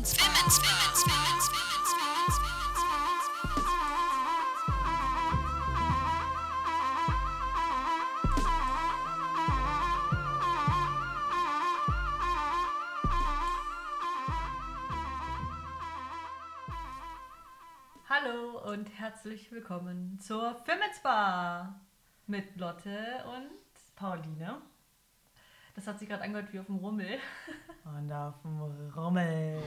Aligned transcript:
Women's 0.00 0.16
Women's 0.18 0.58
Women's 0.62 1.04
Women's 1.04 1.50
Hallo 18.08 18.58
und 18.72 18.86
herzlich 18.98 19.52
willkommen 19.52 20.18
zur 20.18 20.54
Femens 20.64 21.00
Bar 21.02 21.78
mit 22.26 22.56
Lotte 22.56 23.22
und 23.26 23.50
Pauline. 23.96 24.62
Das 25.74 25.86
hat 25.86 25.98
sich 25.98 26.08
gerade 26.08 26.22
angehört 26.22 26.52
wie 26.52 26.60
auf 26.60 26.66
dem 26.66 26.76
Rummel. 26.76 27.18
Und 27.84 28.12
auf 28.12 28.40
dem 28.42 28.60
Rummel. 28.96 29.62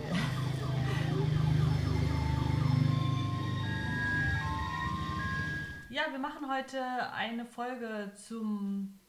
Ja, 5.89 6.12
wir 6.12 6.20
machen 6.20 6.49
heute 6.49 6.81
eine 7.13 7.45
Folge 7.45 8.12
zum 8.16 8.99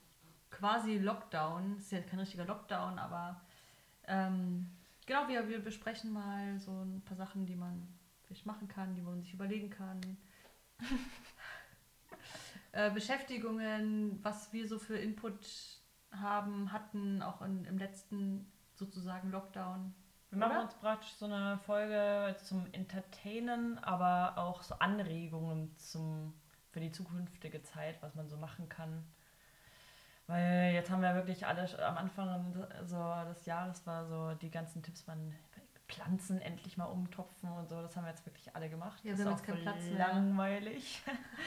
quasi 0.51 0.99
Lockdown. 0.99 1.77
Es 1.79 1.85
ist 1.85 1.93
ja 1.93 2.01
kein 2.03 2.19
richtiger 2.19 2.45
Lockdown, 2.45 2.99
aber 2.99 3.41
ähm, 4.07 4.71
genau, 5.07 5.27
wir, 5.29 5.49
wir 5.49 5.61
besprechen 5.61 6.13
mal 6.13 6.59
so 6.59 6.71
ein 6.71 7.03
paar 7.07 7.17
Sachen, 7.17 7.47
die 7.47 7.57
man 7.57 7.89
vielleicht 8.23 8.47
machen 8.47 8.69
kann, 8.69 8.95
die 8.95 9.01
man 9.01 9.23
sich 9.23 9.33
überlegen 9.33 9.71
kann. 9.71 10.01
äh, 12.73 12.91
Beschäftigungen, 12.91 14.19
was 14.23 14.53
wir 14.53 14.69
so 14.69 14.79
für 14.79 14.99
Input 14.99 15.41
haben, 16.21 16.73
hatten, 16.73 17.23
auch 17.23 17.43
in, 17.43 17.65
im 17.65 17.79
letzten 17.79 18.51
sozusagen 18.75 19.31
Lockdown. 19.31 19.95
Wir 20.31 20.39
machen 20.39 20.63
uns 20.65 20.75
praktisch 20.75 21.13
so 21.15 21.27
eine 21.27 21.59
Folge 21.59 22.35
zum 22.43 22.67
Entertainen, 22.73 23.79
aber 23.85 24.37
auch 24.37 24.63
so 24.63 24.75
Anregungen 24.77 25.77
zum, 25.77 26.35
für 26.73 26.81
die 26.81 26.91
zukünftige 26.91 27.63
Zeit, 27.63 28.03
was 28.03 28.17
man 28.17 28.29
so 28.29 28.37
machen 28.37 28.69
kann. 28.69 29.05
Weil 30.27 30.73
jetzt 30.73 30.91
haben 30.91 31.03
wir 31.03 31.15
wirklich 31.15 31.47
alle 31.47 31.69
am 31.87 31.99
Anfang 31.99 32.53
so 32.85 32.99
des 33.29 33.47
Jahres 33.47 33.87
war 33.87 34.07
so 34.07 34.35
die 34.35 34.51
ganzen 34.51 34.83
Tipps, 34.83 35.07
man 35.07 35.35
Pflanzen 35.89 36.41
endlich 36.41 36.77
mal 36.77 36.87
umtopfen 36.87 37.51
und 37.51 37.69
so, 37.69 37.83
das 37.83 37.97
haben 37.97 38.05
wir 38.05 38.11
jetzt 38.11 38.25
wirklich 38.25 38.55
alle 38.57 38.71
gemacht. 38.71 39.05
Ja, 39.05 39.11
das 39.13 39.19
wir 39.19 39.25
ist 39.25 39.31
haben 39.31 39.37
jetzt 39.37 39.47
keinen 39.47 39.63
Platz 39.63 39.91
langweilig. 39.97 41.03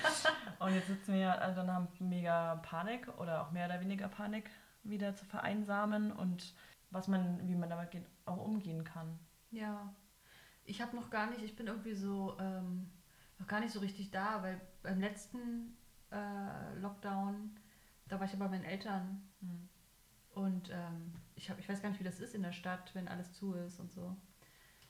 und 0.60 0.74
jetzt 0.74 0.88
sitzen 0.88 1.14
wir 1.14 1.34
äh, 1.34 1.56
dann 1.56 1.72
haben 1.72 1.88
mega 2.00 2.56
Panik 2.58 3.08
oder 3.18 3.42
auch 3.42 3.52
mehr 3.52 3.66
oder 3.66 3.80
weniger 3.82 4.08
Panik 4.08 4.50
wieder 4.84 5.16
zu 5.16 5.26
vereinsamen 5.26 6.12
und 6.12 6.54
was 6.92 7.08
man, 7.08 7.48
wie 7.48 7.56
man 7.56 7.70
damit 7.70 7.92
geht, 7.92 8.06
auch 8.26 8.38
umgehen 8.38 8.84
kann. 8.84 9.20
Ja, 9.52 9.94
ich 10.64 10.82
habe 10.82 10.96
noch 10.96 11.10
gar 11.10 11.30
nicht, 11.30 11.42
ich 11.42 11.56
bin 11.56 11.68
irgendwie 11.68 11.96
so 11.96 12.38
ähm, 12.40 12.90
noch 13.40 13.48
gar 13.48 13.60
nicht 13.60 13.74
so 13.74 13.80
richtig 13.80 14.12
da, 14.12 14.44
weil 14.44 14.62
beim 14.84 15.00
letzten 15.00 15.78
äh, 16.12 16.76
Lockdown, 16.80 17.56
da 18.08 18.20
war 18.20 18.26
ich 18.26 18.34
ja 18.34 18.40
bei 18.40 18.48
meinen 18.48 18.64
Eltern 18.66 19.24
Hm. 19.42 19.70
und 20.32 20.70
ähm, 20.72 21.14
ich, 21.38 21.50
hab, 21.50 21.60
ich 21.60 21.70
weiß 21.70 21.82
gar 21.82 21.90
nicht, 21.90 22.00
wie 22.00 22.06
das 22.06 22.20
ist 22.20 22.36
in 22.36 22.44
der 22.44 22.52
Stadt, 22.52 22.94
wenn 22.94 23.08
alles 23.08 23.34
zu 23.34 23.54
ist 23.54 23.80
und 23.80 23.92
so. 23.92 24.16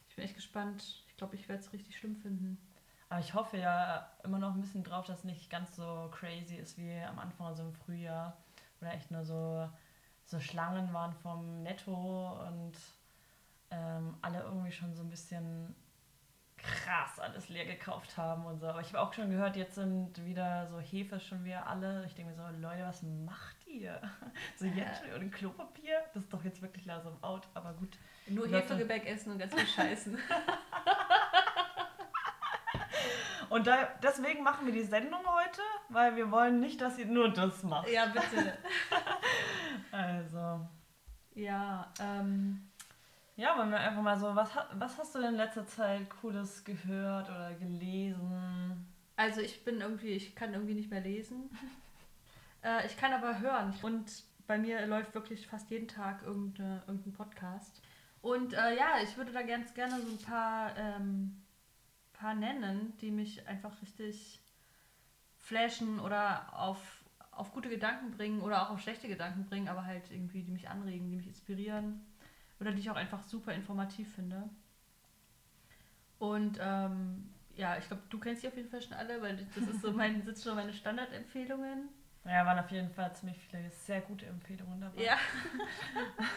Ich 0.09 0.15
bin 0.15 0.25
echt 0.25 0.35
gespannt. 0.35 1.03
Ich 1.07 1.17
glaube, 1.17 1.35
ich 1.35 1.47
werde 1.47 1.61
es 1.61 1.73
richtig 1.73 1.97
schlimm 1.97 2.15
finden. 2.15 2.57
Aber 3.09 3.19
ich 3.19 3.33
hoffe 3.33 3.57
ja 3.57 4.11
immer 4.23 4.39
noch 4.39 4.53
ein 4.53 4.61
bisschen 4.61 4.83
drauf, 4.83 5.05
dass 5.05 5.19
es 5.19 5.23
nicht 5.23 5.49
ganz 5.49 5.75
so 5.75 6.09
crazy 6.11 6.55
ist 6.55 6.77
wie 6.77 6.99
am 7.01 7.19
Anfang, 7.19 7.47
also 7.47 7.63
im 7.63 7.73
Frühjahr. 7.73 8.37
Oder 8.81 8.93
echt 8.93 9.11
nur 9.11 9.23
so, 9.23 9.69
so 10.25 10.39
Schlangen 10.39 10.93
waren 10.93 11.13
vom 11.13 11.63
Netto 11.63 12.39
und 12.47 12.77
ähm, 13.71 14.17
alle 14.21 14.41
irgendwie 14.41 14.71
schon 14.71 14.93
so 14.93 15.03
ein 15.03 15.09
bisschen 15.09 15.75
krass 16.57 17.19
alles 17.19 17.49
leer 17.49 17.65
gekauft 17.65 18.17
haben 18.17 18.45
und 18.45 18.59
so. 18.59 18.67
Aber 18.67 18.81
ich 18.81 18.87
habe 18.87 19.01
auch 19.01 19.13
schon 19.13 19.29
gehört, 19.29 19.55
jetzt 19.55 19.75
sind 19.75 20.23
wieder 20.25 20.67
so 20.67 20.79
Hefe 20.79 21.19
schon 21.19 21.43
wieder 21.43 21.67
alle. 21.67 22.05
Ich 22.05 22.15
denke 22.15 22.31
mir 22.31 22.37
so, 22.37 22.59
Leute, 22.59 22.83
was 22.83 23.03
macht 23.03 23.56
ihr? 23.69 24.01
So 24.55 24.65
jetzt 24.65 25.03
schon 25.03 25.21
und 25.21 25.31
Klopapier? 25.31 26.01
Das 26.13 26.23
ist 26.23 26.33
doch 26.33 26.43
jetzt 26.43 26.61
wirklich 26.61 26.85
langsam 26.85 27.21
out, 27.23 27.47
aber 27.53 27.73
gut. 27.73 27.97
Nur. 28.27 28.47
Hefegebäck 28.47 29.05
essen 29.05 29.31
und 29.33 29.39
ganz 29.39 29.53
viel 29.53 29.67
scheißen. 29.67 30.17
Und 33.49 33.65
da, 33.65 33.87
deswegen 34.03 34.43
machen 34.43 34.65
wir 34.65 34.73
die 34.73 34.83
Sendung 34.83 35.21
heute, 35.25 35.61
weil 35.89 36.15
wir 36.17 36.31
wollen 36.31 36.59
nicht, 36.59 36.81
dass 36.81 36.97
ihr 36.99 37.05
nur 37.05 37.29
das 37.29 37.63
macht. 37.63 37.89
ja, 37.89 38.05
bitte. 38.07 38.57
Also, 39.91 40.67
Ja, 41.33 41.91
ähm, 41.99 42.67
ja, 43.37 43.57
wollen 43.57 43.71
wir 43.71 43.79
einfach 43.79 44.01
mal 44.01 44.19
so, 44.19 44.35
was, 44.35 44.49
was 44.73 44.97
hast 44.97 45.15
du 45.15 45.19
denn 45.19 45.31
in 45.31 45.37
letzter 45.37 45.65
Zeit 45.65 46.09
Cooles 46.21 46.63
gehört 46.65 47.29
oder 47.29 47.53
gelesen? 47.53 48.85
Also 49.15 49.41
ich 49.41 49.63
bin 49.63 49.79
irgendwie, 49.79 50.09
ich 50.09 50.35
kann 50.35 50.53
irgendwie 50.53 50.73
nicht 50.73 50.91
mehr 50.91 51.01
lesen. 51.01 51.49
Äh, 52.63 52.85
ich 52.85 52.97
kann 52.97 53.13
aber 53.13 53.39
hören. 53.39 53.73
Und 53.81 54.23
bei 54.47 54.57
mir 54.57 54.85
läuft 54.87 55.13
wirklich 55.13 55.47
fast 55.47 55.69
jeden 55.69 55.87
Tag 55.87 56.23
irgendein 56.23 57.13
Podcast. 57.13 57.81
Und 58.21 58.53
äh, 58.53 58.75
ja, 58.75 58.95
ich 59.03 59.15
würde 59.17 59.31
da 59.31 59.41
ganz 59.41 59.73
gerne 59.73 60.01
so 60.01 60.11
ein 60.11 60.19
paar, 60.19 60.75
ähm, 60.77 61.43
paar 62.13 62.33
nennen, 62.33 62.93
die 62.99 63.11
mich 63.11 63.47
einfach 63.47 63.81
richtig 63.81 64.41
flashen 65.37 65.99
oder 65.99 66.53
auf, 66.53 67.03
auf 67.31 67.53
gute 67.53 67.69
Gedanken 67.69 68.11
bringen 68.11 68.41
oder 68.41 68.63
auch 68.63 68.71
auf 68.71 68.81
schlechte 68.81 69.07
Gedanken 69.07 69.45
bringen, 69.45 69.69
aber 69.69 69.85
halt 69.85 70.11
irgendwie, 70.11 70.43
die 70.43 70.51
mich 70.51 70.67
anregen, 70.67 71.09
die 71.09 71.15
mich 71.15 71.27
inspirieren 71.27 72.05
oder 72.59 72.71
die 72.71 72.79
ich 72.79 72.89
auch 72.89 72.95
einfach 72.95 73.23
super 73.23 73.53
informativ 73.53 74.13
finde. 74.13 74.49
Und 76.19 76.57
ähm, 76.59 77.29
ja, 77.55 77.77
ich 77.77 77.87
glaube, 77.87 78.03
du 78.09 78.19
kennst 78.19 78.43
die 78.43 78.47
auf 78.47 78.55
jeden 78.55 78.69
Fall 78.69 78.81
schon 78.81 78.93
alle, 78.93 79.21
weil 79.21 79.37
das 79.55 79.67
ist 79.67 79.81
so 79.81 79.91
mein, 79.91 80.23
sind 80.23 80.37
schon 80.37 80.55
meine 80.55 80.73
Standardempfehlungen. 80.73 81.89
Ja, 82.27 82.45
waren 82.45 82.59
auf 82.59 82.69
jeden 82.71 82.91
Fall 82.91 83.15
ziemlich 83.15 83.37
viele 83.39 83.69
sehr 83.71 84.01
gute 84.01 84.25
Empfehlungen 84.25 84.81
dabei. 84.81 85.01
Ja. 85.01 85.17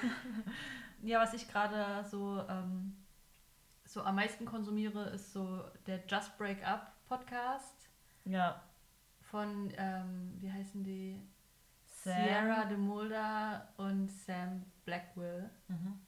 ja, 1.03 1.21
was 1.21 1.35
ich 1.35 1.49
gerade 1.49 2.05
so, 2.09 2.45
ähm, 2.49 2.97
so 3.85 4.03
am 4.03 4.17
meisten 4.17 4.45
konsumiere, 4.47 5.11
ist 5.11 5.33
so 5.33 5.65
der 5.87 6.01
Just 6.07 6.37
Break 6.39 6.67
Up 6.67 6.93
Podcast 7.09 7.89
Ja, 8.25 8.63
von, 9.21 9.73
ähm, 9.77 10.35
wie 10.41 10.51
heißen 10.53 10.85
die? 10.85 11.21
Sam. 11.87 12.25
Sierra 12.25 12.65
de 12.65 12.77
Mulder 12.79 13.69
und 13.77 14.11
Sam 14.11 14.65
Blackwell. 14.85 15.51
Mhm. 15.69 16.01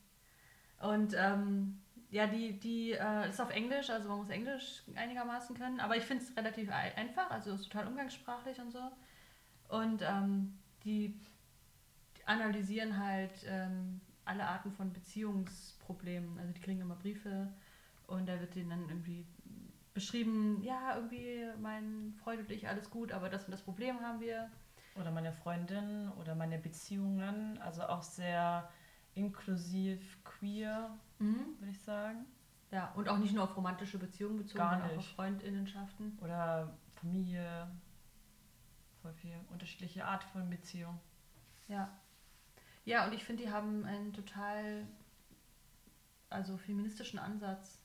Und 0.81 1.15
ähm, 1.17 1.81
ja, 2.11 2.27
die, 2.27 2.59
die 2.59 2.93
äh, 2.93 3.29
ist 3.29 3.41
auf 3.41 3.51
Englisch, 3.51 3.91
also 3.91 4.09
man 4.09 4.19
muss 4.19 4.31
Englisch 4.31 4.83
einigermaßen 4.95 5.57
können, 5.57 5.81
aber 5.81 5.97
ich 5.97 6.05
finde 6.05 6.25
es 6.25 6.37
relativ 6.37 6.71
ei- 6.71 6.95
einfach, 6.97 7.31
also 7.31 7.53
ist 7.53 7.71
total 7.71 7.89
umgangssprachlich 7.89 8.59
und 8.61 8.71
so. 8.71 8.91
Und 9.73 10.03
ähm, 10.03 10.59
die, 10.85 11.19
analysieren 12.27 12.99
halt 12.99 13.33
ähm, 13.47 14.01
alle 14.25 14.47
Arten 14.47 14.73
von 14.73 14.93
Beziehungsproblemen. 14.93 16.39
Also 16.39 16.53
die 16.53 16.61
kriegen 16.61 16.81
immer 16.81 16.95
Briefe 16.95 17.49
und 18.07 18.29
da 18.29 18.39
wird 18.41 18.55
denen 18.55 18.71
dann 18.71 18.89
irgendwie 18.89 19.27
beschrieben, 19.95 20.63
ja, 20.63 20.97
irgendwie 20.97 21.47
mein 21.61 22.15
Freund 22.23 22.41
und 22.41 22.51
ich, 22.51 22.69
alles 22.69 22.91
gut, 22.91 23.13
aber 23.13 23.29
das 23.29 23.45
und 23.45 23.51
das 23.51 23.63
Problem 23.63 24.01
haben 24.01 24.21
wir. 24.21 24.51
Oder 24.95 25.11
meine 25.11 25.33
Freundin 25.33 26.11
oder 26.21 26.35
meine 26.35 26.59
Beziehungen. 26.59 27.59
Also 27.59 27.83
auch 27.83 28.03
sehr 28.03 28.69
inklusiv 29.15 30.23
queer, 30.25 30.91
Mhm. 31.19 31.57
würde 31.59 31.71
ich 31.71 31.81
sagen. 31.81 32.25
Ja, 32.71 32.91
und 32.93 33.09
auch 33.09 33.19
nicht 33.19 33.35
nur 33.35 33.45
auf 33.45 33.57
romantische 33.57 33.99
Beziehungen 33.99 34.39
bezogen, 34.39 34.59
Gar 34.59 34.71
sondern 34.79 34.91
auch 34.93 34.99
auf. 34.99 35.09
Freundinnenschaften. 35.09 36.19
Oder 36.23 36.73
Familie. 36.95 37.69
Voll 39.03 39.13
viel 39.15 39.37
unterschiedliche 39.51 40.05
Art 40.05 40.25
von 40.25 40.49
Beziehung. 40.49 40.99
Ja. 41.69 41.91
Ja, 42.85 43.07
und 43.07 43.13
ich 43.13 43.25
finde, 43.25 43.45
die 43.45 43.51
haben 43.51 43.85
einen 43.85 44.13
total, 44.13 44.87
also 46.31 46.57
feministischen 46.57 47.19
Ansatz. 47.19 47.81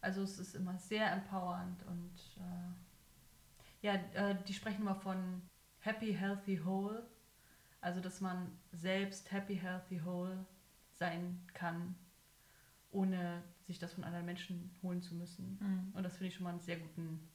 Also 0.00 0.22
es 0.22 0.38
ist 0.38 0.54
immer 0.54 0.78
sehr 0.78 1.12
empowernd 1.12 1.84
und 1.86 2.12
äh, 2.38 3.86
ja, 3.86 3.94
äh, 4.14 4.36
die 4.46 4.54
sprechen 4.54 4.82
immer 4.82 4.94
von 4.94 5.42
happy, 5.80 6.14
healthy, 6.14 6.64
whole. 6.64 7.06
Also 7.80 8.00
dass 8.00 8.20
man 8.20 8.58
selbst 8.72 9.30
happy, 9.30 9.56
healthy, 9.56 10.04
whole 10.04 10.44
sein 10.92 11.40
kann, 11.54 11.94
ohne 12.90 13.42
sich 13.66 13.78
das 13.78 13.92
von 13.92 14.04
anderen 14.04 14.26
Menschen 14.26 14.70
holen 14.82 15.00
zu 15.00 15.14
müssen. 15.14 15.92
Und 15.94 16.02
das 16.02 16.16
finde 16.16 16.28
ich 16.28 16.34
schon 16.34 16.44
mal 16.44 16.50
einen 16.50 16.60
sehr 16.60 16.78
guten, 16.78 17.27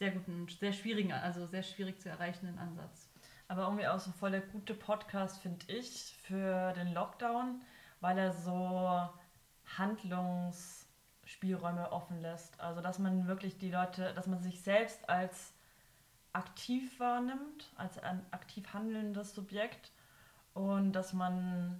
sehr 0.00 0.10
guten, 0.12 0.48
sehr 0.48 0.72
schwierigen, 0.72 1.12
also 1.12 1.46
sehr 1.46 1.62
schwierig 1.62 2.00
zu 2.00 2.08
erreichenden 2.08 2.58
Ansatz. 2.58 3.10
Aber 3.48 3.64
irgendwie 3.64 3.86
auch 3.86 4.00
so 4.00 4.12
voll 4.12 4.30
der 4.30 4.40
gute 4.40 4.72
Podcast, 4.74 5.42
finde 5.42 5.66
ich, 5.68 6.16
für 6.22 6.72
den 6.72 6.94
Lockdown, 6.94 7.60
weil 8.00 8.16
er 8.16 8.32
so 8.32 9.10
Handlungsspielräume 9.76 11.92
offen 11.92 12.22
lässt. 12.22 12.58
Also, 12.60 12.80
dass 12.80 12.98
man 12.98 13.26
wirklich 13.26 13.58
die 13.58 13.70
Leute, 13.70 14.14
dass 14.14 14.26
man 14.26 14.42
sich 14.42 14.62
selbst 14.62 15.06
als 15.10 15.52
aktiv 16.32 16.98
wahrnimmt, 16.98 17.70
als 17.76 17.98
ein 17.98 18.24
aktiv 18.30 18.72
handelndes 18.72 19.34
Subjekt 19.34 19.92
und 20.54 20.94
dass 20.94 21.12
man 21.12 21.78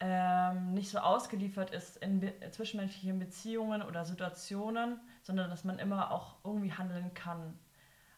ähm, 0.00 0.74
nicht 0.74 0.90
so 0.90 0.98
ausgeliefert 0.98 1.70
ist 1.70 1.96
in 1.98 2.20
be 2.20 2.32
zwischenmenschlichen 2.50 3.18
Beziehungen 3.18 3.82
oder 3.82 4.04
Situationen, 4.04 5.00
sondern 5.22 5.50
dass 5.50 5.64
man 5.64 5.78
immer 5.78 6.12
auch 6.12 6.36
irgendwie 6.44 6.72
handeln 6.72 7.14
kann. 7.14 7.58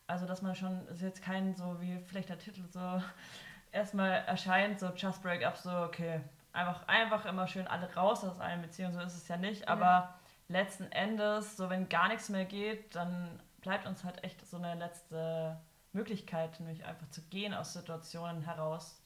Also 0.06 0.26
dass 0.26 0.42
man 0.42 0.54
schon, 0.54 0.86
ist 0.88 1.00
jetzt 1.02 1.22
kein 1.22 1.54
so 1.54 1.80
wie 1.80 1.98
vielleicht 2.06 2.28
der 2.28 2.38
Titel 2.38 2.66
so 2.68 3.02
erstmal 3.72 4.10
erscheint, 4.26 4.78
so 4.80 4.88
Just 4.94 5.22
Break 5.22 5.44
Up, 5.44 5.56
so 5.56 5.70
okay, 5.70 6.20
einfach, 6.52 6.86
einfach 6.88 7.24
immer 7.26 7.46
schön 7.46 7.66
alle 7.66 7.92
raus 7.94 8.24
aus 8.24 8.40
allen 8.40 8.60
Beziehungen, 8.62 8.92
so 8.94 9.00
ist 9.00 9.16
es 9.16 9.28
ja 9.28 9.36
nicht, 9.36 9.68
aber 9.68 9.84
Ja. 9.86 10.14
letzten 10.48 10.90
Endes, 10.92 11.56
so 11.56 11.70
wenn 11.70 11.88
gar 11.88 12.08
nichts 12.08 12.28
mehr 12.28 12.44
geht, 12.44 12.94
dann 12.94 13.40
bleibt 13.60 13.86
uns 13.86 14.04
halt 14.04 14.22
echt 14.24 14.44
so 14.46 14.56
eine 14.56 14.74
letzte 14.74 15.56
Möglichkeit, 15.92 16.58
nämlich 16.60 16.84
einfach 16.84 17.08
zu 17.10 17.22
gehen 17.22 17.54
aus 17.54 17.72
Situationen 17.72 18.42
heraus 18.42 18.99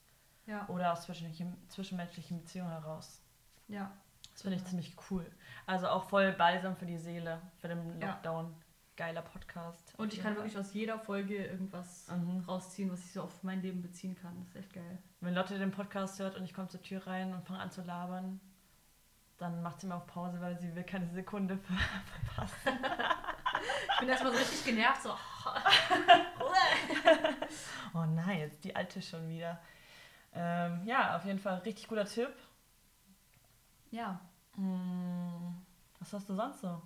Ja, 0.47 0.69
oder 0.69 0.93
aus 0.93 1.05
zwischenmenschlichen, 1.05 1.57
zwischenmenschlichen 1.71 2.41
Beziehungen 2.41 2.71
heraus. 2.71 3.23
ja. 3.69 3.91
Das 4.33 4.43
finde 4.43 4.57
ich 4.57 4.65
ziemlich 4.65 4.97
cool. 5.11 5.31
Also 5.65 5.87
auch 5.87 6.09
voll 6.09 6.33
balsam 6.33 6.75
für 6.77 6.87
die 6.87 6.99
Seele, 6.99 7.41
für 7.61 7.69
den 7.69 8.01
Ja. 8.01 8.09
Lockdown. 8.09 8.53
Geiler 8.97 9.23
Podcast. 9.23 9.95
Und 9.97 10.13
ich 10.13 10.21
kann 10.21 10.35
wirklich 10.35 10.59
aus 10.59 10.75
jeder 10.75 10.99
Folge 10.99 11.37
irgendwas 11.47 12.09
Mhm. 12.09 12.41
rausziehen, 12.41 12.91
was 12.91 12.99
ich 13.05 13.13
so 13.13 13.23
auf 13.23 13.45
mein 13.45 13.63
Leben 13.63 13.81
beziehen 13.81 14.17
kann. 14.17 14.37
Das 14.41 14.49
ist 14.49 14.57
echt 14.57 14.73
geil. 14.73 14.99
Wenn 15.21 15.35
Lotte 15.35 15.57
den 15.57 15.71
Podcast 15.71 16.19
hört 16.19 16.35
und 16.37 16.43
ich 16.45 16.53
komme 16.53 16.67
zur 16.67 16.83
Tür 16.83 17.07
rein 17.07 17.33
und 17.33 17.47
fange 17.47 17.61
an 17.61 17.71
zu 17.71 17.83
labern, 17.83 18.41
dann 19.39 19.63
macht 19.63 19.81
sie 19.81 19.87
mal 19.87 19.97
auf 19.97 20.07
Pause, 20.09 20.41
weil 20.41 20.59
sie 20.59 20.75
will 20.75 20.83
keine 20.85 21.09
Sekunde 21.11 21.57
ver 21.59 21.75
verpassen. 22.35 22.85
Ich 23.95 24.01
bin 24.01 24.09
erstmal 24.09 24.33
so 24.33 24.39
richtig 24.39 24.65
genervt, 24.65 25.03
so. 25.03 25.11
Oh 27.95 28.05
nein, 28.07 28.41
jetzt 28.41 28.65
die 28.65 28.75
alte 28.75 29.01
schon 29.01 29.29
wieder. 29.29 29.61
Ähm, 30.35 30.83
ja, 30.85 31.17
auf 31.17 31.25
jeden 31.25 31.39
Fall 31.39 31.59
richtig 31.59 31.89
guter 31.89 32.05
Tipp. 32.05 32.33
ja. 33.91 34.21
Hm, 34.57 35.55
was 35.99 36.13
hast 36.13 36.29
du 36.29 36.35
sonst 36.35 36.61
so? 36.61 36.81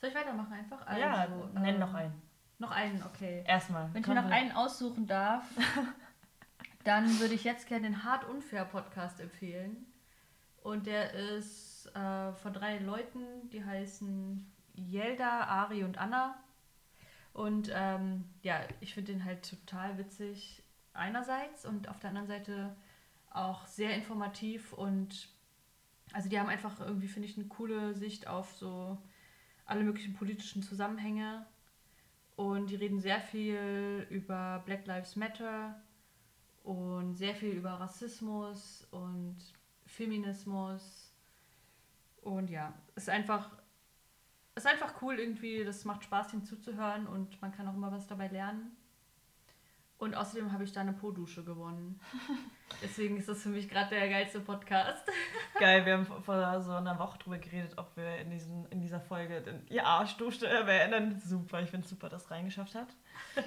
Soll 0.00 0.10
ich 0.10 0.14
weitermachen 0.14 0.52
einfach? 0.52 0.84
ja, 0.98 1.12
Also, 1.14 1.46
nenn 1.54 1.74
ähm, 1.74 1.80
noch 1.80 1.94
einen. 1.94 2.22
Noch 2.58 2.70
einen, 2.70 3.02
okay. 3.02 3.44
Erstmal. 3.46 3.92
Wenn 3.92 4.00
ich 4.02 4.08
mir 4.08 4.14
noch 4.14 4.30
einen 4.30 4.52
aussuchen 4.52 5.06
darf, 5.06 5.44
dann 6.84 7.20
würde 7.20 7.34
ich 7.34 7.44
jetzt 7.44 7.68
gerne 7.68 7.82
den 7.88 8.02
Hart 8.04 8.24
Unfair 8.24 8.64
Podcast 8.64 9.20
empfehlen. 9.20 9.86
Und 10.62 10.86
der 10.86 11.12
ist 11.12 11.86
äh, 11.94 12.32
von 12.32 12.52
drei 12.52 12.78
Leuten, 12.78 13.48
die 13.50 13.64
heißen 13.64 14.52
Yelda, 14.76 15.44
Ari 15.44 15.84
und 15.84 15.98
Anna. 15.98 16.34
Und 17.32 17.70
ähm, 17.74 18.24
ja, 18.42 18.60
ich 18.80 18.94
finde 18.94 19.12
den 19.12 19.24
halt 19.24 19.48
total 19.48 19.98
witzig 19.98 20.62
einerseits 20.96 21.64
und 21.64 21.88
auf 21.88 21.98
der 21.98 22.10
anderen 22.10 22.28
Seite 22.28 22.74
auch 23.30 23.66
sehr 23.66 23.94
informativ 23.94 24.72
und 24.72 25.28
also 26.12 26.28
die 26.28 26.38
haben 26.38 26.48
einfach 26.48 26.80
irgendwie, 26.80 27.08
finde 27.08 27.28
ich, 27.28 27.36
eine 27.36 27.46
coole 27.48 27.94
Sicht 27.94 28.28
auf 28.28 28.52
so 28.52 28.98
alle 29.66 29.82
möglichen 29.84 30.14
politischen 30.14 30.62
Zusammenhänge 30.62 31.44
und 32.36 32.70
die 32.70 32.76
reden 32.76 33.00
sehr 33.00 33.20
viel 33.20 34.06
über 34.10 34.62
Black 34.64 34.86
Lives 34.86 35.16
Matter 35.16 35.80
und 36.62 37.14
sehr 37.14 37.34
viel 37.34 37.50
über 37.50 37.72
Rassismus 37.72 38.86
und 38.90 39.36
Feminismus. 39.86 41.12
Und 42.20 42.50
ja, 42.50 42.74
ist 42.94 43.08
einfach, 43.08 43.50
ist 44.54 44.66
einfach 44.66 45.00
cool 45.00 45.18
irgendwie. 45.18 45.64
Das 45.64 45.84
macht 45.84 46.04
Spaß, 46.04 46.34
ihm 46.34 46.44
zuzuhören 46.44 47.06
und 47.06 47.40
man 47.40 47.52
kann 47.52 47.68
auch 47.68 47.74
immer 47.74 47.92
was 47.92 48.06
dabei 48.06 48.28
lernen. 48.28 48.76
Und 49.98 50.14
außerdem 50.14 50.52
habe 50.52 50.64
ich 50.64 50.72
da 50.72 50.82
eine 50.82 50.92
Po-Dusche 50.92 51.42
gewonnen. 51.42 51.98
Deswegen 52.82 53.16
ist 53.16 53.28
das 53.30 53.42
für 53.42 53.48
mich 53.48 53.68
gerade 53.68 53.90
der 53.94 54.08
geilste 54.10 54.40
Podcast. 54.40 55.02
Geil, 55.58 55.86
wir 55.86 55.94
haben 55.94 56.04
vor- 56.06 56.60
so 56.62 56.72
einer 56.72 56.98
Woche 56.98 57.18
drüber 57.18 57.38
geredet, 57.38 57.72
ob 57.78 57.96
wir 57.96 58.18
in, 58.18 58.30
diesen, 58.30 58.66
in 58.66 58.80
dieser 58.80 59.00
Folge 59.00 59.40
den, 59.40 59.66
ihr 59.68 59.86
Arschdusche 59.86 60.46
erwähnen. 60.46 61.18
Super, 61.24 61.62
ich 61.62 61.70
finde 61.70 61.88
super, 61.88 62.10
dass 62.10 62.24
es 62.24 62.30
reingeschafft 62.30 62.74
hat. 62.74 62.88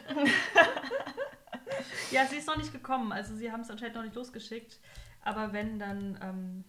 Ja, 2.12 2.26
sie 2.26 2.38
ist 2.38 2.48
noch 2.48 2.58
nicht 2.58 2.74
gekommen. 2.74 3.12
Also 3.12 3.36
sie 3.36 3.52
haben 3.52 3.62
es 3.62 3.70
anscheinend 3.70 3.96
noch 3.96 4.04
nicht 4.04 4.16
losgeschickt. 4.16 4.80
Aber 5.22 5.54
wenn, 5.54 5.80
dann, 5.80 6.20
ähm, 6.22 6.66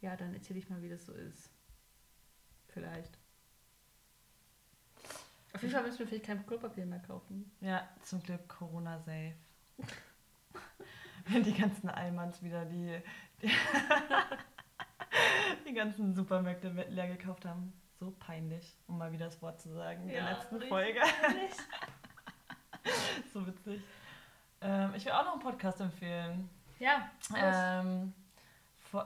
ja, 0.00 0.16
dann 0.16 0.32
erzähle 0.32 0.58
ich 0.60 0.70
mal, 0.70 0.80
wie 0.82 0.88
das 0.88 1.04
so 1.06 1.12
ist. 1.12 1.50
Vielleicht. 2.68 3.18
Auf 5.54 5.62
jeden 5.62 5.74
Fall 5.74 5.82
müssen 5.82 5.98
wir 5.98 6.06
vielleicht 6.06 6.24
kein 6.24 6.46
Klopapier 6.46 6.86
mehr 6.86 7.00
kaufen. 7.00 7.50
Ja, 7.60 7.86
zum 8.02 8.22
Glück 8.22 8.48
Corona-safe. 8.48 9.34
Wenn 11.26 11.42
die 11.42 11.54
ganzen 11.54 11.90
Allmanns 11.90 12.42
wieder 12.42 12.64
die, 12.64 13.00
die, 13.42 13.50
die 15.68 15.74
ganzen 15.74 16.14
Supermärkte 16.14 16.68
leer 16.68 17.08
gekauft 17.08 17.44
haben. 17.44 17.72
So 18.00 18.12
peinlich, 18.18 18.76
um 18.88 18.98
mal 18.98 19.12
wieder 19.12 19.26
das 19.26 19.40
Wort 19.42 19.60
zu 19.60 19.72
sagen 19.74 20.02
in 20.02 20.08
der 20.08 20.18
Ja, 20.18 20.30
letzten 20.30 20.56
richtig 20.56 20.70
Folge. 20.70 21.00
so 23.32 23.46
witzig. 23.46 23.82
Ähm, 24.60 24.92
ich 24.96 25.04
will 25.04 25.12
auch 25.12 25.24
noch 25.24 25.32
einen 25.32 25.42
Podcast 25.42 25.80
empfehlen. 25.80 26.48
Ja. 26.80 27.08
Ähm, 27.36 28.12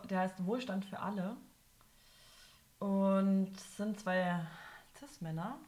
der 0.08 0.20
heißt 0.20 0.46
Wohlstand 0.46 0.86
für 0.86 0.98
alle. 0.98 1.36
Und 2.78 3.52
es 3.56 3.76
sind 3.76 4.00
zwei 4.00 4.40
Cis-Männer. 4.98 5.58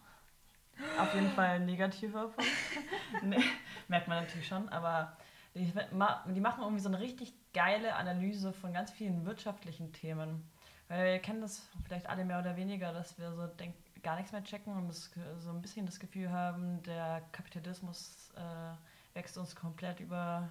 Auf 0.98 1.14
jeden 1.14 1.30
Fall 1.30 1.56
ein 1.56 1.66
negativer 1.66 2.28
Punkt. 2.28 2.50
nee, 3.22 3.42
merkt 3.88 4.08
man 4.08 4.22
natürlich 4.22 4.46
schon, 4.46 4.68
aber 4.68 5.16
die, 5.54 5.72
die 5.72 6.40
machen 6.40 6.62
irgendwie 6.62 6.82
so 6.82 6.88
eine 6.88 7.00
richtig 7.00 7.32
geile 7.52 7.94
Analyse 7.94 8.52
von 8.52 8.72
ganz 8.72 8.90
vielen 8.90 9.26
wirtschaftlichen 9.26 9.92
Themen. 9.92 10.48
Weil 10.88 11.12
wir 11.12 11.18
kennen 11.18 11.40
das 11.40 11.68
vielleicht 11.84 12.08
alle 12.08 12.24
mehr 12.24 12.38
oder 12.38 12.56
weniger, 12.56 12.92
dass 12.92 13.18
wir 13.18 13.32
so 13.32 13.46
denk, 13.46 13.74
gar 14.02 14.16
nichts 14.16 14.32
mehr 14.32 14.44
checken 14.44 14.74
und 14.74 14.88
das, 14.88 15.10
so 15.38 15.50
ein 15.50 15.60
bisschen 15.60 15.86
das 15.86 15.98
Gefühl 15.98 16.30
haben, 16.30 16.82
der 16.84 17.22
Kapitalismus 17.32 18.30
äh, 18.36 19.16
wächst 19.16 19.36
uns 19.36 19.56
komplett 19.56 20.00
über, 20.00 20.50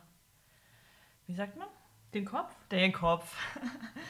wie 1.25 1.33
sagt 1.33 1.55
man? 1.55 1.67
den 2.13 2.25
Kopf? 2.25 2.55
Den 2.71 2.93
Kopf. 2.93 3.35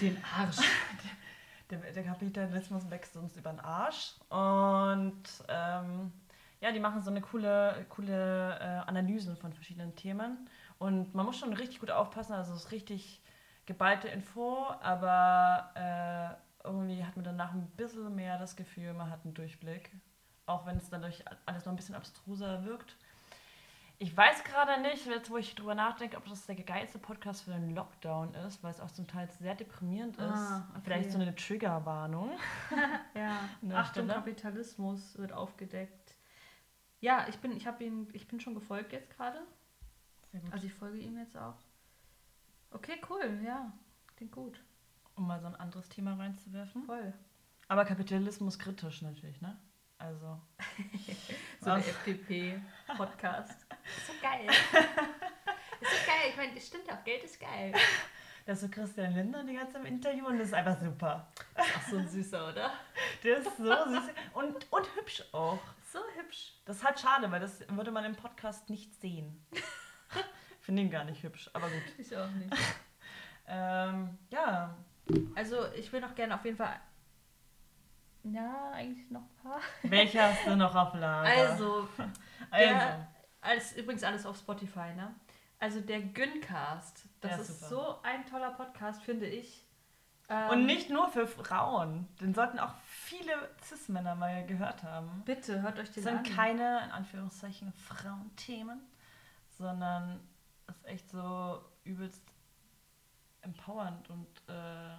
Den 0.01 0.17
Arsch. 0.37 0.57
Der, 1.69 1.79
der 1.79 2.03
Kapitalismus 2.03 2.89
wächst 2.89 3.17
uns 3.17 3.35
über 3.35 3.51
den 3.51 3.59
Arsch. 3.59 4.15
Und 4.29 5.23
ähm, 5.49 6.11
ja, 6.61 6.71
die 6.71 6.79
machen 6.79 7.01
so 7.01 7.11
eine 7.11 7.21
coole, 7.21 7.85
coole 7.89 8.57
äh, 8.59 8.87
Analysen 8.87 9.37
von 9.37 9.53
verschiedenen 9.53 9.95
Themen. 9.95 10.49
Und 10.79 11.13
man 11.13 11.25
muss 11.25 11.37
schon 11.37 11.53
richtig 11.53 11.79
gut 11.79 11.91
aufpassen, 11.91 12.33
also 12.33 12.53
es 12.53 12.65
ist 12.65 12.71
richtig 12.71 13.21
geballte 13.65 14.07
Info, 14.07 14.67
aber 14.81 15.71
äh, 15.75 16.67
irgendwie 16.67 17.03
hat 17.03 17.15
man 17.15 17.25
danach 17.25 17.53
ein 17.53 17.67
bisschen 17.77 18.15
mehr 18.15 18.37
das 18.37 18.55
Gefühl, 18.55 18.93
man 18.93 19.09
hat 19.09 19.23
einen 19.23 19.33
Durchblick. 19.33 19.91
Auch 20.45 20.65
wenn 20.65 20.77
es 20.77 20.89
dadurch 20.89 21.23
alles 21.45 21.65
noch 21.65 21.73
ein 21.73 21.75
bisschen 21.75 21.95
abstruser 21.95 22.63
wirkt. 22.63 22.95
Ich 23.99 24.15
weiß 24.15 24.43
gerade 24.43 24.79
nicht, 24.81 25.07
jetzt 25.07 25.31
wo 25.31 25.37
ich 25.37 25.55
drüber 25.55 25.73
nachdenke, 25.73 26.17
ob 26.17 26.25
das 26.27 26.45
der 26.45 26.55
geilste 26.55 26.99
Podcast 26.99 27.43
für 27.43 27.51
den 27.51 27.73
Lockdown 27.73 28.35
ist, 28.35 28.61
weil 28.61 28.69
es 28.69 28.79
auch 28.79 28.91
zum 28.91 29.07
Teil 29.07 29.27
sehr 29.39 29.55
deprimierend 29.55 30.17
ist. 30.17 30.23
Ah, 30.23 30.67
okay. 30.71 30.81
Vielleicht 30.83 31.11
so 31.11 31.19
eine 31.19 31.33
Triggerwarnung. 31.35 32.31
Ja, 33.15 33.39
Achtung, 33.75 34.03
Stelle. 34.05 34.13
Kapitalismus 34.13 35.17
wird 35.17 35.33
aufgedeckt. 35.33 36.15
Ja, 36.99 37.25
ich 37.27 37.37
bin, 37.39 37.51
ich 37.57 37.65
habe 37.65 37.83
ihn, 37.83 38.07
ich 38.13 38.27
bin 38.27 38.39
schon 38.39 38.53
gefolgt 38.53 38.91
jetzt 38.91 39.09
gerade. 39.09 39.39
Also 40.51 40.67
ich 40.67 40.73
folge 40.73 40.99
ihm 40.99 41.17
jetzt 41.17 41.35
auch. 41.35 41.55
Okay, 42.69 43.01
cool, 43.09 43.39
ja. 43.43 43.71
Klingt 44.15 44.31
gut. 44.31 44.61
um 45.15 45.25
mal 45.25 45.39
so 45.39 45.47
ein 45.47 45.55
anderes 45.55 45.89
Thema 45.89 46.13
reinzuwerfen. 46.15 46.83
Voll. 46.85 47.13
Aber 47.67 47.85
Kapitalismus 47.85 48.59
kritisch 48.59 49.01
natürlich, 49.01 49.41
ne? 49.41 49.57
Also. 49.97 50.39
So 51.61 51.71
ein? 51.71 51.79
FDP-Podcast. 51.81 53.65
Ist 53.95 54.07
so 54.07 54.13
geil. 54.21 54.47
ist 55.81 55.91
so 55.91 56.05
geil. 56.05 56.29
Ich 56.29 56.37
meine, 56.37 56.53
das 56.53 56.67
stimmt 56.67 56.91
auch. 56.91 57.03
Geld 57.03 57.23
ist 57.23 57.39
geil. 57.39 57.73
Da 58.45 58.53
ist 58.53 58.61
so 58.61 58.69
Christian 58.69 59.13
Lindner 59.13 59.43
die 59.43 59.53
ganze 59.55 59.73
Zeit 59.73 59.81
im 59.81 59.87
Interview 59.87 60.25
und 60.25 60.39
das 60.39 60.47
ist 60.47 60.53
einfach 60.53 60.79
super. 60.79 61.27
Ist 61.57 61.75
auch 61.77 61.89
so 61.89 61.97
ein 61.97 62.07
süßer, 62.07 62.49
oder? 62.49 62.71
Der 63.23 63.37
ist 63.37 63.57
so 63.57 63.63
süß 63.63 64.03
und, 64.33 64.71
und 64.71 64.95
hübsch 64.95 65.23
auch. 65.33 65.59
So 65.91 65.99
hübsch. 66.15 66.53
Das 66.65 66.77
ist 66.77 66.83
halt 66.83 66.99
schade, 66.99 67.29
weil 67.31 67.39
das 67.41 67.67
würde 67.69 67.91
man 67.91 68.05
im 68.05 68.15
Podcast 68.15 68.69
nicht 68.69 68.93
sehen. 69.01 69.45
Finde 70.61 70.81
ihn 70.83 70.89
gar 70.91 71.03
nicht 71.03 71.23
hübsch, 71.23 71.49
aber 71.53 71.69
gut. 71.69 71.83
Ich 71.97 72.15
auch 72.15 72.29
nicht. 72.31 72.53
Ähm, 73.49 74.17
ja, 74.29 74.75
Also, 75.35 75.71
ich 75.73 75.89
will 75.93 76.01
noch 76.01 76.13
gerne 76.13 76.35
auf 76.35 76.43
jeden 76.43 76.57
Fall. 76.57 76.81
Ja, 78.23 78.71
eigentlich 78.73 79.09
noch 79.09 79.21
ein 79.21 79.35
paar. 79.41 79.61
welche 79.83 80.21
hast 80.21 80.45
du 80.45 80.55
noch 80.57 80.75
auf 80.75 80.93
Lager? 80.95 81.29
Also, 81.29 81.87
also. 82.51 83.05
Alles, 83.41 83.73
übrigens 83.73 84.03
alles 84.03 84.25
auf 84.25 84.37
Spotify, 84.37 84.93
ne? 84.95 85.13
Also 85.59 85.79
der 85.81 86.01
Güncast, 86.01 87.05
das 87.21 87.31
Ja, 87.31 87.37
ist 87.37 87.69
so 87.69 88.01
ein 88.03 88.25
toller 88.27 88.51
Podcast, 88.51 89.01
finde 89.01 89.25
ich. 89.27 89.63
Ähm, 90.29 90.49
Und 90.49 90.65
nicht 90.65 90.89
nur 90.89 91.07
für 91.09 91.25
Frauen. 91.25 92.07
Den 92.19 92.33
sollten 92.33 92.59
auch 92.59 92.73
viele 92.85 93.31
Cis-Männer 93.63 94.13
mal 94.15 94.45
gehört 94.45 94.83
haben. 94.83 95.23
Bitte, 95.25 95.61
hört 95.61 95.79
euch 95.79 95.89
den 95.91 96.03
Das 96.03 96.13
an. 96.13 96.25
sind 96.25 96.35
keine, 96.35 96.83
in 96.83 96.91
Anführungszeichen, 96.91 97.71
Frauenthemen, 97.73 98.81
sondern 99.57 100.19
es 100.67 100.75
ist 100.75 100.85
echt 100.85 101.09
so 101.09 101.63
übelst 101.85 102.21
empowernd 103.41 104.09
und 104.09 104.27
äh, 104.49 104.97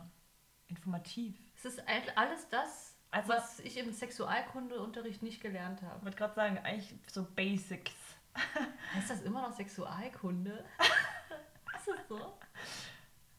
informativ. 0.68 1.36
Es 1.56 1.64
ist 1.66 1.86
all- 1.86 2.10
alles 2.16 2.48
das, 2.48 2.96
Also- 3.10 3.28
was 3.28 3.60
ich 3.60 3.76
im 3.76 3.92
Sexualkundeunterricht 3.92 5.22
nicht 5.22 5.40
gelernt 5.42 5.80
Ich 5.82 5.88
habe. 5.88 6.04
wollte 6.04 6.16
gerade 6.16 6.34
sagen, 6.34 6.58
eigentlich 6.58 6.94
so 7.06 7.24
Basics. 7.24 7.92
Heißt 8.94 9.10
das 9.10 9.22
immer 9.22 9.42
noch 9.42 9.52
Sexualkunde? 9.52 10.64
ist 11.76 11.88
das 11.88 12.08
so? 12.08 12.38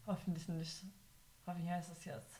Hoffentlich 0.08 0.48
nicht. 0.50 0.84
Hoffentlich 1.46 1.70
heißt 1.72 1.92
es 1.92 2.06
jetzt 2.06 2.40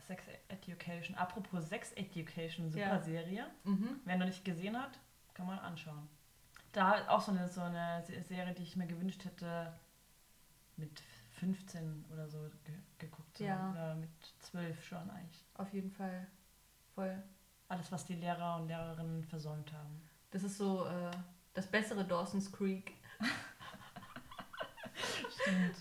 Sex 0.00 0.24
Education. 0.48 1.16
Apropos 1.16 1.68
Sex 1.68 1.92
Education, 1.92 2.70
super 2.70 2.84
Ja. 2.84 3.00
Serie. 3.00 3.46
Mhm. 3.64 4.00
Wer 4.04 4.16
noch 4.16 4.26
nicht 4.26 4.44
gesehen 4.44 4.80
hat, 4.80 4.98
kann 5.34 5.46
man 5.46 5.58
anschauen. 5.60 6.08
Da 6.72 7.06
auch 7.08 7.20
so 7.20 7.32
eine, 7.32 7.48
so 7.48 7.60
eine 7.60 8.02
Se- 8.06 8.22
Serie, 8.22 8.54
die 8.54 8.62
ich 8.62 8.76
mir 8.76 8.86
gewünscht 8.86 9.24
hätte, 9.24 9.72
mit 10.76 11.02
15 11.38 12.04
oder 12.12 12.28
so 12.28 12.38
ge 12.64 12.74
geguckt 12.98 13.36
zu 13.36 13.44
Ja. 13.44 13.56
haben. 13.58 13.70
Oder 13.72 13.94
mit 13.96 14.10
12 14.40 14.84
schon 14.84 15.10
eigentlich. 15.10 15.44
Auf 15.54 15.72
jeden 15.72 15.90
Fall. 15.90 16.26
Voll. 16.94 17.22
Alles, 17.68 17.90
was 17.92 18.04
die 18.06 18.14
Lehrer 18.14 18.56
und 18.56 18.68
Lehrerinnen 18.68 19.24
versäumt 19.24 19.72
haben. 19.72 20.02
Das 20.30 20.42
ist 20.42 20.56
so 20.58 20.86
äh, 20.86 21.10
das 21.54 21.70
bessere 21.70 22.04
Dawson's 22.04 22.50
Creek. 22.52 22.92
Stimmt. 25.40 25.76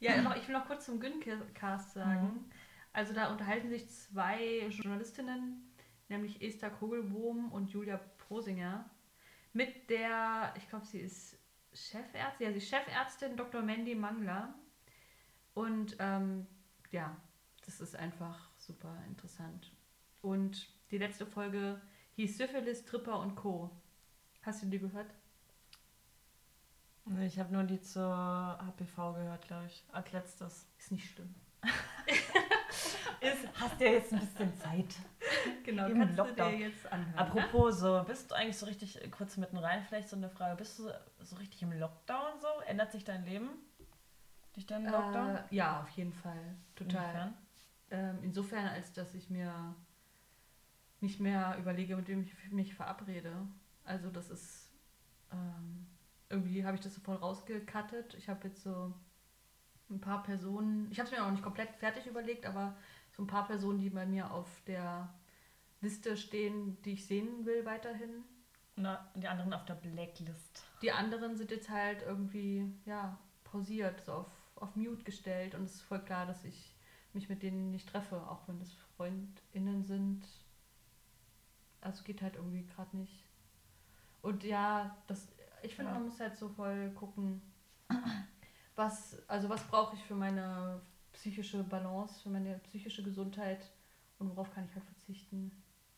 Ja, 0.00 0.22
noch, 0.22 0.36
ich 0.36 0.46
will 0.46 0.54
noch 0.54 0.66
kurz 0.66 0.86
zum 0.86 1.00
Güncast 1.00 1.92
sagen. 1.92 2.26
Mhm. 2.26 2.44
Also 2.92 3.14
da 3.14 3.30
unterhalten 3.30 3.68
sich 3.68 3.88
zwei 3.88 4.66
Journalistinnen, 4.68 5.72
nämlich 6.08 6.40
Esther 6.42 6.70
Kogelbohm 6.70 7.52
und 7.52 7.70
Julia 7.70 7.98
Posinger, 8.28 8.88
mit 9.52 9.90
der, 9.90 10.54
ich 10.56 10.68
glaube, 10.68 10.86
sie 10.86 11.00
ist 11.00 11.36
Chefärztin, 11.72 12.46
ja, 12.46 12.52
sie 12.52 12.58
ist 12.58 12.68
Chefärztin 12.68 13.36
Dr. 13.36 13.62
Mandy 13.62 13.94
Mangler. 13.94 14.54
Und 15.54 15.96
ähm, 15.98 16.46
ja, 16.90 17.16
das 17.64 17.80
ist 17.80 17.96
einfach 17.96 18.50
super 18.56 18.96
interessant. 19.08 19.72
Und 20.22 20.68
die 20.90 20.98
letzte 20.98 21.26
Folge 21.26 21.80
hieß 22.14 22.38
Syphilis, 22.38 22.84
Tripper 22.84 23.20
und 23.20 23.34
Co. 23.34 23.70
Hast 24.48 24.62
du 24.62 24.66
die 24.66 24.78
gehört? 24.78 25.10
Ich 27.20 27.38
habe 27.38 27.52
nur 27.52 27.64
die 27.64 27.82
zur 27.82 28.02
HPV 28.02 29.12
gehört, 29.12 29.46
glaube 29.46 29.66
ich, 29.66 29.84
als 29.92 30.10
letztes. 30.12 30.66
Ist 30.78 30.90
nicht 30.90 31.10
schlimm. 31.10 31.34
Ist, 33.20 33.46
hast 33.60 33.78
du 33.78 33.84
ja 33.84 33.92
jetzt 33.92 34.10
ein 34.14 34.20
bisschen 34.20 34.56
Zeit. 34.56 34.86
Genau, 35.64 35.86
Im 35.86 35.98
kannst 35.98 36.16
Lockdown. 36.16 36.52
du 36.52 36.56
dir 36.56 36.68
jetzt 36.68 36.90
anhören. 36.90 37.12
ne? 37.12 37.18
Apropos, 37.18 37.80
so, 37.80 38.02
bist 38.06 38.30
du 38.30 38.34
eigentlich 38.34 38.56
so 38.56 38.64
richtig, 38.64 39.04
äh, 39.04 39.08
kurz 39.08 39.36
mitten 39.36 39.58
rein 39.58 39.84
vielleicht 39.86 40.08
so 40.08 40.16
eine 40.16 40.30
Frage, 40.30 40.56
bist 40.56 40.78
du 40.78 40.90
so 41.20 41.36
richtig 41.36 41.60
im 41.60 41.78
Lockdown 41.78 42.40
so? 42.40 42.48
Ändert 42.66 42.90
sich 42.90 43.04
dein 43.04 43.26
Leben 43.26 43.50
durch 44.54 44.64
deinen 44.66 44.86
Lockdown? 44.86 45.36
Äh, 45.36 45.42
ja, 45.50 45.82
auf 45.82 45.90
jeden 45.90 46.14
Fall. 46.14 46.56
Total. 46.74 47.02
Inwiefern? 47.02 47.34
Ähm, 47.90 48.18
insofern, 48.22 48.66
als 48.68 48.94
dass 48.94 49.14
ich 49.14 49.28
mir 49.28 49.74
nicht 51.00 51.20
mehr 51.20 51.54
überlege, 51.58 51.96
mit 51.96 52.08
wem 52.08 52.22
ich 52.22 52.50
mich 52.50 52.74
verabrede. 52.74 53.46
Also 53.88 54.10
das 54.10 54.30
ist 54.30 54.68
ähm, 55.32 55.86
irgendwie 56.28 56.64
habe 56.64 56.76
ich 56.76 56.82
das 56.82 56.94
so 56.94 57.00
voll 57.00 57.16
rausgekattet. 57.16 58.14
Ich 58.14 58.28
habe 58.28 58.48
jetzt 58.48 58.62
so 58.62 58.92
ein 59.90 60.00
paar 60.00 60.22
Personen, 60.22 60.90
ich 60.90 60.98
habe 60.98 61.08
es 61.08 61.16
mir 61.16 61.24
auch 61.24 61.30
nicht 61.30 61.42
komplett 61.42 61.74
fertig 61.76 62.06
überlegt, 62.06 62.44
aber 62.44 62.76
so 63.16 63.22
ein 63.22 63.26
paar 63.26 63.46
Personen, 63.46 63.78
die 63.78 63.88
bei 63.88 64.04
mir 64.04 64.30
auf 64.30 64.46
der 64.66 65.12
Liste 65.80 66.18
stehen, 66.18 66.80
die 66.82 66.92
ich 66.92 67.06
sehen 67.06 67.46
will 67.46 67.64
weiterhin. 67.64 68.24
Na, 68.76 69.10
die 69.14 69.26
anderen 69.26 69.54
auf 69.54 69.64
der 69.64 69.74
Blacklist. 69.74 70.64
Die 70.82 70.92
anderen 70.92 71.36
sind 71.36 71.50
jetzt 71.50 71.70
halt 71.70 72.02
irgendwie, 72.02 72.70
ja, 72.84 73.18
pausiert, 73.42 74.04
so 74.04 74.12
auf, 74.12 74.30
auf 74.56 74.76
Mute 74.76 75.02
gestellt 75.02 75.54
und 75.54 75.64
es 75.64 75.76
ist 75.76 75.82
voll 75.82 76.04
klar, 76.04 76.26
dass 76.26 76.44
ich 76.44 76.76
mich 77.14 77.28
mit 77.30 77.42
denen 77.42 77.70
nicht 77.70 77.88
treffe, 77.88 78.16
auch 78.28 78.46
wenn 78.46 78.58
das 78.58 78.72
FreundInnen 78.96 79.82
sind. 79.82 80.28
Also 81.80 82.04
geht 82.04 82.20
halt 82.20 82.36
irgendwie 82.36 82.66
gerade 82.66 82.94
nicht. 82.96 83.27
Und 84.22 84.44
ja, 84.44 84.96
das, 85.06 85.28
ich 85.62 85.74
finde, 85.74 85.90
Ja. 85.92 85.98
man 85.98 86.08
muss 86.08 86.20
halt 86.20 86.36
so 86.36 86.48
voll 86.48 86.90
gucken, 86.90 87.40
was, 88.74 89.16
also 89.28 89.48
was 89.48 89.62
brauche 89.64 89.94
ich 89.96 90.02
für 90.04 90.14
meine 90.14 90.80
psychische 91.12 91.62
Balance, 91.64 92.22
für 92.22 92.28
meine 92.30 92.58
psychische 92.58 93.02
Gesundheit 93.02 93.60
und 94.18 94.30
worauf 94.30 94.52
kann 94.52 94.64
ich 94.66 94.74
halt 94.74 94.84
verzichten. 94.84 95.50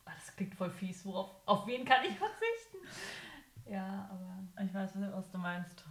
Ah, 0.05 0.11
das 0.15 0.35
klingt 0.35 0.55
voll 0.55 0.71
fies, 0.71 1.05
worauf, 1.05 1.35
auf 1.45 1.67
wen 1.67 1.85
kann 1.85 2.03
ich 2.05 2.17
verzichten? 2.17 2.77
Ja, 3.65 4.09
aber 4.09 4.63
Ich 4.65 4.73
weiß, 4.73 4.91
was 5.13 5.31
du 5.31 5.37
meinst. 5.37 5.85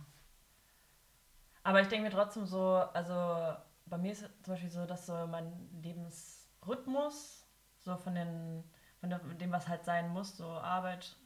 Aber 1.63 1.81
ich 1.81 1.89
denke 1.89 2.05
mir 2.09 2.11
trotzdem 2.15 2.45
so, 2.45 2.61
also 2.93 3.57
bei 3.87 3.97
mir 3.97 4.13
ist 4.13 4.23
es 4.23 4.43
zum 4.43 4.55
Beispiel 4.55 4.71
so, 4.71 4.87
dass 4.87 5.07
so 5.07 5.27
mein 5.27 5.53
Lebensrhythmus, 5.81 7.47
so 7.79 7.97
von, 7.97 8.15
den, 8.15 8.65
von 8.99 9.11
dem, 9.39 9.53
was 9.53 9.69
halt 9.69 9.85
sein 9.85 10.11
muss, 10.11 10.37
so 10.37 10.45
Arbeit, 10.51 11.17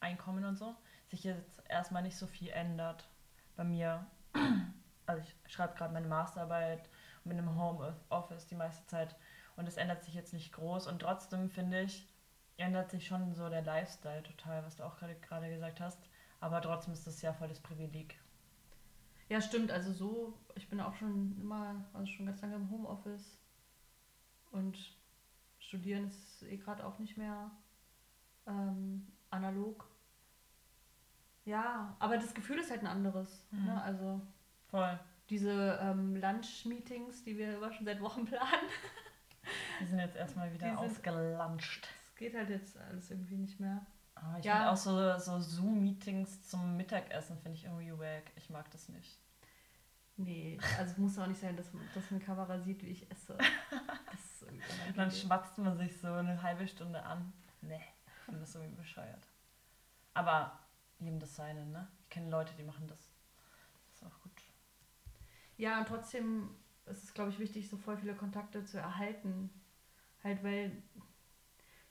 Einkommen 0.00 0.44
und 0.44 0.56
so, 0.56 0.74
sich 1.08 1.24
jetzt 1.24 1.62
erstmal 1.68 2.02
nicht 2.02 2.16
so 2.16 2.26
viel 2.26 2.48
ändert 2.48 3.08
bei 3.56 3.64
mir. 3.64 4.06
Also 5.06 5.24
ich 5.24 5.52
schreibe 5.52 5.74
gerade 5.74 5.92
meine 5.92 6.06
Masterarbeit 6.06 6.88
bin 7.24 7.38
im 7.38 7.56
Homeoffice 7.58 8.46
die 8.46 8.54
meiste 8.54 8.86
Zeit 8.86 9.16
und 9.56 9.66
es 9.66 9.76
ändert 9.76 10.04
sich 10.04 10.14
jetzt 10.14 10.32
nicht 10.32 10.52
groß 10.52 10.86
und 10.86 11.00
trotzdem 11.00 11.50
finde 11.50 11.82
ich, 11.82 12.06
ändert 12.56 12.90
sich 12.90 13.06
schon 13.06 13.34
so 13.34 13.48
der 13.48 13.62
Lifestyle 13.62 14.22
total, 14.22 14.64
was 14.64 14.76
du 14.76 14.84
auch 14.84 14.96
gerade 14.98 15.16
gerade 15.16 15.50
gesagt 15.50 15.80
hast. 15.80 15.98
Aber 16.40 16.60
trotzdem 16.62 16.92
ist 16.94 17.06
das 17.06 17.22
ja 17.22 17.32
voll 17.32 17.48
das 17.48 17.60
Privileg. 17.60 18.18
Ja, 19.28 19.40
stimmt. 19.40 19.70
Also 19.70 19.92
so, 19.92 20.38
ich 20.54 20.68
bin 20.68 20.80
auch 20.80 20.94
schon 20.94 21.38
immer, 21.40 21.84
also 21.92 22.06
schon 22.06 22.26
ganz 22.26 22.40
lange 22.40 22.56
im 22.56 22.70
Homeoffice. 22.70 23.38
Und 24.50 24.78
studieren 25.58 26.08
ist 26.08 26.42
eh 26.42 26.56
gerade 26.56 26.84
auch 26.84 26.98
nicht 26.98 27.16
mehr 27.16 27.50
ähm, 28.46 29.06
analog. 29.30 29.89
Ja, 31.44 31.96
aber 31.98 32.16
das 32.18 32.34
Gefühl 32.34 32.58
ist 32.58 32.70
halt 32.70 32.80
ein 32.80 32.86
anderes. 32.86 33.46
Mhm. 33.50 33.64
Ne? 33.66 33.82
Also 33.82 34.20
Voll. 34.68 34.98
diese 35.30 35.78
ähm, 35.82 36.16
Lunch-Meetings, 36.16 37.24
die 37.24 37.36
wir 37.38 37.56
immer 37.56 37.72
schon 37.72 37.86
seit 37.86 38.00
Wochen 38.00 38.24
planen, 38.26 38.68
Die 39.80 39.86
sind 39.86 39.98
jetzt 39.98 40.16
erstmal 40.16 40.52
wieder 40.52 40.70
Die 40.70 40.76
ausgelanscht. 40.76 41.88
das 42.06 42.14
geht 42.16 42.34
halt 42.34 42.50
jetzt 42.50 42.76
alles 42.78 43.10
irgendwie 43.10 43.36
nicht 43.36 43.58
mehr. 43.58 43.84
Aber 44.14 44.38
ich 44.38 44.44
Ja. 44.44 44.56
finde 44.56 44.70
auch 44.70 44.76
so, 44.76 45.18
so 45.18 45.40
Zoom-Meetings 45.40 46.48
zum 46.48 46.76
Mittagessen 46.76 47.38
finde 47.38 47.56
ich 47.56 47.64
irgendwie 47.64 47.92
wack. 47.98 48.30
Ich 48.36 48.50
mag 48.50 48.70
das 48.70 48.88
nicht. 48.90 49.18
Nee, 50.16 50.58
also 50.78 50.92
es 50.92 50.98
muss 50.98 51.18
auch 51.18 51.26
nicht 51.26 51.40
sein, 51.40 51.56
dass, 51.56 51.70
dass 51.94 52.10
eine 52.10 52.20
Kamera 52.20 52.58
sieht, 52.60 52.82
wie 52.82 52.88
ich 52.90 53.10
esse. 53.10 53.38
Das 54.12 54.42
ist 54.42 54.96
dann 54.96 55.10
schmatzt 55.10 55.56
man 55.58 55.76
sich 55.76 55.98
so 55.98 56.12
eine 56.12 56.42
halbe 56.42 56.66
Stunde 56.66 57.02
an. 57.02 57.32
Nee, 57.62 57.80
ich 58.06 58.12
finde 58.24 58.40
das 58.40 58.54
irgendwie 58.54 58.74
bescheuert. 58.76 59.26
Aber 60.14 60.58
jedem 61.00 61.20
das 61.20 61.36
seine, 61.36 61.66
ne? 61.66 61.88
Ich 62.02 62.10
kenne 62.10 62.30
Leute, 62.30 62.54
die 62.58 62.62
machen 62.62 62.86
das. 62.86 63.10
Das 63.88 63.96
ist 63.96 64.04
auch 64.04 64.20
gut. 64.22 64.32
Ja, 65.56 65.78
und 65.78 65.88
trotzdem 65.88 66.50
ist 66.86 67.04
es, 67.04 67.14
glaube 67.14 67.30
ich, 67.30 67.38
wichtig, 67.38 67.68
so 67.68 67.76
voll 67.76 67.96
viele 67.96 68.14
Kontakte 68.14 68.64
zu 68.64 68.78
erhalten. 68.78 69.50
Halt, 70.22 70.42
weil 70.42 70.82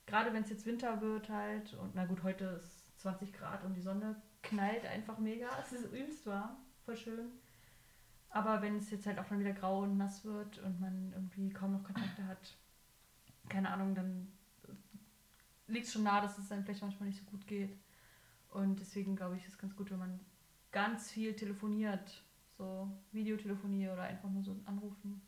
gerade 0.06 0.32
wenn 0.32 0.42
es 0.42 0.50
jetzt 0.50 0.66
Winter 0.66 1.00
wird 1.00 1.28
halt, 1.28 1.74
und 1.74 1.94
na 1.94 2.04
gut, 2.04 2.22
heute 2.22 2.60
ist 2.62 2.98
20 3.00 3.32
Grad 3.32 3.64
und 3.64 3.74
die 3.74 3.80
Sonne 3.80 4.20
knallt 4.42 4.84
einfach 4.86 5.18
mega. 5.18 5.48
Es 5.60 5.72
ist 5.72 5.92
übelst 5.92 6.26
warm, 6.26 6.56
voll 6.84 6.96
schön. 6.96 7.32
Aber 8.28 8.62
wenn 8.62 8.76
es 8.76 8.90
jetzt 8.90 9.06
halt 9.06 9.18
auch 9.18 9.26
dann 9.26 9.40
wieder 9.40 9.52
grau 9.52 9.80
und 9.80 9.96
nass 9.96 10.24
wird 10.24 10.58
und 10.58 10.80
man 10.80 11.12
irgendwie 11.12 11.50
kaum 11.50 11.72
noch 11.72 11.82
Kontakte 11.82 12.24
hat, 12.26 12.56
keine 13.48 13.70
Ahnung, 13.70 13.94
dann 13.94 14.32
liegt 15.66 15.86
es 15.86 15.92
schon 15.92 16.04
nahe, 16.04 16.22
dass 16.22 16.38
es 16.38 16.50
einem 16.52 16.64
vielleicht 16.64 16.82
manchmal 16.82 17.08
nicht 17.08 17.18
so 17.18 17.30
gut 17.30 17.46
geht. 17.46 17.76
Und 18.50 18.80
deswegen 18.80 19.16
glaube 19.16 19.36
ich, 19.36 19.44
ist 19.44 19.52
es 19.52 19.58
ganz 19.58 19.76
gut, 19.76 19.90
wenn 19.90 19.98
man 19.98 20.20
ganz 20.72 21.10
viel 21.10 21.34
telefoniert. 21.34 22.22
So 22.58 22.88
Videotelefonie 23.12 23.88
oder 23.88 24.02
einfach 24.02 24.28
nur 24.28 24.42
so 24.42 24.54
anrufen, 24.66 25.22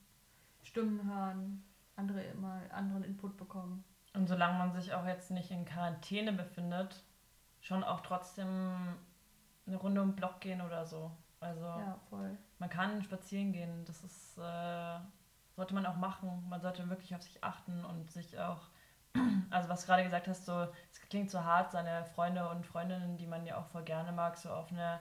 Stimmen 0.63 1.09
hören, 1.09 1.65
andere 1.97 2.23
immer 2.25 2.61
anderen 2.71 3.05
Input 3.05 3.37
bekommen. 3.37 3.85
Und 4.15 4.29
solange 4.29 4.59
man 4.59 4.73
sich 4.73 4.93
auch 4.93 5.07
jetzt 5.07 5.31
nicht 5.31 5.51
in 5.51 5.65
Quarantäne 5.65 6.33
befindet, 6.33 7.03
schon 7.61 7.83
auch 7.83 8.01
trotzdem 8.01 8.99
eine 9.67 9.77
Runde 9.77 10.03
um 10.03 10.11
den 10.11 10.17
Block 10.17 10.41
gehen 10.41 10.61
oder 10.61 10.85
so. 10.85 11.11
Also 11.41 11.63
Ja, 11.63 11.99
man 12.59 12.69
kann 12.69 13.03
spazieren 13.03 13.53
gehen, 13.53 13.85
das 13.87 14.05
ist, 14.05 14.39
äh, 14.39 14.99
sollte 15.57 15.75
man 15.75 15.87
auch 15.87 15.97
machen. 15.97 16.45
Man 16.49 16.61
sollte 16.61 16.89
wirklich 16.89 17.15
auf 17.15 17.23
sich 17.23 17.43
achten 17.43 17.85
und 17.85 18.11
sich 18.11 18.39
auch, 18.39 18.69
also 19.51 19.69
was 19.69 19.83
du 19.83 19.87
gerade 19.87 20.05
gesagt 20.05 20.29
hast, 20.29 20.47
so, 20.47 20.69
es 20.91 21.01
klingt 21.09 21.31
so 21.31 21.45
hart, 21.45 21.73
seine 21.73 22.05
Freunde 22.15 22.49
und 22.49 22.67
Freundinnen, 22.67 23.17
die 23.19 23.27
man 23.27 23.45
ja 23.47 23.59
auch 23.59 23.67
voll 23.67 23.85
gerne 23.85 24.13
mag, 24.13 24.37
so 24.39 24.51
auf 24.51 24.71
eine 24.71 25.01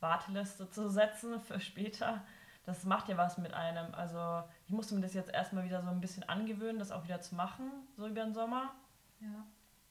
Warteliste 0.00 0.70
zu 0.70 0.88
setzen 0.90 1.40
für 1.40 1.60
später. 1.60 2.22
Das 2.64 2.84
macht 2.84 3.08
ja 3.08 3.16
was 3.16 3.38
mit 3.38 3.54
einem. 3.54 3.94
Also 3.94 4.44
ich 4.66 4.72
musste 4.72 4.94
mir 4.94 5.00
das 5.00 5.14
jetzt 5.14 5.30
erstmal 5.30 5.64
wieder 5.64 5.82
so 5.82 5.88
ein 5.88 6.00
bisschen 6.00 6.28
angewöhnen, 6.28 6.78
das 6.78 6.92
auch 6.92 7.04
wieder 7.04 7.20
zu 7.20 7.34
machen, 7.34 7.70
so 7.96 8.06
über 8.06 8.22
den 8.22 8.34
Sommer 8.34 8.74
Ja. 9.20 9.44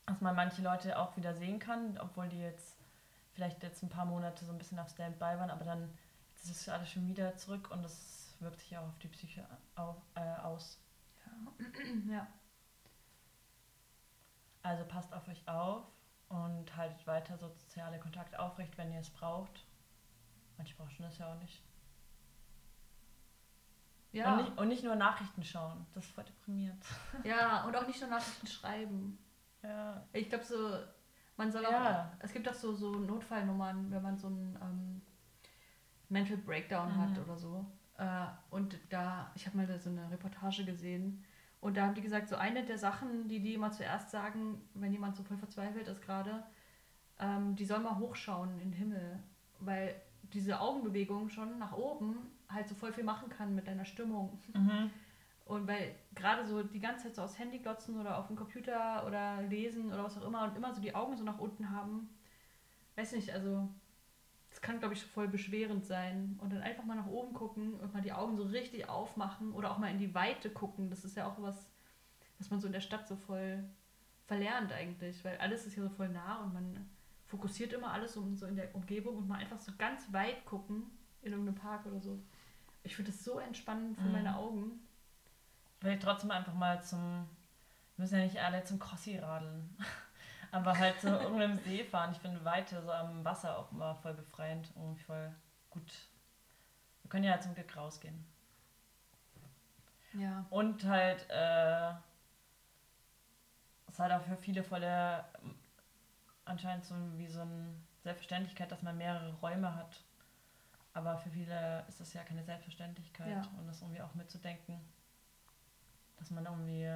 dass 0.05 0.21
man 0.21 0.36
manche 0.36 0.62
Leute 0.62 0.97
auch 0.97 1.17
wieder 1.17 1.33
sehen 1.33 1.59
kann, 1.59 1.97
obwohl 2.00 2.29
die 2.29 2.39
jetzt 2.39 2.77
vielleicht 3.33 3.62
jetzt 3.63 3.83
ein 3.83 3.89
paar 3.89 4.05
Monate 4.05 4.45
so 4.45 4.51
ein 4.51 4.57
bisschen 4.57 4.79
auf 4.79 4.89
Standby 4.89 5.21
waren, 5.39 5.50
aber 5.51 5.65
dann 5.65 5.93
ist 6.36 6.50
es 6.50 6.69
alles 6.69 6.89
schon 6.91 7.07
wieder 7.07 7.36
zurück 7.36 7.69
und 7.71 7.83
das 7.83 8.36
wirkt 8.39 8.59
sich 8.62 8.77
auch 8.77 8.88
auf 8.88 8.97
die 9.00 9.07
Psyche 9.07 9.45
äh, 10.15 10.41
aus. 10.43 10.79
Ja. 11.25 12.13
ja. 12.13 12.27
Also 14.67 14.83
passt 14.83 15.13
auf 15.13 15.25
euch 15.29 15.47
auf 15.47 15.83
und 16.27 16.75
haltet 16.75 17.07
weiter 17.07 17.38
soziale 17.38 18.00
Kontakte 18.00 18.38
aufrecht, 18.38 18.77
wenn 18.77 18.91
ihr 18.91 19.00
es 19.00 19.09
braucht. 19.09 19.65
Manche 20.57 20.75
brauchen 20.75 20.95
das 21.00 21.17
ja 21.19 21.31
auch 21.33 21.39
nicht. 21.39 21.63
Ja. 24.12 24.33
Und, 24.36 24.43
nicht, 24.43 24.57
und 24.57 24.67
nicht 24.67 24.83
nur 24.83 24.95
Nachrichten 24.95 25.43
schauen. 25.43 25.86
Das 25.93 26.03
ist 26.05 26.12
voll 26.12 26.25
deprimierend. 26.25 26.83
ja, 27.24 27.63
und 27.65 27.75
auch 27.77 27.88
nicht 27.88 28.01
nur 28.01 28.09
Nachrichten 28.09 28.47
schreiben. 28.47 29.17
Ja. 29.63 30.05
Ich 30.12 30.27
glaube 30.27 30.43
so, 30.43 30.77
man 31.38 31.50
soll 31.50 31.65
auch, 31.65 31.71
Ja. 31.71 32.12
es 32.19 32.33
gibt 32.33 32.50
auch 32.50 32.53
so, 32.53 32.74
so 32.74 32.91
Notfallnummern, 32.91 33.89
wenn 33.89 34.01
man 34.01 34.17
so 34.17 34.27
einen 34.27 34.57
ähm, 34.62 35.01
Mental 36.09 36.38
Breakdown 36.38 36.93
hat 36.97 37.12
Mhm. 37.12 37.24
oder 37.24 37.38
so. 37.38 37.65
Äh, 37.97 38.25
und 38.50 38.77
da, 38.89 39.31
ich 39.36 39.45
habe 39.47 39.55
mal 39.57 39.79
so 39.79 39.89
eine 39.89 40.09
Reportage 40.12 40.65
gesehen 40.65 41.24
und 41.59 41.77
da 41.77 41.85
haben 41.85 41.95
die 41.95 42.01
gesagt, 42.01 42.29
so 42.29 42.35
eine 42.35 42.63
der 42.63 42.77
Sachen, 42.77 43.27
die 43.27 43.39
die 43.39 43.55
immer 43.55 43.71
zuerst 43.71 44.11
sagen, 44.11 44.61
wenn 44.73 44.91
jemand 44.91 45.15
so 45.15 45.23
voll 45.23 45.37
verzweifelt 45.37 45.87
ist 45.87 46.01
gerade, 46.01 46.43
ähm, 47.19 47.55
die 47.55 47.65
soll 47.65 47.79
mal 47.79 47.97
hochschauen 47.97 48.51
in 48.51 48.59
den 48.59 48.73
Himmel, 48.73 49.19
weil 49.59 49.99
diese 50.33 50.59
Augenbewegung 50.59 51.29
schon 51.29 51.57
nach 51.57 51.73
oben 51.73 52.17
halt 52.49 52.67
so 52.67 52.75
voll 52.75 52.93
viel 52.93 53.03
machen 53.03 53.29
kann 53.29 53.55
mit 53.55 53.67
deiner 53.67 53.85
Stimmung. 53.85 54.39
Mhm. 54.53 54.91
Und 55.45 55.67
weil 55.67 55.95
gerade 56.13 56.45
so 56.45 56.61
die 56.61 56.79
ganze 56.79 57.05
Zeit 57.05 57.15
so 57.15 57.21
aufs 57.21 57.39
Handy 57.39 57.59
glotzen 57.59 57.99
oder 57.99 58.17
auf 58.17 58.27
dem 58.27 58.35
Computer 58.35 59.05
oder 59.07 59.41
lesen 59.43 59.87
oder 59.87 60.03
was 60.03 60.17
auch 60.17 60.27
immer 60.27 60.43
und 60.43 60.57
immer 60.57 60.73
so 60.73 60.81
die 60.81 60.93
Augen 60.93 61.15
so 61.15 61.23
nach 61.23 61.39
unten 61.39 61.71
haben, 61.71 62.09
weiß 62.97 63.13
nicht, 63.13 63.31
also 63.31 63.69
das 64.57 64.61
kann, 64.63 64.79
glaube 64.79 64.95
ich, 64.95 65.05
voll 65.05 65.27
beschwerend 65.27 65.85
sein. 65.85 66.35
Und 66.41 66.51
dann 66.51 66.63
einfach 66.63 66.83
mal 66.83 66.95
nach 66.95 67.05
oben 67.05 67.31
gucken 67.35 67.75
und 67.75 67.93
mal 67.93 68.01
die 68.01 68.11
Augen 68.11 68.35
so 68.37 68.43
richtig 68.43 68.89
aufmachen 68.89 69.51
oder 69.51 69.69
auch 69.69 69.77
mal 69.77 69.91
in 69.91 69.99
die 69.99 70.15
Weite 70.15 70.49
gucken. 70.49 70.89
Das 70.89 71.05
ist 71.05 71.15
ja 71.15 71.27
auch 71.27 71.39
was, 71.39 71.69
was 72.39 72.49
man 72.49 72.59
so 72.59 72.65
in 72.65 72.73
der 72.73 72.81
Stadt 72.81 73.07
so 73.07 73.15
voll 73.15 73.63
verlernt 74.25 74.71
eigentlich, 74.73 75.23
weil 75.23 75.37
alles 75.37 75.67
ist 75.67 75.75
ja 75.77 75.83
so 75.83 75.89
voll 75.89 76.09
nah 76.09 76.37
und 76.41 76.55
man 76.55 76.89
fokussiert 77.27 77.71
immer 77.71 77.91
alles 77.91 78.17
um, 78.17 78.35
so 78.35 78.47
in 78.47 78.55
der 78.55 78.73
Umgebung 78.73 79.15
und 79.17 79.27
mal 79.27 79.37
einfach 79.37 79.59
so 79.59 79.71
ganz 79.77 80.11
weit 80.11 80.43
gucken 80.45 80.89
in 81.21 81.33
irgendeinem 81.33 81.59
Park 81.59 81.85
oder 81.85 81.99
so. 82.01 82.19
Ich 82.81 82.95
finde 82.95 83.11
das 83.11 83.23
so 83.23 83.37
entspannend 83.37 83.95
für 83.97 84.07
Mhm. 84.07 84.11
meine 84.11 84.35
Augen. 84.37 84.79
Vielleicht 85.79 86.01
trotzdem 86.01 86.31
einfach 86.31 86.55
mal 86.55 86.81
zum. 86.81 87.27
Wir 87.95 88.01
müssen 88.03 88.17
ja 88.17 88.23
nicht 88.23 88.39
alle 88.39 88.63
zum 88.63 88.79
Crossi 88.79 89.17
radeln. 89.17 89.77
Aber 90.57 90.77
halt 90.77 90.99
zu 90.99 91.07
irgendeinem 91.07 91.57
See 91.57 91.83
fahren. 91.83 92.11
Ich 92.11 92.19
finde 92.19 92.43
Weite 92.43 92.81
so 92.81 92.91
am 92.91 93.23
Wasser 93.23 93.57
auch 93.57 93.71
immer 93.71 93.95
voll 93.95 94.13
befreiend 94.13 94.71
und 94.75 94.99
voll 95.01 95.31
gut. 95.69 95.91
Wir 97.03 97.09
können 97.09 97.25
ja 97.25 97.39
zum 97.39 97.53
Glück 97.53 97.75
rausgehen. 97.77 98.25
Ja. 100.13 100.45
Und 100.49 100.83
halt, 100.85 101.29
äh, 101.29 101.89
es 103.87 103.93
ist 103.93 103.99
halt 103.99 104.11
auch 104.13 104.23
für 104.23 104.37
viele 104.37 104.63
voll 104.63 104.79
der, 104.79 105.29
anscheinend 106.45 106.85
so 106.85 106.95
wie 107.17 107.27
so 107.27 107.41
eine 107.41 107.73
Selbstverständlichkeit, 108.03 108.71
dass 108.71 108.81
man 108.81 108.97
mehrere 108.97 109.33
Räume 109.35 109.75
hat. 109.75 110.01
Aber 110.93 111.17
für 111.17 111.29
viele 111.29 111.85
ist 111.87 111.99
das 111.99 112.13
ja 112.13 112.23
keine 112.23 112.43
Selbstverständlichkeit 112.43 113.27
Ja. 113.45 113.51
und 113.59 113.67
das 113.67 113.81
irgendwie 113.81 114.01
auch 114.01 114.15
mitzudenken, 114.15 114.79
dass 116.17 116.31
man 116.31 116.45
irgendwie, 116.45 116.89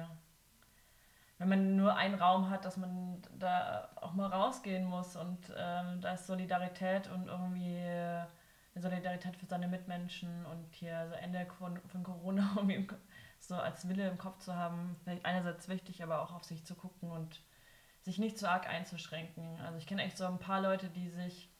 wenn 1.42 1.48
man 1.48 1.76
nur 1.76 1.96
einen 1.96 2.14
Raum 2.14 2.48
hat, 2.50 2.64
dass 2.64 2.76
man 2.76 3.20
da 3.38 3.88
auch 3.96 4.12
mal 4.14 4.28
rausgehen 4.28 4.84
muss 4.84 5.16
und 5.16 5.52
ähm, 5.56 6.00
da 6.00 6.12
ist 6.14 6.26
Solidarität 6.26 7.08
und 7.10 7.26
irgendwie 7.26 7.76
eine 7.78 8.28
Solidarität 8.76 9.36
für 9.36 9.46
seine 9.46 9.66
Mitmenschen 9.68 10.46
und 10.46 10.72
hier 10.74 11.06
so 11.08 11.14
Ende 11.14 11.44
von, 11.58 11.78
von 11.88 12.02
Corona 12.04 12.56
im 12.68 12.86
Ko- 12.86 12.96
so 13.40 13.56
als 13.56 13.88
Wille 13.88 14.08
im 14.08 14.18
Kopf 14.18 14.38
zu 14.38 14.54
haben, 14.54 14.96
vielleicht 15.02 15.24
einerseits 15.26 15.68
wichtig, 15.68 16.02
aber 16.02 16.22
auch 16.22 16.32
auf 16.32 16.44
sich 16.44 16.64
zu 16.64 16.74
gucken 16.76 17.10
und 17.10 17.40
sich 18.02 18.18
nicht 18.18 18.38
zu 18.38 18.48
arg 18.48 18.68
einzuschränken. 18.68 19.60
Also 19.62 19.78
ich 19.78 19.86
kenne 19.86 20.02
echt 20.04 20.16
so 20.16 20.26
ein 20.26 20.38
paar 20.38 20.60
Leute, 20.60 20.88
die 20.88 21.08
sich, 21.10 21.50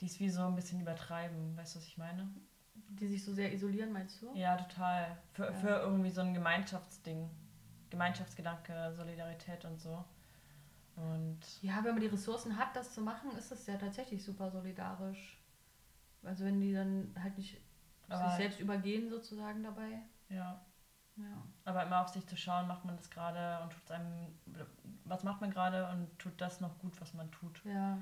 die 0.00 0.06
es 0.06 0.20
wie 0.20 0.30
so 0.30 0.42
ein 0.46 0.54
bisschen 0.54 0.80
übertreiben, 0.80 1.56
weißt 1.56 1.74
du, 1.74 1.78
was 1.80 1.86
ich 1.86 1.98
meine? 1.98 2.28
Die 2.74 3.08
sich 3.08 3.24
so 3.24 3.32
sehr 3.32 3.52
isolieren, 3.52 3.92
meinst 3.92 4.22
du? 4.22 4.32
Ja, 4.34 4.56
total. 4.56 5.16
Für, 5.32 5.46
Ja. 5.46 5.52
für 5.52 5.68
irgendwie 5.80 6.10
so 6.10 6.20
ein 6.20 6.34
Gemeinschaftsding. 6.34 7.28
Gemeinschaftsgedanke, 7.90 8.92
Solidarität 8.94 9.64
und 9.64 9.80
so. 9.80 10.04
Und 10.96 11.40
Ja, 11.62 11.84
wenn 11.84 11.92
man 11.92 12.00
die 12.00 12.06
Ressourcen 12.06 12.56
hat, 12.56 12.74
das 12.74 12.94
zu 12.94 13.00
machen, 13.02 13.30
ist 13.36 13.50
das 13.50 13.66
ja 13.66 13.76
tatsächlich 13.76 14.24
super 14.24 14.50
solidarisch. 14.50 15.38
Also 16.22 16.44
wenn 16.44 16.60
die 16.60 16.72
dann 16.72 17.14
halt 17.22 17.36
nicht 17.36 17.60
sich 18.08 18.30
selbst 18.36 18.60
übergehen 18.60 19.10
sozusagen 19.10 19.62
dabei. 19.62 20.00
ja, 20.28 20.64
Ja. 21.16 21.42
aber 21.64 21.82
immer 21.84 22.00
auf 22.02 22.08
sich 22.08 22.26
zu 22.26 22.36
schauen, 22.36 22.66
macht 22.66 22.84
man 22.84 22.96
das 22.96 23.10
gerade 23.10 23.62
und 23.62 23.72
tut 23.72 23.90
einem, 23.90 24.38
was 25.04 25.22
macht 25.24 25.40
man 25.40 25.50
gerade 25.50 25.88
und 25.88 26.18
tut 26.18 26.40
das 26.40 26.60
noch 26.60 26.78
gut, 26.78 27.00
was 27.00 27.14
man 27.14 27.30
tut. 27.30 27.62
Ja. 27.64 27.98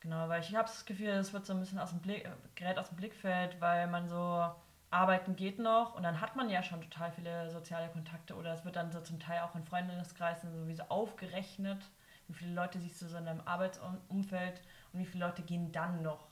Genau, 0.00 0.28
weil 0.28 0.40
ich 0.40 0.54
habe 0.54 0.68
das 0.68 0.84
Gefühl, 0.84 1.08
es 1.08 1.32
wird 1.32 1.46
so 1.46 1.52
ein 1.54 1.60
bisschen 1.60 1.78
aus 1.78 1.90
dem 1.90 2.00
Blick, 2.00 2.28
gerät 2.54 2.78
aus 2.78 2.88
dem 2.88 2.96
Blickfeld, 2.96 3.60
weil 3.60 3.86
man 3.88 4.08
so 4.08 4.54
arbeiten 4.96 5.36
geht 5.36 5.58
noch 5.58 5.94
und 5.94 6.02
dann 6.02 6.20
hat 6.20 6.36
man 6.36 6.48
ja 6.48 6.62
schon 6.62 6.80
total 6.80 7.12
viele 7.12 7.50
soziale 7.50 7.88
Kontakte 7.90 8.34
oder 8.34 8.54
es 8.54 8.64
wird 8.64 8.76
dann 8.76 8.90
so 8.90 9.00
zum 9.00 9.20
Teil 9.20 9.40
auch 9.40 9.54
in 9.54 9.64
Freundeskreisen 9.64 10.56
sowieso 10.58 10.84
aufgerechnet, 10.84 11.90
wie 12.28 12.34
viele 12.34 12.54
Leute 12.54 12.80
siehst 12.80 13.02
du 13.02 13.06
so 13.06 13.18
in 13.18 13.26
deinem 13.26 13.42
Arbeitsumfeld 13.42 14.62
und 14.92 15.00
wie 15.00 15.06
viele 15.06 15.26
Leute 15.26 15.42
gehen 15.42 15.70
dann 15.70 16.02
noch. 16.02 16.26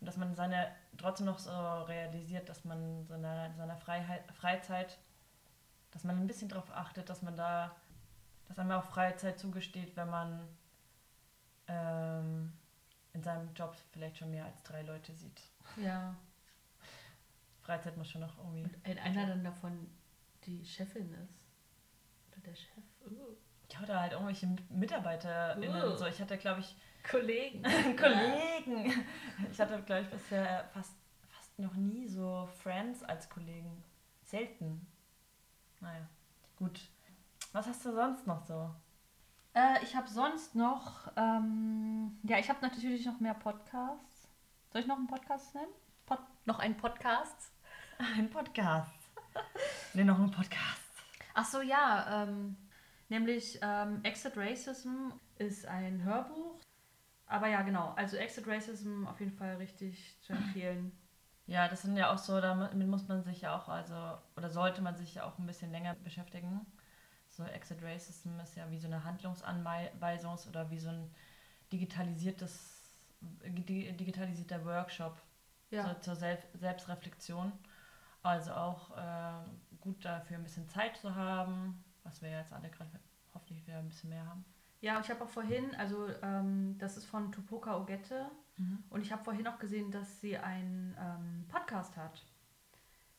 Und 0.00 0.06
dass 0.06 0.18
man 0.18 0.34
seine 0.34 0.70
trotzdem 0.98 1.26
noch 1.26 1.38
so 1.38 1.50
realisiert, 1.50 2.48
dass 2.48 2.64
man 2.64 3.06
seiner, 3.06 3.54
seiner 3.54 3.76
Freizeit, 3.76 4.98
dass 5.90 6.04
man 6.04 6.18
ein 6.18 6.26
bisschen 6.26 6.48
darauf 6.48 6.70
achtet, 6.72 7.08
dass 7.08 7.22
man 7.22 7.36
da, 7.36 7.74
dass 8.48 8.58
einem 8.58 8.72
auch 8.72 8.84
Freizeit 8.84 9.38
zugesteht, 9.38 9.96
wenn 9.96 10.10
man 10.10 10.48
ähm, 11.68 12.52
in 13.14 13.22
seinem 13.22 13.52
Job 13.54 13.76
vielleicht 13.92 14.18
schon 14.18 14.30
mehr 14.30 14.44
als 14.44 14.62
drei 14.62 14.82
Leute 14.82 15.14
sieht. 15.14 15.42
Ja. 15.76 16.14
Freizeit 17.70 17.96
muss 17.96 18.10
schon 18.10 18.22
noch 18.22 18.36
irgendwie. 18.38 18.64
Und 18.64 18.84
ein, 18.84 18.98
einer 18.98 19.28
dann 19.28 19.44
davon 19.44 19.88
die 20.44 20.64
Chefin 20.64 21.14
ist. 21.14 21.46
Oder 22.32 22.40
der 22.40 22.54
Chef. 22.56 22.84
Uh. 23.06 23.36
Ja, 23.70 23.80
oder 23.82 24.00
halt 24.00 24.12
irgendwelche 24.12 24.48
MitarbeiterInnen. 24.70 25.92
Uh. 25.92 25.96
So, 25.96 26.06
ich 26.06 26.20
hatte, 26.20 26.36
glaube 26.36 26.60
ich, 26.60 26.74
Kollegen. 27.08 27.62
Kollegen. 27.96 29.04
Ich 29.52 29.60
hatte, 29.60 29.80
glaube 29.82 30.02
ich, 30.02 30.08
bisher 30.08 30.64
fast, 30.74 30.96
fast 31.28 31.56
noch 31.60 31.74
nie 31.76 32.08
so 32.08 32.48
Friends 32.60 33.04
als 33.04 33.30
Kollegen. 33.30 33.84
Selten. 34.24 34.84
Naja, 35.80 36.08
gut. 36.56 36.80
Was 37.52 37.68
hast 37.68 37.84
du 37.84 37.92
sonst 37.92 38.26
noch 38.26 38.44
so? 38.44 38.74
Äh, 39.54 39.82
ich 39.84 39.94
habe 39.94 40.08
sonst 40.08 40.56
noch, 40.56 41.12
ähm, 41.16 42.18
ja, 42.24 42.38
ich 42.38 42.48
habe 42.48 42.58
natürlich 42.62 43.06
noch 43.06 43.20
mehr 43.20 43.34
Podcasts. 43.34 44.28
Soll 44.72 44.82
ich 44.82 44.88
noch 44.88 44.96
einen 44.96 45.06
Podcast 45.06 45.54
nennen? 45.54 45.72
Pod 46.06 46.18
noch 46.44 46.58
einen 46.58 46.76
Podcast? 46.76 47.52
Ein 48.16 48.30
Podcast. 48.30 48.90
nee, 49.94 50.04
noch 50.04 50.18
ein 50.18 50.30
Podcast. 50.30 50.80
Ach 51.34 51.44
so, 51.44 51.60
ja, 51.60 52.24
ähm, 52.24 52.56
nämlich 53.08 53.58
ähm, 53.62 54.02
Exit 54.04 54.36
Racism 54.36 55.10
ist 55.36 55.66
ein 55.66 56.02
Hörbuch. 56.02 56.58
Aber 57.26 57.46
ja, 57.48 57.62
genau, 57.62 57.92
also 57.96 58.16
Exit 58.16 58.46
Racism 58.48 59.06
auf 59.06 59.20
jeden 59.20 59.32
Fall 59.36 59.56
richtig 59.56 60.16
zu 60.22 60.32
empfehlen. 60.32 60.92
Ja, 61.46 61.68
das 61.68 61.82
sind 61.82 61.96
ja 61.96 62.12
auch 62.12 62.18
so, 62.18 62.40
damit 62.40 62.74
muss 62.74 63.06
man 63.08 63.22
sich 63.22 63.42
ja 63.42 63.56
auch, 63.56 63.68
also, 63.68 63.94
oder 64.36 64.50
sollte 64.50 64.82
man 64.82 64.96
sich 64.96 65.14
ja 65.16 65.24
auch 65.24 65.38
ein 65.38 65.46
bisschen 65.46 65.70
länger 65.70 65.94
beschäftigen. 65.94 66.64
So 67.28 67.44
Exit 67.44 67.82
Racism 67.82 68.38
ist 68.40 68.56
ja 68.56 68.70
wie 68.70 68.78
so 68.78 68.86
eine 68.86 69.04
Handlungsanweisung 69.04 70.36
oder 70.48 70.70
wie 70.70 70.78
so 70.78 70.88
ein 70.88 71.14
digitalisiertes, 71.72 72.94
di- 73.20 73.92
digitalisierter 73.92 74.64
Workshop 74.64 75.20
Ja, 75.70 75.86
so, 75.88 75.94
zur 76.00 76.16
Selb 76.16 76.42
Selbstreflexion. 76.54 77.52
Also 78.22 78.52
auch 78.52 78.96
äh, 78.96 79.32
gut 79.80 80.04
dafür 80.04 80.36
ein 80.36 80.42
bisschen 80.42 80.68
Zeit 80.68 80.96
zu 80.96 81.14
haben, 81.14 81.82
was 82.04 82.20
wir 82.22 82.30
jetzt 82.30 82.52
alle 82.52 82.68
gerade 82.68 82.90
hoffentlich 83.34 83.66
wieder 83.66 83.78
ein 83.78 83.88
bisschen 83.88 84.10
mehr 84.10 84.26
haben. 84.26 84.44
ja 84.80 84.96
und 84.96 85.04
ich 85.04 85.10
habe 85.10 85.24
auch 85.24 85.28
vorhin, 85.28 85.74
also 85.76 86.08
ähm, 86.22 86.76
das 86.78 86.96
ist 86.96 87.06
von 87.06 87.32
Tupoka 87.32 87.76
Ogette 87.78 88.30
und 88.90 89.00
ich 89.00 89.10
habe 89.10 89.24
vorhin 89.24 89.46
auch 89.46 89.58
gesehen, 89.58 89.90
dass 89.90 90.20
sie 90.20 90.36
einen 90.36 90.94
ähm, 91.00 91.46
Podcast 91.48 91.96
hat. 91.96 92.22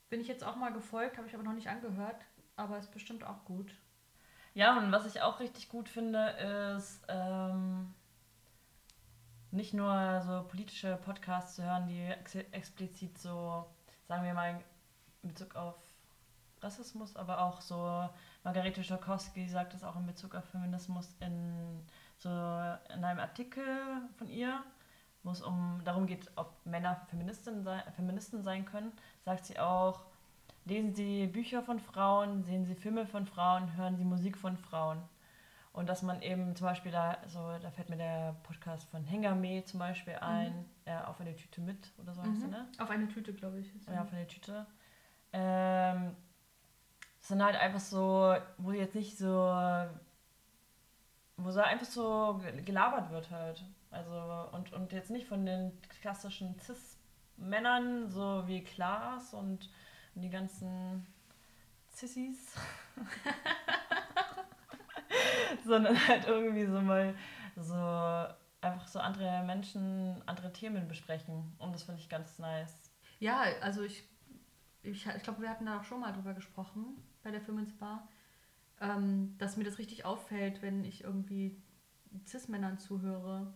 Bin 0.10 0.22
ich 0.22 0.28
jetzt 0.28 0.44
auch 0.44 0.56
mal 0.56 0.72
gefolgt, 0.72 1.18
habe 1.18 1.28
ich 1.28 1.34
aber 1.34 1.44
noch 1.44 1.54
nicht 1.54 1.68
angehört, 1.68 2.24
aber 2.56 2.78
ist 2.78 2.92
bestimmt 2.92 3.24
auch 3.24 3.44
gut. 3.46 3.74
Ja, 4.54 4.78
und 4.78 4.92
was 4.92 5.06
ich 5.08 5.22
auch 5.22 5.40
richtig 5.40 5.70
gut 5.70 5.90
finde, 5.90 6.30
ist 6.76 7.02
ähm, 7.08 7.94
nicht 9.50 9.74
nur 9.74 10.22
so 10.22 10.44
politische 10.48 10.98
Podcasts 10.98 11.56
zu 11.56 11.64
hören, 11.64 11.88
die 11.88 12.02
ex 12.02 12.36
explizit 12.36 13.18
so, 13.18 13.66
sagen 14.08 14.24
wir 14.24 14.34
mal, 14.34 14.62
in 15.24 15.30
Bezug 15.30 15.56
auf 15.56 15.76
Rassismus, 16.62 17.16
aber 17.16 17.40
auch 17.42 17.62
so 17.62 18.08
Margarete 18.44 18.84
Stokowski 18.84 19.48
sagt 19.48 19.74
das 19.74 19.84
auch 19.84 19.96
in 19.96 20.06
Bezug 20.06 20.36
auf 20.36 20.46
Feminismus 20.46 21.16
in 21.20 21.82
so 22.18 22.30
in 22.30 23.04
einem 23.04 23.20
Artikel 23.20 23.64
von 24.18 24.30
ihr, 24.30 24.62
wo 25.24 25.32
es 25.32 25.42
um 25.42 25.82
darum 25.84 26.06
geht, 26.06 26.30
ob 26.36 26.54
Männer 26.66 26.96
Feministin 27.10 27.64
sein, 27.64 27.82
Feministen 27.96 28.44
sein 28.44 28.66
können, 28.66 28.92
sagt 29.26 29.46
sie 29.46 29.58
auch, 29.60 30.02
lesen 30.66 30.94
Sie 30.94 31.26
Bücher 31.28 31.64
von 31.64 31.80
Frauen, 31.80 32.44
sehen 32.44 32.66
Sie 32.66 32.76
Filme 32.76 33.08
von 33.08 33.26
Frauen, 33.26 33.76
hören 33.76 33.98
Sie 33.98 34.04
Musik 34.06 34.38
von 34.38 34.56
Frauen. 34.58 35.02
Und 35.74 35.88
dass 35.88 36.02
man 36.04 36.22
eben 36.22 36.56
zum 36.56 36.68
Beispiel 36.68 36.92
da, 36.92 37.18
so, 37.28 37.40
da 37.62 37.72
fällt 37.72 37.90
mir 37.90 37.96
der 37.98 38.36
Podcast 38.44 38.90
von 38.90 39.06
Hengame 39.06 39.64
zum 39.64 39.80
Beispiel 39.80 40.16
ein, 40.16 40.54
Mhm. 40.60 40.66
äh, 40.86 40.98
auf 41.06 41.20
eine 41.22 41.34
Tüte 41.36 41.62
mit 41.62 41.92
oder 41.98 42.14
so 42.14 42.22
heißt 42.22 42.42
er, 42.42 42.48
ne? 42.50 42.68
Auf 42.78 42.90
eine 42.90 43.08
Tüte, 43.08 43.34
glaube 43.34 43.60
ich. 43.60 43.72
Ja, 43.88 44.02
auf 44.02 44.12
eine 44.12 44.28
Tüte. 44.28 44.66
Ähm, 45.34 46.16
das 47.20 47.40
halt 47.40 47.56
einfach 47.56 47.80
so, 47.80 48.36
wo 48.58 48.72
jetzt 48.72 48.96
nicht 48.96 49.18
so, 49.18 49.28
wo 51.38 51.52
so 51.52 51.62
einfach 51.62 51.86
so 51.86 52.40
ge- 52.42 52.62
gelabert 52.62 53.10
wird 53.12 53.30
halt. 53.32 53.64
Also, 53.90 54.50
und, 54.54 54.72
und 54.74 54.92
jetzt 54.92 55.12
nicht 55.12 55.28
von 55.28 55.46
den 55.46 55.72
klassischen 56.02 56.58
Cis-Männern, 56.60 58.10
so 58.10 58.44
wie 58.48 58.64
Klaas 58.64 59.34
und, 59.34 59.70
und 60.16 60.22
die 60.22 60.30
ganzen 60.30 61.06
Sissys. 61.90 62.56
Sondern 65.66 65.96
halt 66.08 66.26
irgendwie 66.28 66.66
so 66.66 66.82
mal 66.82 67.14
so 67.56 67.74
einfach 68.62 68.88
so 68.88 69.00
andere 69.00 69.44
Menschen, 69.44 70.22
andere 70.26 70.52
Themen 70.54 70.88
besprechen. 70.88 71.56
Und 71.60 71.74
das 71.74 71.84
finde 71.84 72.02
ich 72.02 72.10
ganz 72.10 72.40
nice. 72.40 72.92
Ja, 73.20 73.44
also 73.62 73.84
ich, 73.84 74.04
ich, 74.84 75.06
ich 75.06 75.24
glaube, 75.24 75.42
wir 75.42 75.50
hatten 75.50 75.66
da 75.66 75.80
auch 75.80 75.84
schon 75.84 76.00
mal 76.00 76.12
drüber 76.12 76.34
gesprochen 76.34 76.98
bei 77.24 77.32
der 77.32 77.42
Film 77.42 77.66
Bar, 77.80 78.08
ähm, 78.80 79.36
dass 79.38 79.58
mir 79.58 79.64
das 79.64 79.78
richtig 79.78 80.06
auffällt, 80.06 80.62
wenn 80.62 80.84
ich 80.84 81.04
irgendwie 81.04 81.62
Cis-Männern 82.26 82.80
zuhöre 82.80 83.54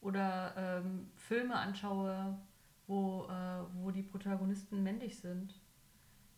oder 0.00 0.54
ähm, 0.56 1.10
Filme 1.16 1.56
anschaue, 1.56 2.38
wo, 2.86 3.24
äh, 3.24 3.64
wo 3.74 3.90
die 3.90 4.02
Protagonisten 4.02 4.82
männlich 4.82 5.18
sind. 5.18 5.60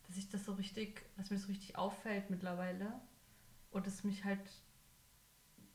Dass 0.07 0.17
ich 0.17 0.31
das 0.31 0.47
so 0.47 0.55
richtig, 0.55 1.05
dass 1.17 1.31
mir 1.31 1.37
das 1.37 1.45
so 1.45 1.53
richtig 1.53 1.77
auffällt 1.77 2.31
mittlerweile. 2.31 3.01
Und 3.71 3.87
es 3.87 4.05
mich 4.05 4.25
halt, 4.25 4.41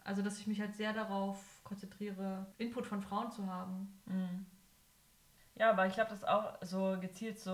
also 0.04 0.24
dass 0.24 0.40
ich 0.40 0.48
mich 0.48 0.60
halt 0.60 0.76
sehr 0.76 0.94
darauf 0.94 1.62
konzentriere, 1.64 2.48
Input 2.58 2.88
von 2.88 3.04
Frauen 3.04 3.32
zu 3.32 3.46
haben. 3.46 4.02
Mhm. 4.06 4.46
Ja, 5.56 5.70
aber 5.70 5.86
ich 5.86 5.94
glaube, 5.94 6.10
das 6.10 6.24
auch 6.24 6.58
so 6.62 6.98
gezielt 7.00 7.40
so, 7.40 7.52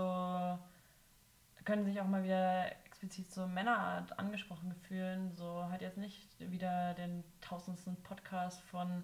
können 1.66 1.86
sich 1.86 2.00
auch 2.02 2.08
mal 2.08 2.24
wieder 2.24 2.72
explizit 2.86 3.32
so 3.32 3.48
Männer 3.48 4.06
angesprochen 4.18 4.74
fühlen. 4.88 5.32
So 5.32 5.64
halt 5.70 5.82
jetzt 5.82 5.98
nicht 5.98 6.28
wieder 6.40 6.94
den 6.96 7.24
tausendsten 7.42 7.96
Podcast 8.04 8.62
von 8.64 9.04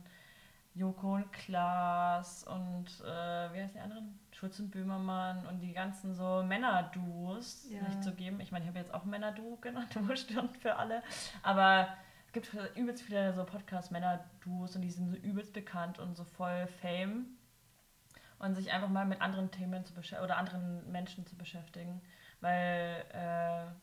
Joko 0.74 1.16
und 1.16 1.32
Klaas 1.32 2.44
und 2.44 2.88
äh, 3.02 3.54
wie 3.54 3.62
heißt 3.62 3.76
die 3.76 3.80
anderen? 3.80 4.20
Schulz 4.34 4.60
und 4.60 4.72
Böhmermann 4.72 5.46
und 5.48 5.62
die 5.62 5.72
ganzen 5.72 6.14
so 6.14 6.44
Männer-Duos 6.44 7.68
Ja. 7.70 7.82
nicht 7.84 8.04
zu 8.04 8.14
geben. 8.14 8.42
Ich 8.42 8.52
meine, 8.52 8.66
ich 8.66 8.70
habe 8.70 8.80
jetzt 8.80 8.94
auch 8.94 9.06
Männer-Duo 9.06 9.56
genannt, 9.62 9.96
Stirn 10.18 10.50
für 10.50 10.76
alle. 10.76 11.02
Aber 11.44 11.88
es 12.28 12.34
gibt 12.34 12.54
übelst 12.76 13.04
viele 13.04 13.34
so 13.34 13.46
Podcast-Männer-Duos 13.46 14.76
und 14.76 14.82
die 14.82 14.92
sind 14.92 15.08
so 15.08 15.16
übelst 15.16 15.54
bekannt 15.54 16.00
und 16.00 16.16
so 16.18 16.26
voll 16.26 16.68
Fame 16.82 17.28
und 18.40 18.56
sich 18.56 18.74
einfach 18.74 18.90
mal 18.90 19.06
mit 19.06 19.22
anderen 19.22 19.52
Themen 19.52 19.86
zu 19.86 19.94
beschäftigen 19.94 20.26
oder 20.26 20.36
anderen 20.38 20.92
Menschen 20.92 21.26
zu 21.26 21.38
beschäftigen, 21.38 22.02
weil 22.46 23.04
äh, 23.12 23.74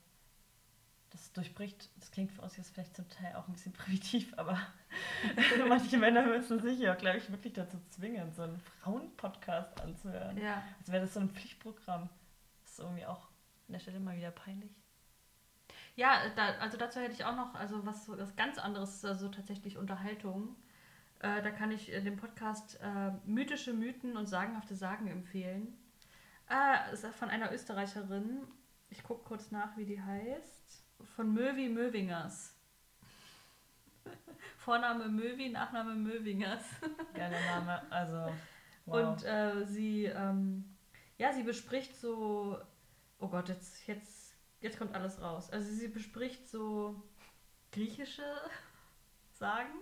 das 1.11 1.33
durchbricht, 1.33 1.91
das 1.97 2.13
klingt 2.13 2.31
für 2.31 2.43
uns 2.43 2.57
jetzt 2.57 2.71
vielleicht 2.73 2.95
zum 2.95 3.09
Teil 3.09 3.35
auch 3.35 3.49
ein 3.49 3.55
bisschen 3.55 3.73
primitiv, 3.73 4.33
aber 4.37 4.57
manche 5.69 5.99
Männer 5.99 6.25
müssen 6.25 6.61
sich 6.61 6.79
ja, 6.79 6.95
glaube 6.95 7.19
ich, 7.19 7.29
wirklich 7.33 7.55
dazu 7.55 7.77
zwingen, 7.91 8.33
so 8.33 8.43
einen 8.43 8.61
Frauenpodcast 8.61 9.81
anzuhören. 9.81 10.39
Ja. 10.39 10.63
Als 10.79 10.93
wäre 10.93 11.03
das 11.03 11.15
so 11.15 11.21
ein 11.21 11.31
Pflichtprogramm. 11.31 12.09
Das 12.63 12.75
ist 12.75 12.79
irgendwie 12.79 13.05
auch 13.05 13.27
an 13.67 13.73
der 13.73 13.81
Stelle 13.81 13.99
mal 13.99 14.17
wieder 14.17 14.31
peinlich. 14.31 14.71
Ja, 15.97 16.21
da, 16.37 16.53
also 16.61 16.79
dazu 16.79 17.01
hätte 17.01 17.15
ich 17.15 17.25
auch 17.25 17.35
noch, 17.35 17.57
also 17.57 17.85
was, 17.85 18.09
was 18.09 18.37
ganz 18.37 18.59
anderes, 18.59 19.05
also 19.05 19.29
tatsächlich 19.29 19.77
Unterhaltung. 19.77 20.55
Äh, 21.19 21.43
da 21.43 21.51
kann 21.51 21.73
ich 21.73 21.93
äh, 21.93 22.01
den 22.01 22.17
Podcast 22.17 22.79
äh, 22.81 23.11
Mythische 23.27 23.73
Mythen 23.73 24.17
und 24.17 24.27
sagenhafte 24.27 24.77
Sagen 24.77 25.09
empfehlen. 25.09 25.77
Äh, 26.53 26.93
ist 26.93 27.07
von 27.07 27.31
einer 27.31 27.51
Österreicherin. 27.51 28.47
Ich 28.91 29.03
gucke 29.03 29.25
kurz 29.25 29.51
nach, 29.51 29.75
wie 29.79 29.87
die 29.87 30.03
heißt. 30.03 30.85
Von 31.17 31.33
Möwi 31.33 31.71
Möwingers. 31.71 32.55
Vorname 34.59 35.09
Möwi, 35.09 35.49
Nachname 35.49 35.95
Möwingers. 35.95 36.63
Geiler 37.15 37.41
Name, 37.41 37.91
also. 37.91 38.33
Wow. 38.85 38.97
Und 38.97 39.25
äh, 39.25 39.65
sie, 39.65 40.05
ähm, 40.05 40.77
ja, 41.17 41.33
sie 41.33 41.43
bespricht 41.43 41.97
so, 41.97 42.61
oh 43.19 43.29
Gott, 43.29 43.49
jetzt, 43.49 43.87
jetzt, 43.87 44.35
jetzt 44.61 44.79
kommt 44.79 44.95
alles 44.95 45.23
raus. 45.23 45.49
Also 45.51 45.73
sie 45.73 45.89
bespricht 45.89 46.51
so 46.51 47.03
griechische 47.71 48.27
Sagen, 49.33 49.73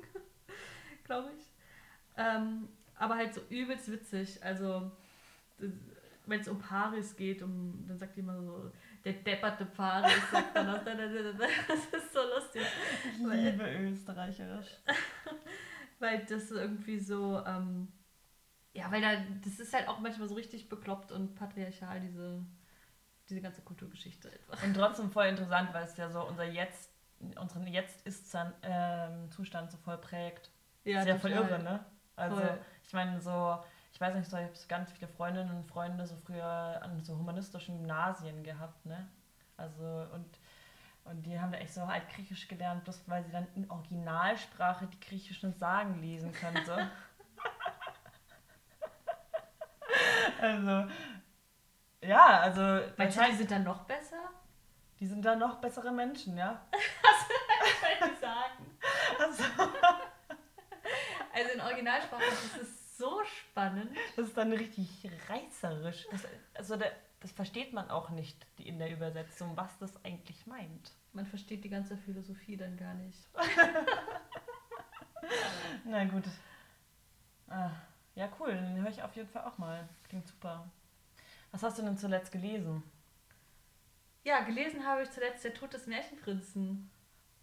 glaube 1.02 1.32
ich. 1.36 1.52
Ähm, 2.16 2.68
aber 2.94 3.16
halt 3.16 3.34
so 3.34 3.40
übelst 3.48 3.90
witzig. 3.90 4.44
Also 4.44 4.92
wenn 6.30 6.40
es 6.40 6.48
um 6.48 6.58
Paris 6.58 7.16
geht, 7.16 7.42
um, 7.42 7.84
dann 7.86 7.98
sagt 7.98 8.16
die 8.16 8.20
immer 8.20 8.40
so, 8.40 8.70
der 9.04 9.14
depperte 9.14 9.66
Paris, 9.66 10.12
sagt 10.30 10.56
dann 10.56 10.66
das. 10.66 10.84
Das 11.68 12.02
ist 12.02 12.12
so 12.12 12.20
lustig. 12.34 12.62
ich 13.12 13.18
liebe 13.18 13.64
Österreicherisch. 13.90 14.68
Weil 15.98 16.24
das 16.24 16.50
irgendwie 16.50 16.98
so, 16.98 17.44
ähm, 17.44 17.92
ja, 18.72 18.90
weil 18.90 19.02
da, 19.02 19.16
das 19.44 19.60
ist 19.60 19.74
halt 19.74 19.86
auch 19.86 19.98
manchmal 19.98 20.28
so 20.28 20.34
richtig 20.34 20.70
bekloppt 20.70 21.12
und 21.12 21.34
patriarchal, 21.34 22.00
diese, 22.00 22.42
diese 23.28 23.42
ganze 23.42 23.60
Kulturgeschichte 23.60 24.30
einfach. 24.30 24.62
Und 24.62 24.74
trotzdem 24.74 25.10
voll 25.10 25.26
interessant, 25.26 25.74
weil 25.74 25.84
es 25.84 25.98
ja 25.98 26.08
so 26.08 26.26
unser 26.26 26.44
Jetzt, 26.44 26.90
unseren 27.38 27.66
Jetzt-Ist-Zustand 27.66 29.70
so 29.70 29.76
voll 29.76 29.98
prägt. 29.98 30.50
Ja, 30.84 31.00
ist 31.00 31.08
ja 31.08 31.18
voll 31.18 31.32
irre, 31.32 31.62
ne? 31.62 31.84
Also, 32.16 32.36
Voll. 32.36 32.58
ich 32.82 32.92
meine, 32.92 33.20
so, 33.20 33.58
ich 33.92 34.00
weiß 34.00 34.14
nicht, 34.14 34.30
so, 34.30 34.36
ich 34.36 34.44
habe 34.44 34.56
so 34.56 34.68
ganz 34.68 34.92
viele 34.92 35.08
Freundinnen 35.08 35.50
und 35.50 35.66
Freunde 35.66 36.06
so 36.06 36.16
früher 36.24 36.80
an 36.82 37.02
so 37.02 37.16
humanistischen 37.16 37.78
Gymnasien 37.78 38.42
gehabt, 38.42 38.86
ne? 38.86 39.08
Also, 39.56 40.06
und, 40.14 40.38
und 41.04 41.22
die 41.24 41.38
haben 41.38 41.52
da 41.52 41.58
echt 41.58 41.74
so 41.74 41.86
halt 41.86 42.08
Griechisch 42.08 42.48
gelernt, 42.48 42.84
bloß 42.84 43.02
weil 43.06 43.24
sie 43.24 43.32
dann 43.32 43.46
in 43.54 43.70
Originalsprache 43.70 44.86
die 44.86 45.00
griechischen 45.00 45.52
Sagen 45.54 46.00
lesen 46.00 46.32
können, 46.32 46.64
so. 46.64 46.72
also, 50.40 50.88
ja, 52.02 52.40
also, 52.40 52.80
Meinst 52.96 53.18
du, 53.18 53.24
die 53.24 53.36
sind 53.36 53.50
dann 53.50 53.64
noch 53.64 53.84
besser? 53.84 54.30
die 55.00 55.06
sind 55.06 55.24
da 55.24 55.34
noch 55.34 55.56
bessere 55.56 55.90
Menschen, 55.90 56.36
ja? 56.36 56.60
Kann 57.98 58.10
ich 58.12 58.18
sagen. 58.18 58.66
Also, 59.18 59.44
Also 61.32 61.52
in 61.54 61.60
Originalsprache, 61.60 62.22
das 62.28 62.62
ist 62.62 62.79
so 63.00 63.20
spannend. 63.24 63.96
das 64.16 64.28
ist 64.28 64.36
dann 64.36 64.52
richtig 64.52 64.88
reißerisch. 65.28 66.06
Das, 66.10 66.26
also, 66.54 66.76
da, 66.76 66.86
das 67.20 67.32
versteht 67.32 67.72
man 67.72 67.90
auch 67.90 68.10
nicht 68.10 68.46
die 68.58 68.68
in 68.68 68.78
der 68.78 68.92
Übersetzung, 68.92 69.56
was 69.56 69.76
das 69.78 69.92
eigentlich 70.04 70.46
meint. 70.46 70.92
Man 71.12 71.26
versteht 71.26 71.64
die 71.64 71.70
ganze 71.70 71.96
Philosophie 71.96 72.56
dann 72.56 72.76
gar 72.76 72.94
nicht. 72.94 73.18
Na 75.84 76.04
gut. 76.04 76.24
Ah, 77.48 77.70
ja, 78.14 78.28
cool. 78.38 78.52
Den 78.52 78.82
höre 78.82 78.90
ich 78.90 79.02
auf 79.02 79.16
jeden 79.16 79.28
Fall 79.28 79.44
auch 79.44 79.58
mal. 79.58 79.88
Klingt 80.08 80.28
super. 80.28 80.70
Was 81.50 81.62
hast 81.62 81.78
du 81.78 81.82
denn 81.82 81.98
zuletzt 81.98 82.30
gelesen? 82.30 82.82
Ja, 84.22 84.42
gelesen 84.42 84.86
habe 84.86 85.02
ich 85.02 85.10
zuletzt 85.10 85.44
Der 85.44 85.54
Tod 85.54 85.72
des 85.72 85.86
Märchenprinzen. 85.86 86.90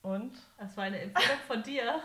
Und? 0.07 0.37
Das 0.57 0.77
war 0.77 0.85
eine 0.85 0.99
Empfehlung 0.99 1.39
von 1.47 1.63
dir. 1.63 2.01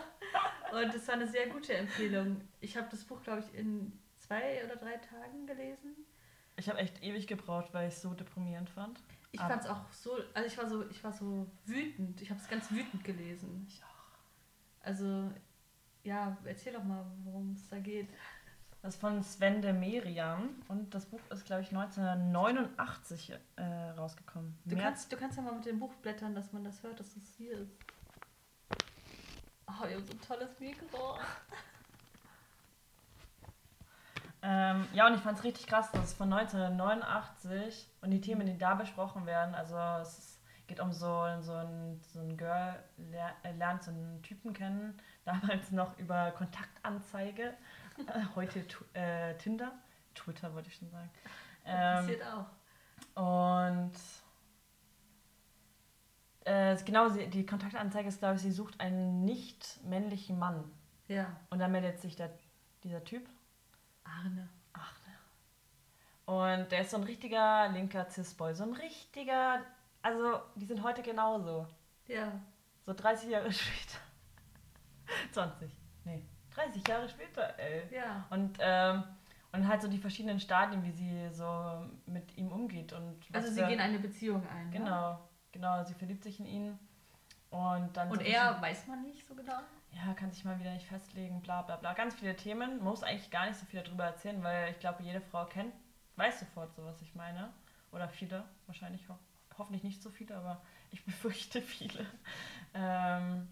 Und 0.73 0.93
es 0.93 1.07
war 1.07 1.15
eine 1.15 1.27
sehr 1.27 1.47
gute 1.47 1.73
Empfehlung. 1.73 2.41
Ich 2.59 2.75
habe 2.75 2.87
das 2.91 3.03
Buch, 3.05 3.21
glaube 3.21 3.39
ich, 3.39 3.57
in 3.57 3.97
zwei 4.17 4.63
oder 4.65 4.75
drei 4.75 4.97
Tagen 4.97 5.47
gelesen. 5.47 5.95
Ich 6.57 6.67
habe 6.67 6.79
echt 6.79 7.01
ewig 7.01 7.27
gebraucht, 7.27 7.73
weil 7.73 7.87
ich 7.87 7.95
es 7.95 8.01
so 8.01 8.13
deprimierend 8.13 8.69
fand. 8.69 8.99
Ich 9.31 9.39
fand 9.39 9.63
es 9.63 9.69
auch 9.69 9.89
so, 9.91 10.17
also 10.33 10.47
ich 10.47 10.57
war 10.57 10.67
so, 10.67 10.87
ich 10.89 11.03
war 11.03 11.13
so 11.13 11.47
wütend. 11.65 12.21
Ich 12.21 12.29
habe 12.29 12.39
es 12.39 12.47
ganz 12.47 12.69
wütend 12.71 13.03
gelesen. 13.03 13.65
Ich 13.67 13.81
auch. 13.83 14.85
Also, 14.85 15.31
ja, 16.03 16.37
erzähl 16.43 16.73
doch 16.73 16.83
mal, 16.83 17.05
worum 17.23 17.53
es 17.53 17.69
da 17.69 17.79
geht. 17.79 18.09
Das 18.83 18.95
ist 18.95 18.99
von 18.99 19.23
Sven 19.23 19.61
de 19.61 19.71
Merian 19.71 20.61
und 20.67 20.93
das 20.93 21.05
Buch 21.05 21.21
ist, 21.29 21.45
glaube 21.45 21.61
ich, 21.61 21.69
1989 21.69 23.33
äh, 23.55 23.63
rausgekommen. 23.91 24.57
Du 24.65 24.75
März 24.75 24.85
kannst, 24.85 25.11
du 25.13 25.15
kannst 25.15 25.37
ja 25.37 25.43
mal 25.43 25.55
mit 25.55 25.65
dem 25.65 25.79
Buch 25.79 25.93
blättern, 26.01 26.35
dass 26.35 26.51
man 26.51 26.65
das 26.65 26.83
hört, 26.83 26.99
dass 26.99 27.13
das 27.13 27.23
hier 27.37 27.59
ist. 27.59 27.71
Oh, 29.67 29.87
wir 29.87 29.95
haben 29.95 30.05
so 30.05 30.13
ein 30.13 30.21
tolles 30.21 30.59
Mikro. 30.59 31.17
Ähm, 34.45 34.87
ja, 34.93 35.07
und 35.07 35.15
ich 35.15 35.21
fand 35.21 35.37
es 35.37 35.43
richtig 35.45 35.67
krass, 35.67 35.89
das 35.93 36.03
ist 36.03 36.17
von 36.17 36.31
1989 36.33 37.87
und 38.01 38.11
die 38.11 38.19
Themen, 38.19 38.45
die 38.45 38.57
da 38.57 38.75
besprochen 38.75 39.25
werden, 39.25 39.55
also 39.55 39.77
es 40.01 40.37
geht 40.67 40.81
um 40.81 40.91
so, 40.91 41.25
so 41.39 41.53
ein, 41.53 42.01
so 42.01 42.19
ein 42.19 42.35
Girl, 42.35 42.75
ler, 42.97 43.31
äh, 43.43 43.53
lernt 43.53 43.83
so 43.83 43.91
einen 43.91 44.21
Typen 44.21 44.51
kennen, 44.53 44.99
damals 45.25 45.71
noch 45.71 45.97
über 45.97 46.31
Kontaktanzeige, 46.31 47.53
äh, 48.07 48.35
heute 48.35 48.65
äh, 48.93 49.33
Tinder, 49.37 49.71
Twitter 50.13 50.53
wollte 50.53 50.67
ich 50.67 50.75
schon 50.75 50.89
sagen. 50.89 51.09
Ähm, 51.65 52.05
Passiert 52.05 52.21
auch. 53.15 53.61
und 53.61 53.93
äh, 56.45 56.75
genau, 56.83 57.09
sie, 57.09 57.27
die 57.27 57.45
Kontaktanzeige 57.45 58.07
ist, 58.09 58.19
glaube 58.19 58.35
ich, 58.35 58.41
sie 58.41 58.51
sucht 58.51 58.79
einen 58.79 59.23
nicht 59.25 59.79
männlichen 59.85 60.37
Mann. 60.39 60.63
Ja. 61.07 61.27
Und 61.49 61.59
dann 61.59 61.71
meldet 61.71 61.99
sich 61.99 62.15
der, 62.15 62.29
dieser 62.83 63.03
Typ. 63.03 63.27
Arne. 64.03 64.49
Ach, 64.73 64.93
ne. 65.05 66.33
Und 66.33 66.71
der 66.71 66.81
ist 66.81 66.91
so 66.91 66.97
ein 66.97 67.03
richtiger 67.03 67.69
linker 67.69 68.09
Cis-Boy. 68.09 68.53
So 68.55 68.63
ein 68.63 68.73
richtiger. 68.73 69.61
Also, 70.01 70.39
die 70.55 70.65
sind 70.65 70.83
heute 70.83 71.01
genauso. 71.01 71.67
Ja. 72.07 72.31
So 72.85 72.93
30 72.93 73.29
Jahre 73.29 73.51
später. 73.51 73.99
20. 75.31 75.71
Nee, 76.05 76.23
30 76.55 76.87
Jahre 76.87 77.07
später, 77.09 77.57
ey. 77.59 77.83
Ja. 77.93 78.25
Und, 78.29 78.57
ähm, 78.59 79.03
und 79.51 79.67
halt 79.67 79.81
so 79.81 79.87
die 79.87 79.97
verschiedenen 79.97 80.39
Stadien, 80.39 80.83
wie 80.83 80.91
sie 80.91 81.29
so 81.31 81.85
mit 82.05 82.35
ihm 82.37 82.51
umgeht. 82.51 82.93
Und 82.93 83.17
Also 83.31 83.49
sie 83.49 83.63
gehen 83.65 83.79
eine 83.79 83.99
Beziehung 83.99 84.45
ein. 84.47 84.69
ne? 84.71 85.17
Genau, 85.53 85.75
genau. 85.77 85.83
Sie 85.87 85.93
verliebt 85.93 86.23
sich 86.23 86.39
in 86.39 86.45
ihn. 86.45 86.79
Und 87.49 87.95
dann. 87.95 88.09
Und 88.11 88.19
so 88.19 88.25
er 88.25 88.61
weiß 88.61 88.87
man 88.87 89.03
nicht 89.03 89.25
so 89.25 89.35
genau. 89.35 89.59
ja, 89.91 90.13
kann 90.13 90.31
sich 90.31 90.43
mal 90.43 90.59
wieder 90.59 90.73
nicht 90.73 90.87
festlegen, 90.87 91.41
bla 91.41 91.61
bla 91.61 91.77
bla. 91.77 91.93
Ganz 91.93 92.15
viele 92.15 92.35
Themen. 92.35 92.77
Man 92.77 92.85
muss 92.85 93.03
eigentlich 93.03 93.31
gar 93.31 93.45
nicht 93.45 93.59
so 93.59 93.65
viel 93.65 93.81
darüber 93.81 94.03
erzählen, 94.03 94.43
weil 94.43 94.71
ich 94.71 94.79
glaube, 94.79 95.03
jede 95.03 95.21
Frau 95.21 95.45
kennt, 95.45 95.73
weiß 96.15 96.41
sofort 96.41 96.73
so, 96.75 96.83
was 96.83 97.01
ich 97.01 97.15
meine. 97.15 97.53
Oder 97.91 98.09
viele, 98.09 98.43
wahrscheinlich 98.65 99.07
ho 99.07 99.17
hoffentlich 99.55 99.83
nicht 99.83 100.01
so 100.01 100.09
viele, 100.09 100.35
aber 100.35 100.59
ich 100.89 101.05
befürchte 101.05 101.61
viele. 101.61 102.07
Ähm, 102.73 103.47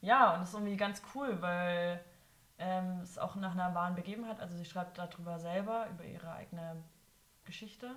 ja, 0.00 0.34
und 0.34 0.42
es 0.42 0.50
ist 0.50 0.54
irgendwie 0.54 0.76
ganz 0.76 1.02
cool, 1.12 1.42
weil 1.42 2.00
ähm, 2.58 3.00
es 3.00 3.18
auch 3.18 3.34
nach 3.34 3.52
einer 3.52 3.74
wahren 3.74 3.96
Begebenheit, 3.96 4.38
also 4.38 4.56
sie 4.56 4.64
schreibt 4.64 4.96
darüber 4.96 5.40
selber, 5.40 5.88
über 5.90 6.04
ihre 6.04 6.32
eigene 6.32 6.76
Geschichte 7.44 7.96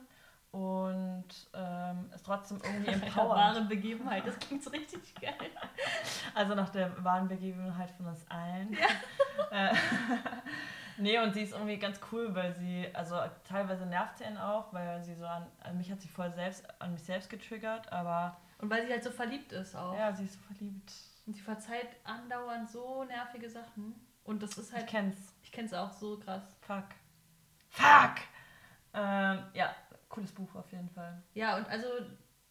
und 0.54 1.26
ähm, 1.54 2.10
ist 2.14 2.26
trotzdem 2.26 2.60
irgendwie 2.64 2.92
Einer 2.94 3.04
empowernd. 3.04 3.30
wahren 3.56 3.68
Begebenheit, 3.68 4.26
das 4.26 4.38
klingt 4.40 4.64
so 4.64 4.70
richtig 4.70 5.14
geil. 5.20 5.34
Also 6.36 6.54
nach 6.56 6.70
der 6.70 7.04
wahren 7.04 7.28
Begebenheit 7.28 7.92
von 7.92 8.06
uns 8.08 8.26
allen. 8.30 8.76
Äh, 9.52 9.74
nee, 10.98 11.20
und 11.20 11.34
sie 11.34 11.42
ist 11.44 11.54
irgendwie 11.54 11.78
ganz 11.78 12.00
cool, 12.12 12.34
weil 12.34 12.54
sie, 12.56 12.88
also 12.94 13.20
teilweise 13.48 13.86
nervt 13.86 14.18
sie 14.18 14.24
ihn 14.24 14.38
auch, 14.38 14.72
weil 14.74 15.02
sie 15.04 15.14
so 15.16 15.26
an, 15.26 15.46
an 15.64 15.78
mich 15.78 15.92
hat 15.92 16.02
sie 16.02 16.08
voll 16.08 16.32
selbst, 16.34 16.66
an 16.82 16.94
mich 16.94 17.04
selbst 17.04 17.30
getriggert, 17.30 17.92
aber 17.92 18.38
Und 18.60 18.70
weil 18.72 18.86
sie 18.86 18.92
halt 18.92 19.04
so 19.04 19.12
verliebt 19.12 19.52
ist 19.52 19.76
auch. 19.76 19.96
ja, 19.96 20.12
sie 20.14 20.24
ist 20.26 20.34
so 20.34 20.40
verliebt. 20.42 20.92
Und 21.28 21.34
sie 21.36 21.42
verzeiht 21.42 21.88
andauernd 22.04 22.70
so 22.70 23.04
nervige 23.04 23.48
Sachen. 23.50 23.94
Und 24.24 24.42
das 24.42 24.58
ist 24.58 24.70
Ich 24.70 24.76
halt, 24.76 24.88
kenn's. 24.88 25.18
ich 25.44 25.52
kenn's 25.52 25.74
auch 25.74 25.92
so 25.92 26.18
krass. 26.18 26.44
Fuck. 26.62 26.86
Fuck! 27.70 28.16
Ähm, 28.96 29.40
ja, 29.54 29.74
cooles 30.14 30.32
Buch 30.32 30.54
auf 30.56 30.72
jeden 30.72 30.90
Fall. 30.90 31.22
Ja, 31.34 31.58
und 31.58 31.68
also, 31.68 31.88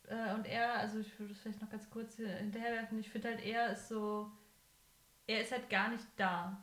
äh, 0.09 0.35
und 0.35 0.47
er, 0.47 0.75
also 0.75 0.99
ich 0.99 1.19
würde 1.19 1.33
das 1.33 1.43
vielleicht 1.43 1.63
noch 1.63 1.71
ganz 1.71 1.89
kurz 1.91 2.17
hier 2.17 2.29
hinterherwerfen, 2.29 2.99
ich 2.99 3.09
finde 3.09 3.29
halt, 3.29 3.41
er 3.45 3.71
ist 3.73 3.89
so, 3.89 4.31
er 5.27 5.41
ist 5.41 5.53
halt 5.53 5.71
gar 5.71 5.89
nicht 5.89 6.05
da. 6.17 6.61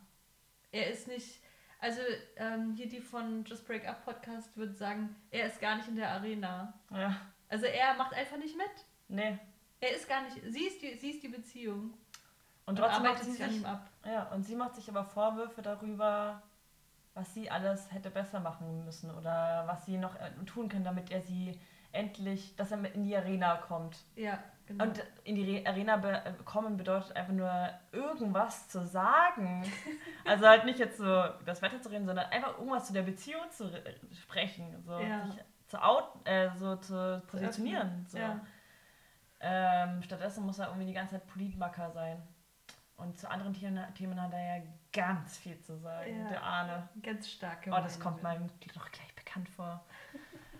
Er 0.72 0.90
ist 0.90 1.08
nicht, 1.08 1.40
also 1.80 2.00
ähm, 2.36 2.74
hier 2.74 2.88
die 2.88 3.00
von 3.00 3.44
Just 3.44 3.66
Break 3.66 3.88
Up 3.88 4.04
Podcast 4.04 4.56
würde 4.56 4.74
sagen, 4.74 5.16
er 5.30 5.46
ist 5.46 5.60
gar 5.60 5.76
nicht 5.76 5.88
in 5.88 5.96
der 5.96 6.10
Arena. 6.10 6.74
Ja. 6.90 7.16
Also 7.48 7.66
er 7.66 7.94
macht 7.94 8.12
einfach 8.12 8.36
nicht 8.36 8.56
mit. 8.56 8.70
Nee. 9.08 9.38
Er 9.80 9.96
ist 9.96 10.06
gar 10.08 10.22
nicht, 10.22 10.36
sie 10.46 10.66
ist 10.66 10.82
die, 10.82 10.94
sie 10.98 11.10
ist 11.10 11.22
die 11.22 11.28
Beziehung. 11.28 11.94
Und 12.66 12.78
Und 12.78 12.78
trotzdem 12.78 13.02
macht 13.02 13.12
arbeitet 13.12 13.24
sie 13.24 13.32
sich 13.32 13.42
an 13.42 13.54
ihm 13.54 13.64
ab. 13.64 13.90
ja, 14.04 14.24
und 14.32 14.42
sie 14.44 14.54
macht 14.54 14.76
sich 14.76 14.88
aber 14.88 15.04
Vorwürfe 15.04 15.62
darüber, 15.62 16.42
was 17.20 17.34
sie 17.34 17.50
alles 17.50 17.92
hätte 17.92 18.10
besser 18.10 18.40
machen 18.40 18.84
müssen 18.84 19.10
oder 19.14 19.64
was 19.66 19.84
sie 19.84 19.98
noch 19.98 20.16
äh, 20.16 20.30
tun 20.46 20.68
kann, 20.70 20.84
damit 20.84 21.10
er 21.10 21.20
sie 21.20 21.60
endlich, 21.92 22.56
dass 22.56 22.70
er 22.72 22.82
in 22.94 23.04
die 23.04 23.14
Arena 23.14 23.56
kommt. 23.56 23.98
Ja, 24.16 24.38
genau. 24.66 24.84
Und 24.84 25.02
in 25.24 25.34
die 25.34 25.58
Re 25.58 25.66
Arena 25.68 25.96
be 25.98 26.10
äh, 26.12 26.32
kommen 26.44 26.76
bedeutet 26.78 27.14
einfach 27.16 27.32
nur 27.34 27.52
irgendwas 27.92 28.68
zu 28.68 28.86
sagen. 28.86 29.64
also 30.24 30.46
halt 30.46 30.64
nicht 30.64 30.78
jetzt 30.78 30.96
so 30.96 31.24
das 31.44 31.60
Wetter 31.60 31.82
zu 31.82 31.90
reden, 31.90 32.06
sondern 32.06 32.26
einfach 32.30 32.56
irgendwas 32.58 32.86
zu 32.86 32.92
der 32.94 33.02
Beziehung 33.02 33.50
zu 33.50 33.64
re- 33.72 33.82
sprechen. 34.22 34.82
So 34.82 34.98
Ja. 34.98 35.26
sich 35.26 35.34
zu 35.66 35.82
out, 35.82 36.04
äh, 36.24 36.48
so 36.56 36.76
zu 36.76 37.22
positionieren. 37.26 38.06
So. 38.08 38.18
Ja. 38.18 38.40
Ähm, 39.40 40.02
stattdessen 40.02 40.44
muss 40.46 40.58
er 40.58 40.68
irgendwie 40.68 40.86
die 40.86 40.92
ganze 40.94 41.16
Zeit 41.16 41.26
Politmacker 41.26 41.90
sein. 41.90 42.22
Und 42.96 43.18
zu 43.18 43.30
anderen 43.30 43.52
Themen, 43.54 43.82
Themen 43.94 44.20
hat 44.20 44.32
er 44.32 44.58
ja 44.58 44.62
ganz 44.92 45.38
viel 45.38 45.58
zu 45.60 45.78
sagen, 45.78 46.18
Ja. 46.22 46.28
der 46.28 46.42
Arne. 46.42 46.88
Ganz 47.02 47.28
stark. 47.28 47.66
Oh, 47.66 47.70
das 47.70 47.98
kommt 48.00 48.22
meinem 48.22 48.48
doch 48.74 48.90
gleich 48.90 49.14
bekannt 49.14 49.48
vor. 49.48 49.84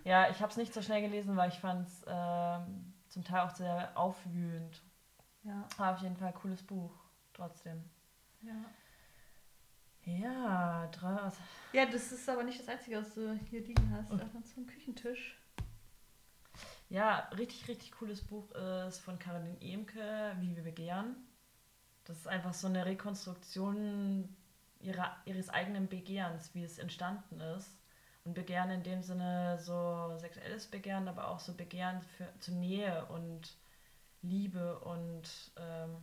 Ja, 0.04 0.30
ich 0.30 0.40
habe 0.40 0.50
es 0.50 0.56
nicht 0.56 0.72
so 0.72 0.80
schnell 0.82 1.02
gelesen, 1.02 1.36
weil 1.36 1.48
ich 1.50 1.58
fand 1.58 1.86
es 1.86 2.04
ähm, 2.06 2.94
zum 3.08 3.22
Teil 3.24 3.40
auch 3.40 3.50
sehr 3.54 3.90
aufwühlend. 3.98 4.82
Ja, 5.42 5.66
Aber 5.78 5.92
auf 5.94 6.02
jeden 6.02 6.16
Fall 6.16 6.28
ein 6.28 6.34
cooles 6.34 6.62
Buch, 6.62 6.92
trotzdem. 7.32 7.84
ja. 8.42 8.54
Ja, 10.04 10.86
drei, 10.88 11.30
Ja, 11.74 11.84
das 11.86 12.10
ist 12.10 12.28
aber 12.28 12.42
nicht 12.42 12.58
das 12.58 12.68
Einzige, 12.68 12.96
was 12.98 13.14
du 13.14 13.34
hier 13.50 13.60
liegen 13.60 13.90
hast. 13.94 14.10
Oh. 14.10 14.14
Auch 14.14 14.32
noch 14.32 14.42
zum 14.44 14.66
Küchentisch. 14.66 15.38
ja, 16.88 17.28
richtig, 17.36 17.68
richtig 17.68 17.92
cooles 17.92 18.24
Buch 18.26 18.50
ist 18.52 18.98
von 19.00 19.18
Caroline 19.18 19.60
Ehmke, 19.60 20.34
Wie 20.40 20.56
wir 20.56 20.62
begehren. 20.64 21.16
Das 22.04 22.18
ist 22.18 22.28
einfach 22.28 22.54
so 22.54 22.66
eine 22.66 22.86
Rekonstruktion 22.86 24.36
ihrer, 24.80 25.16
ihres 25.24 25.48
eigenen 25.50 25.88
Begehrens, 25.88 26.54
wie 26.54 26.64
es 26.64 26.78
entstanden 26.78 27.40
ist. 27.40 27.76
Und 28.24 28.34
Begehren 28.34 28.70
in 28.70 28.82
dem 28.82 29.02
Sinne 29.02 29.58
so 29.58 30.16
sexuelles 30.18 30.66
Begehren, 30.66 31.08
aber 31.08 31.28
auch 31.28 31.40
so 31.40 31.54
Begehren 31.54 32.02
für, 32.02 32.28
zur 32.40 32.54
Nähe 32.54 33.06
und 33.06 33.56
Liebe 34.22 34.78
und 34.80 35.52
ähm, 35.56 35.96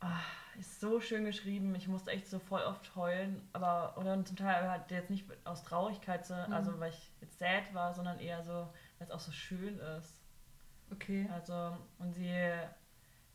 ah, 0.00 0.20
ist 0.58 0.80
so 0.80 1.00
schön 1.00 1.24
geschrieben. 1.24 1.74
Ich 1.74 1.88
musste 1.88 2.10
echt 2.10 2.28
so 2.28 2.38
voll 2.38 2.62
oft 2.62 2.94
heulen, 2.96 3.48
aber 3.52 3.96
oder 3.98 4.24
zum 4.24 4.36
Teil 4.36 4.68
halt 4.70 4.90
jetzt 4.90 5.10
nicht 5.10 5.26
aus 5.44 5.64
Traurigkeit, 5.64 6.24
so, 6.26 6.34
Mhm. 6.34 6.52
also 6.52 6.78
weil 6.80 6.90
ich 6.90 7.12
jetzt 7.20 7.38
sad 7.38 7.72
war, 7.74 7.92
sondern 7.94 8.18
eher 8.18 8.42
so, 8.42 8.52
weil 8.52 9.06
es 9.06 9.10
auch 9.10 9.20
so 9.20 9.32
schön 9.32 9.78
ist. 9.78 10.20
Okay. 10.92 11.28
Also, 11.32 11.76
und 11.98 12.12
sie 12.12 12.30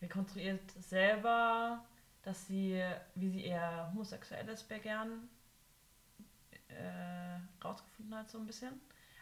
rekonstruiert 0.02 0.72
selber, 0.72 1.84
dass 2.24 2.48
sie, 2.48 2.84
wie 3.16 3.30
sie 3.30 3.46
ihr 3.48 3.90
homosexuelles 3.92 4.64
Begehren 4.64 5.30
äh, 6.68 7.40
rausgefunden 7.64 8.16
hat, 8.16 8.30
so 8.30 8.38
ein 8.38 8.46
bisschen. 8.46 8.80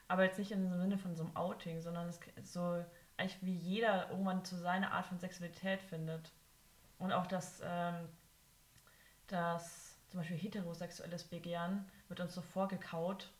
Aber 0.07 0.23
jetzt 0.23 0.39
nicht 0.39 0.51
im 0.51 0.69
Sinne 0.69 0.97
von 0.97 1.15
so 1.15 1.23
einem 1.23 1.35
Outing, 1.35 1.81
sondern 1.81 2.07
es 2.09 2.19
so 2.53 2.83
eigentlich 3.17 3.41
wie 3.41 3.55
jeder 3.55 4.09
irgendwann 4.09 4.45
zu 4.45 4.55
seiner 4.55 4.91
Art 4.91 5.07
von 5.07 5.19
Sexualität 5.19 5.81
findet. 5.81 6.31
Und 6.99 7.11
auch 7.11 7.27
das, 7.27 7.61
ähm, 7.63 8.07
das 9.27 9.97
zum 10.09 10.19
Beispiel 10.19 10.37
heterosexuelles 10.37 11.23
Begehren 11.23 11.85
wird 12.07 12.19
uns 12.19 12.33
so 12.33 12.41
vorgekaut. 12.41 13.31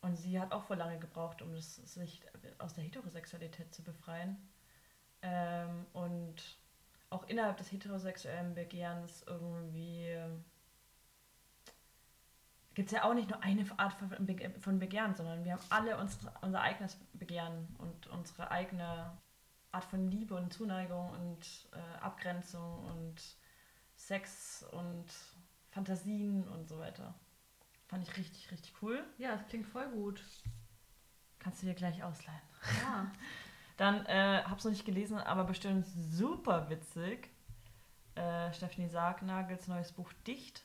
Und 0.00 0.16
sie 0.16 0.38
hat 0.38 0.52
auch 0.52 0.64
voll 0.64 0.76
lange 0.76 0.98
gebraucht, 0.98 1.40
um 1.42 1.54
das, 1.54 1.76
sich 1.76 2.22
aus 2.58 2.74
der 2.74 2.84
Heterosexualität 2.84 3.74
zu 3.74 3.82
befreien. 3.82 4.36
Ähm, 5.24 5.86
und 5.94 6.36
auch 7.08 7.26
innerhalb 7.28 7.56
des 7.56 7.72
heterosexuellen 7.72 8.54
Begehrens 8.54 9.24
irgendwie 9.26 10.14
gibt 12.74 12.88
es 12.88 12.92
ja 12.92 13.04
auch 13.04 13.14
nicht 13.14 13.30
nur 13.30 13.42
eine 13.42 13.66
Art 13.78 13.94
von 13.94 14.78
Begehren, 14.78 15.14
sondern 15.14 15.44
wir 15.44 15.52
haben 15.52 15.64
alle 15.70 15.96
unsere, 15.96 16.32
unser 16.42 16.60
eigenes 16.60 16.96
Begehren 17.14 17.74
und 17.78 18.08
unsere 18.08 18.50
eigene 18.50 19.16
Art 19.72 19.84
von 19.84 20.10
Liebe 20.10 20.34
und 20.34 20.52
Zuneigung 20.52 21.10
und 21.10 21.68
äh, 21.72 21.98
Abgrenzung 22.00 22.84
und 22.84 23.22
Sex 23.96 24.64
und 24.72 25.06
Fantasien 25.70 26.46
und 26.48 26.68
so 26.68 26.78
weiter. 26.78 27.14
Fand 27.86 28.06
ich 28.06 28.16
richtig, 28.16 28.50
richtig 28.50 28.74
cool. 28.82 29.04
Ja, 29.18 29.36
das 29.36 29.46
klingt 29.46 29.66
voll 29.66 29.88
gut. 29.90 30.22
Kannst 31.38 31.62
du 31.62 31.66
dir 31.66 31.74
gleich 31.74 32.02
ausleihen. 32.02 32.42
Ja. 32.82 33.10
Dann 33.76 34.06
äh, 34.06 34.42
hab's 34.44 34.64
noch 34.64 34.70
nicht 34.70 34.84
gelesen, 34.84 35.18
aber 35.18 35.44
bestimmt 35.44 35.86
super 35.86 36.70
witzig. 36.70 37.30
Äh, 38.14 38.52
Stephanie 38.52 38.88
Sargnagels 38.88 39.66
neues 39.66 39.92
Buch 39.92 40.12
Dicht. 40.26 40.62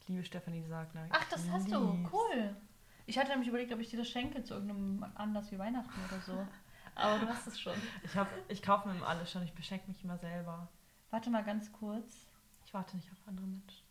Ich 0.00 0.08
liebe 0.08 0.24
Stephanie 0.24 0.64
Sargnagel. 0.64 1.10
Ach, 1.12 1.24
das 1.30 1.48
hast 1.50 1.70
du. 1.70 2.08
Cool. 2.12 2.56
Ich 3.06 3.18
hatte 3.18 3.30
nämlich 3.30 3.48
überlegt, 3.48 3.72
ob 3.72 3.78
ich 3.78 3.88
dir 3.88 3.98
das 3.98 4.08
schenke 4.08 4.42
zu 4.42 4.54
irgendeinem 4.54 5.06
Anlass 5.14 5.52
wie 5.52 5.58
Weihnachten 5.58 6.00
oder 6.08 6.20
so. 6.20 6.46
Aber 6.96 7.18
du 7.18 7.28
hast 7.28 7.46
es 7.46 7.60
schon. 7.60 7.74
Ich, 8.02 8.16
hab, 8.16 8.26
ich 8.48 8.62
kaufe 8.62 8.88
mir 8.88 8.96
immer 8.96 9.06
alles 9.06 9.30
schon, 9.30 9.42
ich 9.44 9.52
beschenke 9.52 9.86
mich 9.86 10.02
immer 10.02 10.18
selber. 10.18 10.68
Warte 11.10 11.30
mal 11.30 11.44
ganz 11.44 11.70
kurz. 11.72 12.26
Ich 12.64 12.74
warte 12.74 12.96
nicht 12.96 13.10
auf 13.12 13.18
andere 13.28 13.46
Menschen. 13.46 13.86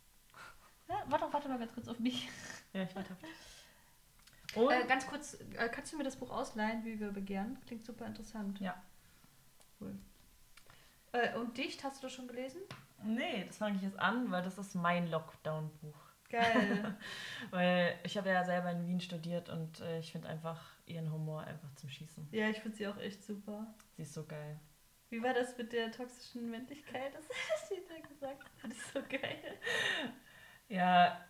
Ja, 0.89 1.03
warte, 1.07 1.31
warte 1.31 1.47
mal 1.47 1.59
ganz 1.59 1.73
kurz 1.73 1.87
auf 1.87 1.99
mich. 1.99 2.27
Ja, 2.73 2.83
ich 2.83 2.95
warte 2.95 3.13
auf 3.13 3.19
dich. 3.19 3.29
Äh, 4.55 4.85
ganz 4.87 5.07
kurz, 5.07 5.37
äh, 5.57 5.69
kannst 5.69 5.93
du 5.93 5.97
mir 5.97 6.03
das 6.03 6.15
Buch 6.15 6.31
ausleihen, 6.31 6.83
wie 6.85 6.99
wir 6.99 7.11
begehren? 7.11 7.57
Klingt 7.67 7.85
super 7.85 8.05
interessant. 8.05 8.59
Ja. 8.59 8.81
Cool. 9.79 9.95
Äh, 11.11 11.35
und 11.37 11.57
Dicht, 11.57 11.83
hast 11.83 12.01
du 12.01 12.07
das 12.07 12.13
schon 12.13 12.27
gelesen? 12.27 12.61
nee, 13.03 13.43
das 13.45 13.57
fange 13.57 13.75
ich 13.75 13.83
jetzt 13.83 13.99
an, 13.99 14.31
weil 14.31 14.43
das 14.43 14.57
ist 14.57 14.75
mein 14.75 15.09
Lockdown-Buch. 15.09 16.05
Geil. 16.29 16.97
Weil 17.51 17.99
ich 18.03 18.17
habe 18.17 18.29
ja 18.29 18.43
selber 18.43 18.71
in 18.71 18.87
Wien 18.87 18.99
studiert 18.99 19.47
und 19.49 19.79
äh, 19.81 19.99
ich 19.99 20.11
finde 20.11 20.27
einfach 20.27 20.59
ihren 20.87 21.11
Humor 21.11 21.41
einfach 21.41 21.73
zum 21.75 21.89
Schießen. 21.89 22.27
ja, 22.31 22.49
ich 22.49 22.59
finde 22.59 22.77
sie 22.77 22.87
auch 22.87 22.97
echt 22.97 23.23
super. 23.23 23.67
Sie 23.95 24.01
ist 24.01 24.13
so 24.13 24.25
geil. 24.25 24.59
Wie 25.09 25.21
war 25.21 25.33
das 25.33 25.55
mit 25.57 25.71
der 25.71 25.91
toxischen 25.91 26.49
Männlichkeit? 26.49 27.13
Das 27.13 27.25
hast 27.53 27.71
du 27.71 27.75
da 27.87 28.07
gesagt. 28.07 28.51
Das 28.63 28.71
ist 28.71 28.93
so 28.93 29.01
geil. 29.07 29.59
Ja, 30.67 31.23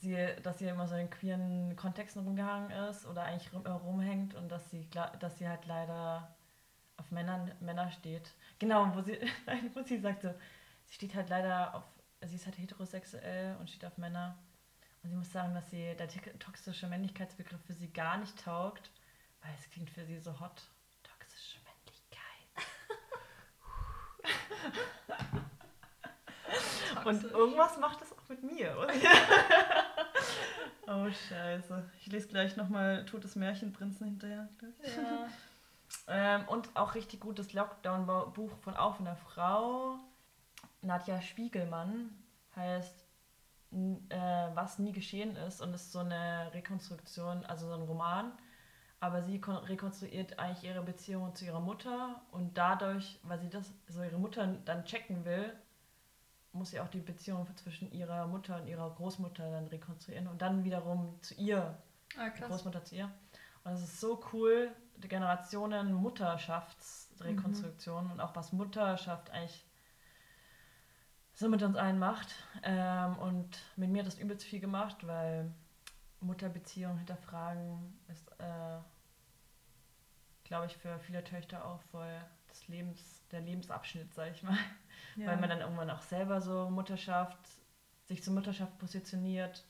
sie, 0.00 0.16
dass 0.42 0.58
sie 0.58 0.66
immer 0.66 0.86
so 0.86 0.94
in 0.94 1.10
queeren 1.10 1.76
Kontexten 1.76 2.22
rumgehangen 2.22 2.70
ist 2.88 3.06
oder 3.06 3.24
eigentlich 3.24 3.52
rum, 3.52 3.64
äh, 3.66 3.70
rumhängt 3.70 4.34
und 4.34 4.48
dass 4.50 4.70
sie, 4.70 4.88
dass 5.20 5.38
sie 5.38 5.48
halt 5.48 5.66
leider 5.66 6.34
auf 6.96 7.10
Männern, 7.10 7.52
Männer 7.60 7.90
steht. 7.90 8.32
Genau, 8.58 8.94
wo 8.94 9.02
sie, 9.02 9.18
wo 9.74 9.82
sie 9.82 9.98
sagt 9.98 10.22
so, 10.22 10.34
sie 10.86 10.94
steht 10.94 11.14
halt 11.14 11.28
leider 11.28 11.74
auf, 11.74 11.84
sie 12.22 12.36
ist 12.36 12.46
halt 12.46 12.58
heterosexuell 12.58 13.56
und 13.56 13.68
steht 13.70 13.84
auf 13.84 13.98
Männer. 13.98 14.38
Und 15.02 15.10
sie 15.10 15.16
muss 15.16 15.32
sagen, 15.32 15.54
dass 15.54 15.70
sie 15.70 15.94
der 15.96 16.08
toxische 16.38 16.86
Männlichkeitsbegriff 16.88 17.60
für 17.64 17.74
sie 17.74 17.92
gar 17.92 18.16
nicht 18.18 18.42
taugt, 18.42 18.90
weil 19.40 19.52
es 19.58 19.70
klingt 19.70 19.90
für 19.90 20.04
sie 20.04 20.18
so 20.18 20.40
hot. 20.40 20.62
Toxische 21.02 21.58
Männlichkeit. 21.64 22.26
Und 27.06 27.22
irgendwas 27.22 27.78
macht 27.78 28.02
auch 28.02 28.15
mit 28.28 28.42
mir, 28.42 28.76
oder? 28.78 28.92
oh, 30.88 31.10
scheiße. 31.10 31.90
Ich 32.00 32.06
lese 32.06 32.28
gleich 32.28 32.56
nochmal 32.56 33.04
Totes 33.06 33.36
Märchenprinzen 33.36 34.06
hinterher. 34.06 34.48
Ja. 34.82 35.28
Ähm, 36.08 36.42
und 36.48 36.68
auch 36.74 36.96
richtig 36.96 37.20
gutes 37.20 37.52
Lockdown-Buch 37.52 38.50
von 38.62 38.76
auch 38.76 38.98
einer 38.98 39.14
Frau. 39.14 39.98
Nadja 40.82 41.22
Spiegelmann 41.22 42.10
heißt 42.56 43.06
äh, 43.70 44.16
Was 44.54 44.80
nie 44.80 44.90
geschehen 44.90 45.36
ist 45.36 45.60
und 45.60 45.72
ist 45.74 45.92
so 45.92 46.00
eine 46.00 46.50
Rekonstruktion, 46.52 47.44
also 47.46 47.68
so 47.68 47.74
ein 47.74 47.82
Roman. 47.82 48.32
Aber 48.98 49.22
sie 49.22 49.40
kon- 49.40 49.56
rekonstruiert 49.64 50.40
eigentlich 50.40 50.64
ihre 50.64 50.82
Beziehung 50.82 51.34
zu 51.36 51.44
ihrer 51.44 51.60
Mutter 51.60 52.20
und 52.32 52.58
dadurch, 52.58 53.20
weil 53.22 53.38
sie 53.38 53.48
das, 53.48 53.72
so 53.86 54.02
ihre 54.02 54.18
Mutter 54.18 54.44
dann 54.64 54.84
checken 54.84 55.24
will, 55.24 55.52
muss 56.56 56.70
sie 56.70 56.80
auch 56.80 56.88
die 56.88 57.00
Beziehung 57.00 57.46
zwischen 57.56 57.90
ihrer 57.92 58.26
Mutter 58.26 58.56
und 58.56 58.66
ihrer 58.66 58.90
Großmutter 58.90 59.50
dann 59.50 59.66
rekonstruieren 59.68 60.26
und 60.26 60.42
dann 60.42 60.64
wiederum 60.64 61.22
zu 61.22 61.34
ihr, 61.34 61.76
Ah. 62.16 62.28
Großmutter 62.28 62.84
zu 62.84 62.94
ihr. 62.94 63.10
Und 63.64 63.72
es 63.72 63.82
ist 63.82 63.98
so 64.00 64.22
cool, 64.32 64.70
die 64.96 65.08
Generationen 65.08 65.92
Mutterschaftsrekonstruktion 65.92 68.10
und 68.10 68.20
auch 68.20 68.34
was 68.36 68.52
Mutterschaft 68.52 69.30
eigentlich 69.30 69.64
so 71.34 71.48
mit 71.48 71.62
uns 71.62 71.76
allen 71.76 71.98
macht. 71.98 72.34
Ähm, 72.62 73.18
und 73.18 73.58
mit 73.76 73.90
mir 73.90 73.98
hat 74.00 74.06
das 74.06 74.18
übelst 74.18 74.46
viel 74.46 74.60
gemacht, 74.60 75.06
weil 75.06 75.52
Mutterbeziehung 76.20 76.96
hinterfragen 76.96 77.98
ist, 78.08 78.28
äh, 78.38 78.78
glaube 80.44 80.66
ich, 80.66 80.76
für 80.76 80.98
viele 81.00 81.24
Töchter 81.24 81.64
auch 81.66 81.82
voll 81.90 82.20
des 82.50 82.68
Lebens, 82.68 83.15
der 83.32 83.40
Lebensabschnitt, 83.40 84.12
sag 84.14 84.30
ich 84.32 84.42
mal. 84.42 84.56
Ja. 85.16 85.28
Weil 85.28 85.36
man 85.38 85.48
dann 85.50 85.60
irgendwann 85.60 85.90
auch 85.90 86.02
selber 86.02 86.40
so 86.40 86.68
Mutterschaft, 86.70 87.38
sich 88.06 88.22
zur 88.22 88.34
Mutterschaft 88.34 88.76
positioniert. 88.78 89.64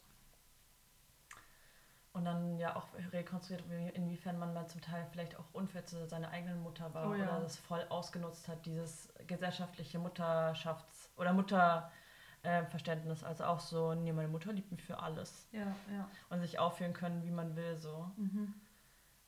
Und 2.13 2.25
dann 2.25 2.59
ja 2.59 2.75
auch 2.77 2.87
rekonstruiert, 3.13 3.63
wie- 3.71 3.91
inwiefern 3.91 4.39
man 4.39 4.55
dann 4.55 4.69
zum 4.69 4.81
Teil 4.81 5.07
vielleicht 5.13 5.37
auch 5.39 5.45
unfair 5.53 5.85
zu 5.85 6.07
seiner 6.07 6.31
eigenen 6.31 6.63
Mutter 6.63 6.93
war 6.95 7.11
Oh 7.11 7.15
ja. 7.15 7.25
oder 7.25 7.41
das 7.41 7.57
voll 7.59 7.85
ausgenutzt 7.91 8.49
hat, 8.49 8.65
dieses 8.65 9.13
gesellschaftliche 9.27 9.99
Mutterschafts- 9.99 11.11
oder 11.17 11.35
Mutterverständnis. 11.35 13.23
also 13.23 13.45
auch 13.45 13.61
so, 13.61 13.93
nee, 13.95 14.13
meine 14.13 14.29
Mutter 14.29 14.53
liebt 14.53 14.73
mich 14.73 14.83
für 14.83 14.99
alles. 15.01 15.47
ja, 15.53 15.67
ja. 15.93 16.09
Und 16.31 16.41
sich 16.41 16.59
aufführen 16.59 16.95
können, 16.95 17.23
wie 17.23 17.31
man 17.31 17.55
will, 17.55 17.77
so. 17.77 18.11
Mhm. 18.17 18.55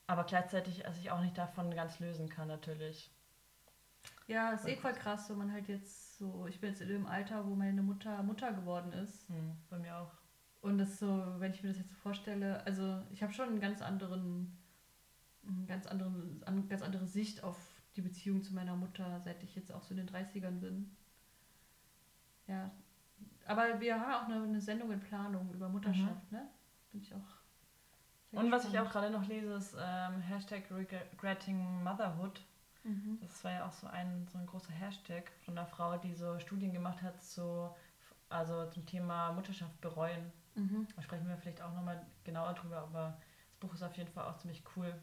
Aber 0.06 0.24
gleichzeitig 0.24 0.86
äh, 0.86 0.92
sich 0.92 1.10
auch 1.10 1.20
nicht 1.20 1.36
davon 1.36 1.74
ganz 1.74 1.98
lösen 2.00 2.30
kann, 2.30 2.48
natürlich. 2.48 3.10
Ja, 4.28 4.50
ist 4.50 4.68
eh 4.68 4.76
voll 4.76 4.92
krass, 4.92 5.30
wenn 5.30 5.38
man 5.38 5.50
halt 5.50 5.68
jetzt 5.68 6.18
so, 6.18 6.46
ich 6.46 6.60
bin 6.60 6.70
jetzt 6.70 6.82
in 6.82 6.88
dem 6.88 7.06
Alter, 7.06 7.46
wo 7.46 7.54
meine 7.54 7.82
Mutter 7.82 8.22
Mutter 8.22 8.52
geworden 8.52 8.92
ist. 8.92 9.26
Hm, 9.28 9.56
bei 9.70 9.78
mir 9.78 9.96
auch. 9.96 10.12
Und 10.60 10.76
das 10.76 10.98
so, 10.98 11.34
wenn 11.38 11.52
ich 11.52 11.62
mir 11.62 11.70
das 11.70 11.78
jetzt 11.78 11.90
so 11.90 11.96
vorstelle, 11.96 12.64
also 12.66 13.02
ich 13.10 13.22
habe 13.22 13.32
schon 13.32 13.48
einen 13.48 13.60
ganz 13.60 13.80
anderen, 13.80 14.54
einen 15.46 15.66
ganz 15.66 15.86
anderen, 15.86 16.42
an, 16.44 16.68
ganz 16.68 16.82
andere 16.82 17.06
Sicht 17.06 17.42
auf 17.42 17.56
die 17.96 18.02
Beziehung 18.02 18.42
zu 18.42 18.54
meiner 18.54 18.76
Mutter, 18.76 19.18
seit 19.20 19.42
ich 19.42 19.54
jetzt 19.54 19.72
auch 19.72 19.82
so 19.82 19.94
in 19.94 19.96
den 19.96 20.10
30ern 20.10 20.60
bin. 20.60 20.94
Ja. 22.46 22.70
Aber 23.46 23.80
wir 23.80 23.98
haben 23.98 24.12
auch 24.12 24.28
eine, 24.28 24.44
eine 24.44 24.60
Sendung 24.60 24.92
in 24.92 25.00
Planung 25.00 25.50
über 25.54 25.70
Mutterschaft, 25.70 26.30
ne? 26.30 26.46
Bin 26.92 27.00
ich 27.00 27.14
auch. 27.14 27.38
Und 28.32 28.50
was 28.50 28.64
ich 28.64 28.78
auch 28.78 28.84
gespannt. 28.84 28.92
gerade 28.92 29.10
noch 29.10 29.26
lese, 29.26 29.54
ist 29.54 29.74
ähm, 29.80 30.20
Hashtag 30.20 30.64
Regretting 30.70 31.82
Motherhood. 31.82 32.42
Mhm. 32.88 33.18
Das 33.20 33.44
war 33.44 33.52
ja 33.52 33.66
auch 33.66 33.72
so 33.72 33.86
ein, 33.86 34.26
so 34.32 34.38
ein 34.38 34.46
großer 34.46 34.72
Hashtag 34.72 35.30
von 35.44 35.56
einer 35.56 35.66
Frau, 35.66 35.98
die 35.98 36.14
so 36.14 36.38
Studien 36.38 36.72
gemacht 36.72 37.02
hat 37.02 37.22
zu, 37.22 37.70
also 38.30 38.66
zum 38.70 38.86
Thema 38.86 39.32
Mutterschaft 39.32 39.78
bereuen. 39.82 40.32
Mhm. 40.54 40.86
Da 40.96 41.02
sprechen 41.02 41.28
wir 41.28 41.36
vielleicht 41.36 41.60
auch 41.60 41.74
nochmal 41.74 42.04
genauer 42.24 42.54
drüber, 42.54 42.78
aber 42.78 43.18
das 43.50 43.58
Buch 43.60 43.74
ist 43.74 43.82
auf 43.82 43.96
jeden 43.96 44.10
Fall 44.10 44.24
auch 44.24 44.38
ziemlich 44.38 44.62
cool. 44.74 44.98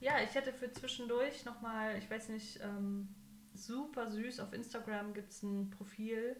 Ja, 0.00 0.20
ich 0.20 0.34
hätte 0.34 0.52
für 0.52 0.70
zwischendurch 0.72 1.44
nochmal, 1.44 1.96
ich 1.96 2.10
weiß 2.10 2.30
nicht, 2.30 2.60
ähm, 2.60 3.14
super 3.54 4.10
süß, 4.10 4.40
auf 4.40 4.52
Instagram 4.52 5.14
gibt 5.14 5.30
es 5.30 5.42
ein 5.44 5.70
Profil, 5.70 6.36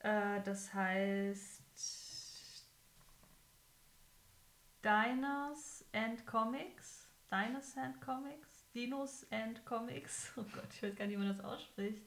äh, 0.00 0.42
das 0.42 0.74
heißt 0.74 1.62
Diners 4.84 5.84
and 5.92 6.26
Comics. 6.26 7.05
Diners 7.30 7.76
and 7.76 8.00
Comics? 8.00 8.66
Dinos 8.74 9.26
and 9.30 9.64
Comics. 9.64 10.32
Oh 10.36 10.44
Gott, 10.54 10.66
ich 10.70 10.82
weiß 10.82 10.94
gar 10.94 11.06
nicht, 11.06 11.14
wie 11.14 11.24
man 11.24 11.28
das 11.28 11.44
ausspricht. 11.44 12.02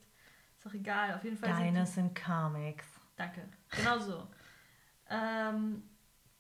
Ist 0.55 0.65
doch 0.65 0.73
egal, 0.73 1.13
auf 1.13 1.23
jeden 1.23 1.37
Fall. 1.37 1.49
Deine 1.49 1.85
sind 1.85 2.15
Comics. 2.15 2.85
Danke. 3.15 3.47
Genau 3.71 3.99
so. 3.99 4.27
ähm, 5.09 5.83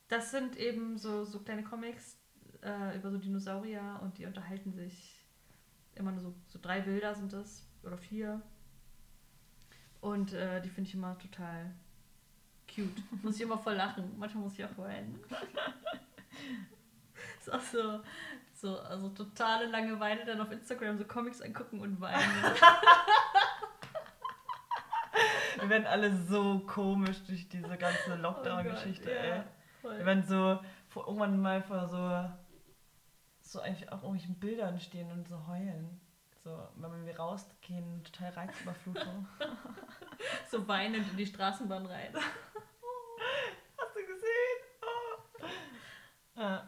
das 0.07 0.31
sind 0.31 0.57
eben 0.57 0.97
so, 0.97 1.23
so 1.23 1.39
kleine 1.39 1.63
Comics 1.63 2.17
äh, 2.63 2.97
über 2.97 3.11
so 3.11 3.17
Dinosaurier 3.17 3.99
und 4.01 4.17
die 4.17 4.25
unterhalten 4.25 4.73
sich 4.73 5.23
immer 5.95 6.11
nur 6.11 6.21
so, 6.21 6.33
so 6.47 6.59
drei 6.61 6.81
Bilder 6.81 7.13
sind 7.13 7.33
das 7.33 7.67
oder 7.83 7.97
vier. 7.97 8.41
Und 10.01 10.33
äh, 10.33 10.61
die 10.61 10.69
finde 10.69 10.87
ich 10.87 10.95
immer 10.95 11.17
total 11.17 11.71
cute. 12.73 13.03
Muss 13.23 13.35
ich 13.35 13.41
immer 13.41 13.57
voll 13.57 13.75
lachen. 13.75 14.17
Manchmal 14.17 14.43
muss 14.43 14.57
ich 14.57 14.63
auch 14.63 14.77
weinen. 14.77 15.19
ist 17.39 17.51
auch 17.51 17.61
so, 17.61 18.01
so 18.59 18.77
also 18.79 19.09
totale 19.09 19.67
Langeweile 19.67 20.25
dann 20.25 20.41
auf 20.41 20.51
Instagram 20.51 20.97
so 20.97 21.05
Comics 21.05 21.41
angucken 21.41 21.79
und 21.79 22.01
weinen. 22.01 22.19
Wir 25.59 25.69
werden 25.69 25.87
alle 25.87 26.15
so 26.15 26.59
komisch 26.59 27.23
durch 27.25 27.47
diese 27.49 27.77
ganze 27.77 28.15
Lockdown-Geschichte, 28.15 29.09
Oh 29.09 29.13
Gott, 29.13 29.25
ja, 29.25 29.35
ey. 29.35 29.43
voll. 29.81 29.97
Wir 29.97 30.05
werden 30.05 30.23
so 30.23 30.59
vor, 30.87 31.07
irgendwann 31.07 31.41
mal 31.41 31.61
vor 31.61 31.87
so, 31.87 32.29
so 33.41 33.61
eigentlich 33.61 33.91
auch 33.91 34.03
irgendwelchen 34.03 34.39
Bildern 34.39 34.79
stehen 34.79 35.11
und 35.11 35.27
so 35.27 35.47
heulen. 35.47 35.99
So, 36.43 36.69
wenn 36.75 37.05
wir 37.05 37.17
rausgehen, 37.17 38.03
total 38.05 38.31
Reizüberflutung. 38.31 39.27
so 40.49 40.65
weinend 40.67 41.09
in 41.11 41.17
die 41.17 41.25
Straßenbahn 41.25 41.85
rein. 41.85 42.13
Hast 43.77 43.95
du 43.95 43.99
gesehen? 44.05 44.59
Oh. 44.81 46.41
Äh. 46.41 46.59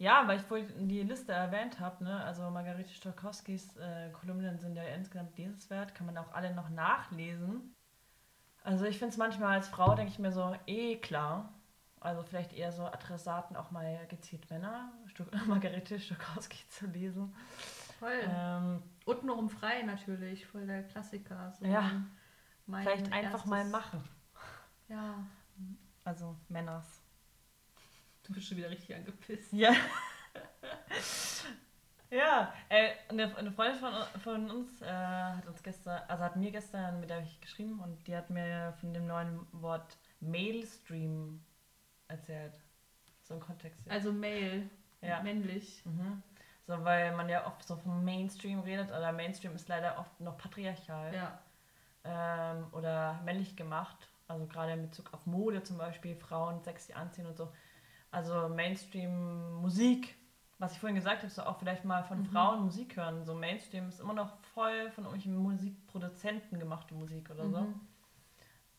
Ja, 0.00 0.26
weil 0.26 0.38
ich 0.40 0.46
vorhin 0.46 0.88
die 0.88 1.02
Liste 1.02 1.32
erwähnt 1.32 1.78
habe, 1.78 2.02
ne? 2.02 2.24
also 2.24 2.48
Margarete 2.48 2.88
Stokowskis 2.88 3.76
äh, 3.76 4.08
Kolumnen 4.12 4.58
sind 4.58 4.74
ja 4.74 4.82
insgesamt 4.82 5.36
lesenswert, 5.36 5.94
kann 5.94 6.06
man 6.06 6.16
auch 6.16 6.32
alle 6.32 6.54
noch 6.54 6.70
nachlesen. 6.70 7.74
Also 8.64 8.86
ich 8.86 8.98
finde 8.98 9.12
es 9.12 9.18
manchmal 9.18 9.56
als 9.56 9.68
Frau, 9.68 9.94
denke 9.94 10.10
ich 10.10 10.18
mir 10.18 10.32
so, 10.32 10.56
eh 10.66 10.96
klar. 10.96 11.52
Also 12.00 12.22
vielleicht 12.22 12.54
eher 12.54 12.72
so 12.72 12.86
Adressaten 12.86 13.56
auch 13.56 13.72
mal 13.72 14.06
gezielt 14.06 14.48
Männer, 14.48 14.90
Stok 15.04 15.28
Margarete 15.46 16.00
Stokowski 16.00 16.66
zu 16.70 16.86
lesen. 16.86 17.34
Voll. 17.98 18.20
Ähm, 18.22 18.82
Untenrum 19.04 19.50
frei 19.50 19.82
natürlich, 19.82 20.46
voll 20.46 20.66
der 20.66 20.82
Klassiker. 20.84 21.52
So 21.52 21.66
Ja. 21.66 21.90
vielleicht 22.66 23.12
einfach 23.12 23.44
mal 23.44 23.66
machen. 23.66 24.02
Ja, 24.88 25.26
Also 26.04 26.34
Männers. 26.48 26.99
Du 28.30 28.34
bist 28.34 28.48
schon 28.48 28.58
wieder 28.58 28.70
richtig 28.70 28.94
angepisst. 28.94 29.52
Ja. 29.52 29.72
ja, 32.10 32.52
äh, 32.68 32.90
eine, 33.08 33.36
eine 33.36 33.50
Freundin 33.50 33.80
von, 33.80 33.92
von 34.20 34.50
uns 34.50 34.80
äh, 34.82 34.86
hat 34.86 35.46
uns 35.46 35.62
gestern, 35.62 36.00
also 36.08 36.22
hat 36.22 36.36
mir 36.36 36.52
gestern, 36.52 37.00
mit 37.00 37.10
der 37.10 37.18
habe 37.18 37.26
ich 37.26 37.40
geschrieben 37.40 37.80
und 37.80 38.06
die 38.06 38.16
hat 38.16 38.30
mir 38.30 38.74
von 38.80 38.94
dem 38.94 39.06
neuen 39.06 39.46
Wort 39.52 39.96
Mailstream 40.20 41.42
erzählt. 42.06 42.54
So 43.24 43.34
im 43.34 43.40
Kontext. 43.40 43.80
jetzt. 43.80 43.90
Also 43.90 44.12
Male, 44.12 44.68
ja. 45.02 45.22
männlich. 45.22 45.82
Mhm. 45.84 46.22
So, 46.66 46.84
weil 46.84 47.12
man 47.16 47.28
ja 47.28 47.46
oft 47.46 47.66
so 47.66 47.76
vom 47.76 48.04
Mainstream 48.04 48.60
redet, 48.60 48.92
aber 48.92 49.10
Mainstream 49.10 49.56
ist 49.56 49.68
leider 49.68 49.98
oft 49.98 50.20
noch 50.20 50.38
patriarchal 50.38 51.12
Ja. 51.12 51.40
ähm, 52.04 52.66
oder 52.72 53.20
männlich 53.24 53.56
gemacht. 53.56 54.08
Also 54.28 54.46
gerade 54.46 54.72
in 54.74 54.82
Bezug 54.82 55.12
auf 55.12 55.26
Mode 55.26 55.64
zum 55.64 55.78
Beispiel, 55.78 56.14
Frauen 56.14 56.62
sexy 56.62 56.92
anziehen 56.92 57.26
und 57.26 57.36
so. 57.36 57.52
Also 58.10 58.48
Mainstream-Musik, 58.48 60.16
was 60.58 60.72
ich 60.72 60.80
vorhin 60.80 60.96
gesagt 60.96 61.22
habe, 61.22 61.30
so 61.30 61.42
auch 61.42 61.58
vielleicht 61.58 61.84
mal 61.84 62.02
von 62.04 62.20
Mhm. 62.20 62.26
Frauen 62.26 62.62
Musik 62.64 62.96
hören. 62.96 63.24
So 63.24 63.34
Mainstream 63.34 63.88
ist 63.88 64.00
immer 64.00 64.14
noch 64.14 64.36
voll 64.54 64.90
von 64.90 65.04
irgendwelchen 65.04 65.36
Musikproduzenten 65.36 66.58
gemachte 66.58 66.94
Musik 66.94 67.30
oder 67.30 67.48
so. 67.48 67.60
Mhm. 67.60 67.80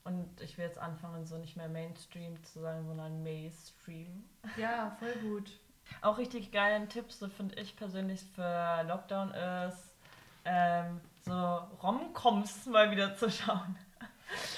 Und 0.04 0.42
ich 0.42 0.58
will 0.58 0.66
jetzt 0.66 0.80
anfangen, 0.80 1.26
so 1.26 1.38
nicht 1.38 1.56
mehr 1.56 1.70
Mainstream 1.70 2.44
zu 2.44 2.60
sagen, 2.60 2.86
sondern 2.88 3.22
Mainstream. 3.24 4.24
Ja, 4.58 4.96
voll 5.00 5.14
gut. 5.22 5.60
Auch 6.02 6.18
richtig 6.18 6.52
geilen 6.52 6.90
Tipp, 6.90 7.12
so 7.12 7.28
finde 7.30 7.56
ich 7.56 7.76
persönlich 7.76 8.22
für 8.34 8.84
Lockdown 8.88 9.32
ist, 9.32 9.96
ähm, 10.46 11.02
so 11.24 11.34
Rom-Coms 11.84 12.66
mal 12.68 12.90
wieder 12.92 13.16
zu 13.16 13.30
schauen. 13.30 13.78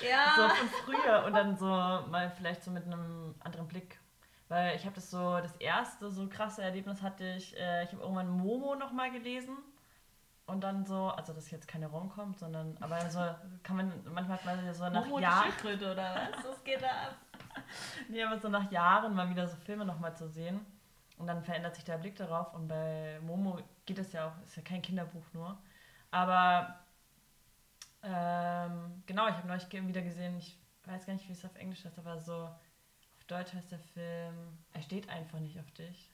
Ja. 0.07 0.33
So 0.35 0.49
von 0.49 0.67
früher 0.85 1.23
und 1.25 1.33
dann 1.33 1.57
so 1.57 1.65
mal 1.65 2.31
vielleicht 2.37 2.63
so 2.63 2.71
mit 2.71 2.85
einem 2.85 3.35
anderen 3.39 3.67
Blick. 3.67 3.99
Weil 4.53 4.75
ich 4.75 4.85
habe 4.85 4.93
das 4.93 5.09
so, 5.09 5.39
das 5.39 5.55
erste 5.55 6.11
so 6.11 6.29
krasse 6.29 6.61
Erlebnis 6.61 7.01
hatte 7.01 7.25
ich, 7.37 7.57
äh, 7.57 7.85
ich 7.85 7.91
habe 7.91 8.03
irgendwann 8.03 8.29
Momo 8.29 8.75
nochmal 8.75 9.09
gelesen. 9.09 9.57
Und 10.45 10.63
dann 10.63 10.85
so, 10.85 11.07
also 11.07 11.33
das 11.33 11.45
ist 11.45 11.51
jetzt 11.51 11.67
keine 11.67 11.87
Rom-Com, 11.87 12.35
sondern, 12.35 12.77
aber 12.79 13.09
so 13.09 13.19
kann 13.63 13.77
man, 13.77 13.91
manchmal 14.13 14.37
hat 14.37 14.45
man 14.45 14.73
so 14.75 14.87
nach 14.89 15.07
Jahren, 15.19 15.51
oder 15.65 16.29
was? 16.35 16.45
Was 16.45 16.63
geht 16.63 16.83
da 16.83 16.87
ab? 16.87 17.15
nee, 18.09 18.23
aber 18.23 18.37
so 18.37 18.47
nach 18.47 18.71
Jahren 18.71 19.15
mal 19.15 19.27
wieder 19.27 19.47
so 19.47 19.55
Filme 19.55 19.85
nochmal 19.85 20.15
zu 20.15 20.27
sehen. 20.27 20.63
Und 21.17 21.25
dann 21.25 21.41
verändert 21.41 21.73
sich 21.73 21.85
der 21.85 21.97
Blick 21.97 22.15
darauf. 22.15 22.53
Und 22.53 22.67
bei 22.67 23.19
Momo 23.23 23.57
geht 23.87 23.97
es 23.97 24.13
ja 24.13 24.27
auch, 24.27 24.43
ist 24.43 24.55
ja 24.55 24.61
kein 24.61 24.83
Kinderbuch 24.83 25.25
nur. 25.33 25.57
Aber 26.11 26.79
ähm, 28.03 29.01
genau, 29.07 29.27
ich 29.29 29.35
habe 29.35 29.47
neulich 29.47 29.71
wieder 29.71 30.03
gesehen, 30.03 30.37
ich 30.37 30.59
weiß 30.85 31.07
gar 31.07 31.13
nicht, 31.13 31.27
wie 31.27 31.33
es 31.33 31.43
auf 31.43 31.55
Englisch 31.55 31.83
heißt, 31.83 31.97
aber 31.97 32.19
so 32.19 32.49
auf 33.23 33.27
Deutsch 33.27 33.53
heißt 33.53 33.71
der 33.71 33.79
Film, 33.79 34.35
er 34.73 34.81
steht 34.81 35.07
einfach 35.09 35.39
nicht 35.39 35.57
auf 35.59 35.71
dich. 35.71 36.11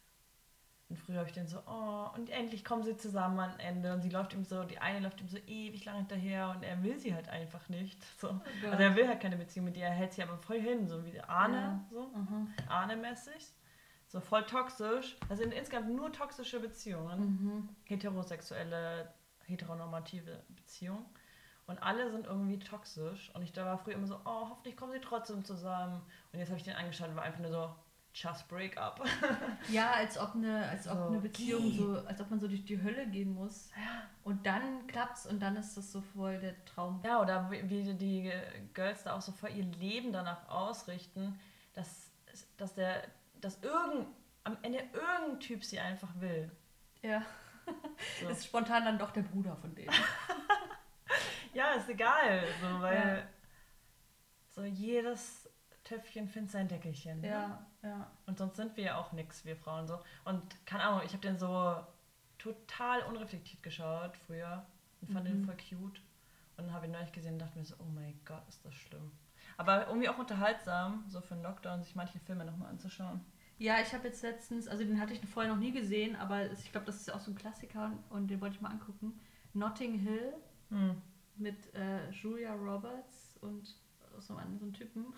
Und 0.90 0.98
früher 0.98 1.20
habe 1.20 1.28
ich 1.30 1.34
den 1.36 1.48
so, 1.48 1.60
oh, 1.68 2.08
und 2.16 2.30
endlich 2.32 2.66
kommen 2.66 2.84
sie 2.84 2.98
zusammen 2.98 3.40
am 3.40 3.60
Ende. 3.60 3.94
Und 3.94 4.02
sie 4.02 4.10
läuft 4.10 4.34
ihm 4.34 4.44
so, 4.44 4.64
die 4.64 4.80
eine 4.80 5.00
läuft 5.00 5.22
ihm 5.22 5.28
so 5.28 5.38
ewig 5.38 5.86
lang 5.86 5.98
hinterher 5.98 6.50
und 6.56 6.64
er 6.64 6.82
will 6.84 6.98
sie 7.00 7.14
halt 7.14 7.30
einfach 7.30 7.68
nicht. 7.70 8.00
So. 8.20 8.30
Also 8.70 8.84
er 8.84 8.96
will 8.96 9.08
halt 9.08 9.22
keine 9.22 9.38
Beziehung 9.38 9.66
mit 9.66 9.78
ihr, 9.78 9.86
er 9.86 9.92
hält 9.92 10.14
sie 10.14 10.24
aber 10.24 10.38
voll 10.38 10.60
hin, 10.60 10.88
so 10.88 11.06
wie 11.06 11.20
Arne, 11.22 11.58
Ja. 11.58 11.86
so. 11.92 12.08
Mhm. 12.08 12.54
Arne-mäßig. 12.68 13.48
So 14.08 14.20
voll 14.20 14.44
toxisch. 14.46 15.16
Das 15.30 15.38
sind 15.38 15.54
insgesamt 15.54 15.90
nur 15.96 16.12
toxische 16.12 16.60
Beziehungen. 16.60 17.20
Mhm. 17.20 17.70
Heterosexuelle, 17.86 19.14
heteronormative 19.46 20.44
Beziehungen. 20.50 21.06
Und 21.70 21.82
alle 21.84 22.10
sind 22.12 22.26
irgendwie 22.26 22.58
toxisch. 22.58 23.32
Und 23.36 23.44
ich 23.44 23.54
da 23.54 23.64
war 23.66 23.78
früher 23.78 23.94
immer 23.94 24.08
so, 24.08 24.16
oh, 24.26 24.50
hoffentlich 24.50 24.76
kommen 24.76 24.92
sie 24.92 25.00
trotzdem 25.00 25.46
zusammen. 25.46 26.02
Und 26.34 26.40
jetzt 26.40 26.50
habe 26.50 26.58
ich 26.58 26.64
den 26.64 26.76
angeschaut 26.76 27.10
und 27.10 27.16
war 27.16 27.24
einfach 27.24 27.40
nur 27.42 27.52
so, 27.52 27.76
just 28.14 28.48
break 28.48 28.76
up. 28.78 29.00
Ja, 29.70 29.92
als 29.92 30.18
ob 30.18 30.34
eine, 30.36 30.68
als 30.68 30.88
ob 30.88 30.98
So, 30.98 31.04
eine 31.08 31.20
Beziehung 31.20 31.64
geh. 31.64 31.78
so, 31.78 32.00
als 32.08 32.20
ob 32.22 32.32
man 32.32 32.40
so 32.40 32.48
durch 32.48 32.66
die 32.66 32.82
Hölle 32.82 33.06
gehen 33.08 33.34
muss. 33.36 33.70
Und 34.24 34.46
dann 34.46 34.88
klappt's 34.88 35.28
und 35.28 35.40
dann 35.42 35.56
ist 35.58 35.78
das 35.78 35.92
so 35.92 36.02
voll 36.02 36.40
der 36.40 36.66
Traum. 36.66 37.02
Ja, 37.06 37.22
oder 37.22 37.52
wie 37.52 37.70
wie 37.70 37.94
die 37.94 38.32
Girls 38.74 39.04
da 39.04 39.16
auch 39.16 39.22
so 39.22 39.32
voll 39.32 39.52
ihr 39.52 39.66
Leben 39.66 40.12
danach 40.12 40.50
ausrichten, 40.50 41.40
dass, 41.74 42.12
dass 42.58 42.74
der, 42.74 43.04
dass 43.42 43.62
irgend, 43.62 44.08
am 44.44 44.58
Ende 44.64 44.80
irgendein 44.80 45.40
Typ 45.40 45.64
sie 45.64 45.80
einfach 45.80 46.10
will. 46.20 46.52
Ja. 47.02 47.22
So. 48.20 48.28
Ist 48.30 48.46
spontan 48.46 48.84
dann 48.84 48.98
doch 48.98 49.12
der 49.12 49.22
Bruder 49.22 49.56
von 49.58 49.76
denen. 49.76 49.94
Ja, 51.54 51.72
ist 51.74 51.90
egal, 51.90 52.44
so, 52.62 52.82
weil 52.82 53.18
Ja. 53.18 53.24
so 54.50 54.64
jedes 54.64 55.50
Töpfchen 55.84 56.28
findet 56.28 56.52
sein 56.52 56.68
Deckelchen. 56.68 57.22
Ne? 57.22 57.28
ja, 57.28 57.66
ja. 57.82 58.12
Und 58.28 58.38
sonst 58.38 58.58
sind 58.58 58.76
wir 58.78 58.84
ja 58.84 58.98
auch 58.98 59.12
nix, 59.14 59.46
wir 59.46 59.56
Frauen 59.56 59.88
so. 59.88 60.00
Und 60.26 60.44
keine 60.66 60.84
Ahnung, 60.84 61.02
ich 61.06 61.14
habe 61.14 61.22
den 61.22 61.38
so 61.38 61.76
total 62.38 63.02
unreflektiert 63.04 63.64
geschaut 63.64 64.16
früher 64.18 64.66
und 65.02 65.12
fand 65.12 65.28
den 65.28 65.42
Mhm. 65.42 65.46
voll 65.46 65.58
cute. 65.58 66.02
Und 66.58 66.66
dann 66.66 66.74
habe 66.74 66.86
ich 66.86 66.92
neulich 66.92 67.12
gesehen 67.12 67.34
und 67.34 67.40
dachte 67.40 67.58
mir 67.58 67.66
so, 67.66 67.76
oh 67.80 67.86
mein 67.96 68.20
Gott, 68.26 68.44
ist 68.50 68.64
das 68.66 68.74
schlimm. 68.76 69.12
Aber 69.58 69.88
irgendwie 69.88 70.10
auch 70.10 70.18
unterhaltsam, 70.18 71.04
so 71.08 71.22
für 71.22 71.34
einen 71.34 71.44
Lockdown, 71.44 71.82
sich 71.84 71.96
manche 71.96 72.20
Filme 72.20 72.46
nochmal 72.46 72.70
anzuschauen. 72.70 73.22
Ja, 73.58 73.82
ich 73.82 73.94
habe 73.94 74.08
jetzt 74.08 74.22
letztens, 74.24 74.68
also 74.68 74.84
den 74.86 75.00
hatte 75.02 75.14
ich 75.14 75.26
vorher 75.26 75.52
noch 75.52 75.60
nie 75.60 75.72
gesehen, 75.72 76.16
aber 76.16 76.50
ich 76.52 76.72
glaube, 76.72 76.86
das 76.86 76.96
ist 76.98 77.08
ja 77.08 77.16
auch 77.16 77.20
so 77.20 77.32
ein 77.32 77.36
Klassiker 77.36 77.92
und 78.10 78.28
den 78.28 78.40
wollte 78.40 78.56
ich 78.56 78.62
mal 78.62 78.70
angucken. 78.72 79.20
Notting 79.54 79.98
Hill 80.00 80.34
Hm. 80.70 81.02
Mit 81.40 81.74
äh, 81.74 82.10
Julia 82.12 82.54
Roberts 82.54 83.38
und 83.42 83.76
so 84.20 84.36
einem 84.36 84.60
einen 84.62 84.74
Typen. 84.74 85.14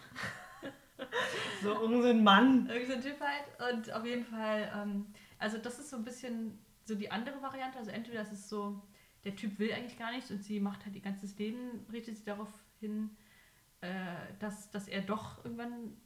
So 1.61 1.73
irgendein 1.73 2.23
Mann. 2.23 2.69
Irgend 2.69 2.87
so 2.87 2.93
ein 2.93 3.01
Typ 3.01 3.19
halt. 3.19 3.73
Und 3.73 3.91
auf 3.91 4.05
jeden 4.05 4.23
Fall, 4.25 4.71
ähm, 4.75 5.07
also 5.39 5.57
das 5.57 5.79
ist 5.79 5.89
so 5.89 5.97
ein 5.97 6.03
bisschen 6.03 6.59
so 6.85 6.95
die 6.95 7.11
andere 7.11 7.41
Variante. 7.41 7.79
Also 7.79 7.91
entweder 7.91 8.19
das 8.19 8.31
ist 8.31 8.49
so, 8.49 8.81
der 9.23 9.35
Typ 9.35 9.57
will 9.59 9.73
eigentlich 9.73 9.97
gar 9.97 10.11
nichts 10.11 10.31
und 10.31 10.43
sie 10.43 10.59
macht 10.59 10.85
halt 10.85 10.95
ihr 10.95 11.01
ganzes 11.01 11.37
Leben, 11.37 11.85
richtet 11.91 12.17
sie 12.17 12.25
darauf 12.25 12.49
hin, 12.79 13.09
äh, 13.81 13.89
dass, 14.39 14.69
dass 14.71 14.87
er 14.87 15.01
doch 15.01 15.43
irgendwann 15.43 15.97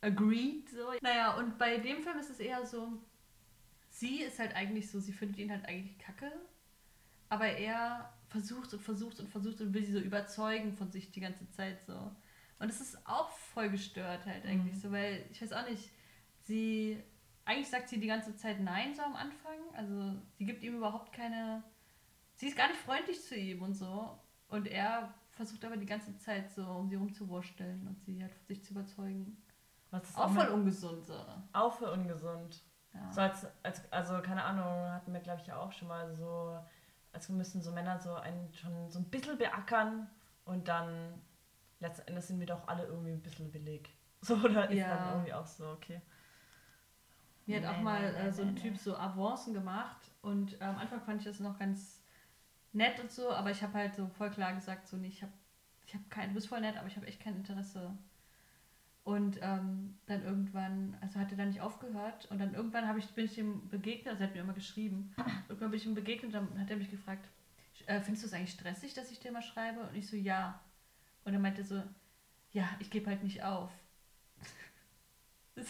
agreed. 0.00 0.68
So. 0.68 0.92
Naja, 1.00 1.36
und 1.36 1.58
bei 1.58 1.78
dem 1.78 2.02
Film 2.02 2.18
ist 2.18 2.30
es 2.30 2.40
eher 2.40 2.64
so, 2.66 2.92
sie 3.88 4.22
ist 4.22 4.38
halt 4.38 4.54
eigentlich 4.54 4.90
so, 4.90 5.00
sie 5.00 5.12
findet 5.12 5.38
ihn 5.38 5.50
halt 5.50 5.64
eigentlich 5.66 5.98
kacke, 5.98 6.30
aber 7.28 7.46
er 7.46 8.12
versucht 8.28 8.72
und 8.74 8.80
versucht 8.82 9.20
und 9.20 9.28
versucht 9.28 9.60
und 9.60 9.72
will 9.74 9.84
sie 9.84 9.92
so 9.92 10.00
überzeugen 10.00 10.72
von 10.76 10.90
sich 10.90 11.10
die 11.12 11.20
ganze 11.20 11.48
Zeit 11.50 11.82
so. 11.82 12.10
Und 12.58 12.68
es 12.68 12.80
ist 12.80 13.06
auch 13.06 13.30
voll 13.30 13.68
gestört 13.70 14.26
halt 14.26 14.44
eigentlich 14.44 14.74
Mhm. 14.74 14.80
so, 14.80 14.92
weil 14.92 15.24
ich 15.30 15.40
weiß 15.42 15.52
auch 15.52 15.68
nicht, 15.68 15.90
sie, 16.42 17.02
eigentlich 17.44 17.68
sagt 17.68 17.88
sie 17.88 18.00
die 18.00 18.06
ganze 18.06 18.34
Zeit 18.36 18.60
Nein 18.60 18.94
so 18.94 19.02
am 19.02 19.14
Anfang, 19.16 19.58
also 19.76 20.14
sie 20.36 20.44
gibt 20.46 20.62
ihm 20.62 20.76
überhaupt 20.76 21.12
keine, 21.12 21.62
sie 22.36 22.46
ist 22.48 22.56
gar 22.56 22.68
nicht 22.68 22.80
freundlich 22.80 23.22
zu 23.22 23.36
ihm 23.36 23.62
und 23.62 23.74
so. 23.74 24.18
Und 24.48 24.66
er 24.68 25.12
versucht 25.32 25.64
aber 25.64 25.76
die 25.76 25.86
ganze 25.86 26.16
Zeit 26.18 26.50
so, 26.52 26.64
um 26.64 26.88
sie 26.88 26.94
rumzuwursteln 26.96 27.86
und 27.88 28.00
sie 28.04 28.22
halt 28.22 28.32
von 28.32 28.46
sich 28.46 28.62
zu 28.64 28.72
überzeugen. 28.72 29.36
Was 29.90 30.08
ist 30.10 30.16
Auch 30.18 30.30
voll 30.32 30.48
ungesund 30.48 31.04
so. 31.06 31.24
auch 31.52 31.72
für 31.76 31.90
ungesund. 31.92 32.62
Ja. 32.92 33.12
So 33.12 33.20
als, 33.20 33.46
als, 33.64 33.92
also 33.92 34.20
keine 34.22 34.42
Ahnung, 34.44 34.92
hatten 34.92 35.12
wir 35.12 35.20
glaube 35.20 35.40
ich 35.40 35.46
ja 35.48 35.56
auch 35.56 35.72
schon 35.72 35.88
mal 35.88 36.12
so, 36.12 36.58
als 37.14 37.28
müssen 37.28 37.62
so 37.62 37.72
Männer 37.72 37.98
so 38.00 38.14
einen 38.14 38.52
schon 38.54 38.90
so 38.90 38.98
ein 39.00 39.06
bisschen 39.10 39.38
beackern 39.38 40.08
und 40.44 40.68
dann 40.68 41.20
letzten 41.80 42.08
Endes 42.08 42.28
sind 42.28 42.40
wir 42.40 42.46
doch 42.46 42.68
alle 42.68 42.84
irgendwie 42.86 43.12
ein 43.12 43.22
bisschen 43.22 43.50
billig. 43.52 43.90
So, 44.24 44.36
oder 44.36 44.70
ist 44.70 44.78
Ja. 44.78 44.88
dann 44.88 45.04
irgendwie 45.06 45.34
auch 45.34 45.46
so, 45.46 45.68
okay. 45.72 46.00
Mir 47.46 47.60
hat 47.62 47.66
auch 47.76 47.78
Nee, 47.78 47.84
mal 47.84 48.02
nee, 48.02 48.08
äh, 48.14 48.24
nee, 48.24 48.32
so 48.32 48.42
ein 48.42 48.54
nee, 48.54 48.60
Typ 48.60 48.72
nee. 48.72 48.78
so 48.78 48.96
Avancen 48.96 49.52
gemacht 49.54 50.10
und 50.22 50.60
äh, 50.60 50.64
am 50.64 50.78
Anfang 50.78 51.00
fand 51.02 51.20
ich 51.20 51.26
das 51.26 51.40
noch 51.40 51.58
ganz 51.58 52.02
nett 52.72 53.00
und 53.00 53.10
so, 53.12 53.30
aber 53.32 53.50
ich 53.50 53.62
habe 53.62 53.74
halt 53.74 53.94
so 53.94 54.08
voll 54.08 54.30
klar 54.30 54.54
gesagt, 54.54 54.88
so 54.88 54.96
nee, 54.96 55.08
ich 55.08 55.22
habe 55.22 55.32
ich 55.86 55.94
hab 55.94 56.10
kein, 56.10 56.30
du 56.30 56.34
bist 56.34 56.48
voll 56.48 56.60
nett, 56.62 56.76
aber 56.78 56.88
ich 56.88 56.96
habe 56.96 57.06
echt 57.06 57.20
kein 57.20 57.36
Interesse. 57.36 57.96
Und 59.04 59.38
ähm, 59.42 59.98
dann 60.06 60.24
irgendwann, 60.24 60.96
also 61.02 61.20
hat 61.20 61.30
er 61.30 61.36
dann 61.36 61.48
nicht 61.48 61.60
aufgehört 61.60 62.24
und 62.30 62.38
dann 62.38 62.54
irgendwann 62.54 62.88
habe 62.88 62.98
ich, 62.98 63.06
bin 63.10 63.26
ich 63.26 63.36
ihm 63.36 63.68
begegnet, 63.68 64.08
also 64.08 64.22
er 64.22 64.28
hat 64.28 64.34
mir 64.34 64.40
immer 64.40 64.54
geschrieben, 64.54 65.14
irgendwann 65.48 65.70
bin 65.70 65.78
ich 65.78 65.86
ihm 65.86 65.94
begegnet 65.94 66.34
und 66.34 66.50
dann 66.50 66.58
hat 66.58 66.70
er 66.70 66.78
mich 66.78 66.90
gefragt, 66.90 67.28
äh, 67.86 68.00
findest 68.00 68.22
du 68.22 68.28
es 68.28 68.32
eigentlich 68.32 68.52
stressig, 68.52 68.94
dass 68.94 69.10
ich 69.10 69.20
dir 69.20 69.30
mal 69.30 69.42
schreibe? 69.42 69.80
Und 69.80 69.94
ich 69.94 70.08
so, 70.08 70.16
ja. 70.16 70.58
Und 71.24 71.34
er 71.34 71.38
meinte 71.38 71.62
so, 71.64 71.82
ja, 72.52 72.68
ich 72.78 72.90
gebe 72.90 73.10
halt 73.10 73.22
nicht 73.22 73.42
auf. 73.42 73.70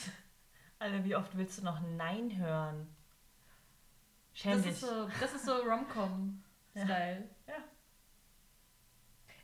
Alter, 0.79 1.05
wie 1.05 1.17
oft 1.17 1.37
willst 1.37 1.59
du 1.59 1.65
noch 1.65 1.81
Nein 1.81 2.37
hören? 2.37 2.87
Schäm 4.33 4.53
das, 4.53 4.63
dich. 4.63 4.73
ist 4.73 4.81
so, 4.81 5.09
das 5.21 5.35
ist 5.35 5.47
so 5.47 5.55
Rom-Com-Style. 5.57 7.29
Ja. 7.47 7.55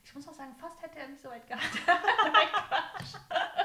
Ich 0.02 0.14
muss 0.14 0.26
auch 0.26 0.34
sagen, 0.34 0.54
fast 0.56 0.82
hätte 0.82 0.98
er 0.98 1.08
mich 1.08 1.20
so 1.20 1.28
weit 1.28 1.46
gehabt. 1.46 1.64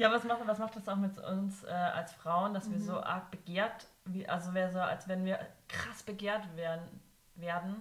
Ja, 0.00 0.10
was 0.10 0.24
macht, 0.24 0.46
was 0.46 0.58
macht 0.58 0.74
das 0.76 0.88
auch 0.88 0.96
mit 0.96 1.18
uns 1.18 1.62
äh, 1.64 1.68
als 1.68 2.12
Frauen, 2.14 2.54
dass 2.54 2.70
wir 2.70 2.78
Mhm. 2.78 2.82
so 2.84 3.00
arg 3.02 3.30
begehrt, 3.30 3.86
wie, 4.06 4.26
also 4.26 4.54
wäre 4.54 4.72
so, 4.72 4.78
als 4.80 5.06
wenn 5.08 5.24
wir 5.26 5.38
krass 5.68 6.02
begehrt 6.02 6.56
werden, 6.56 6.88
werden, 7.34 7.76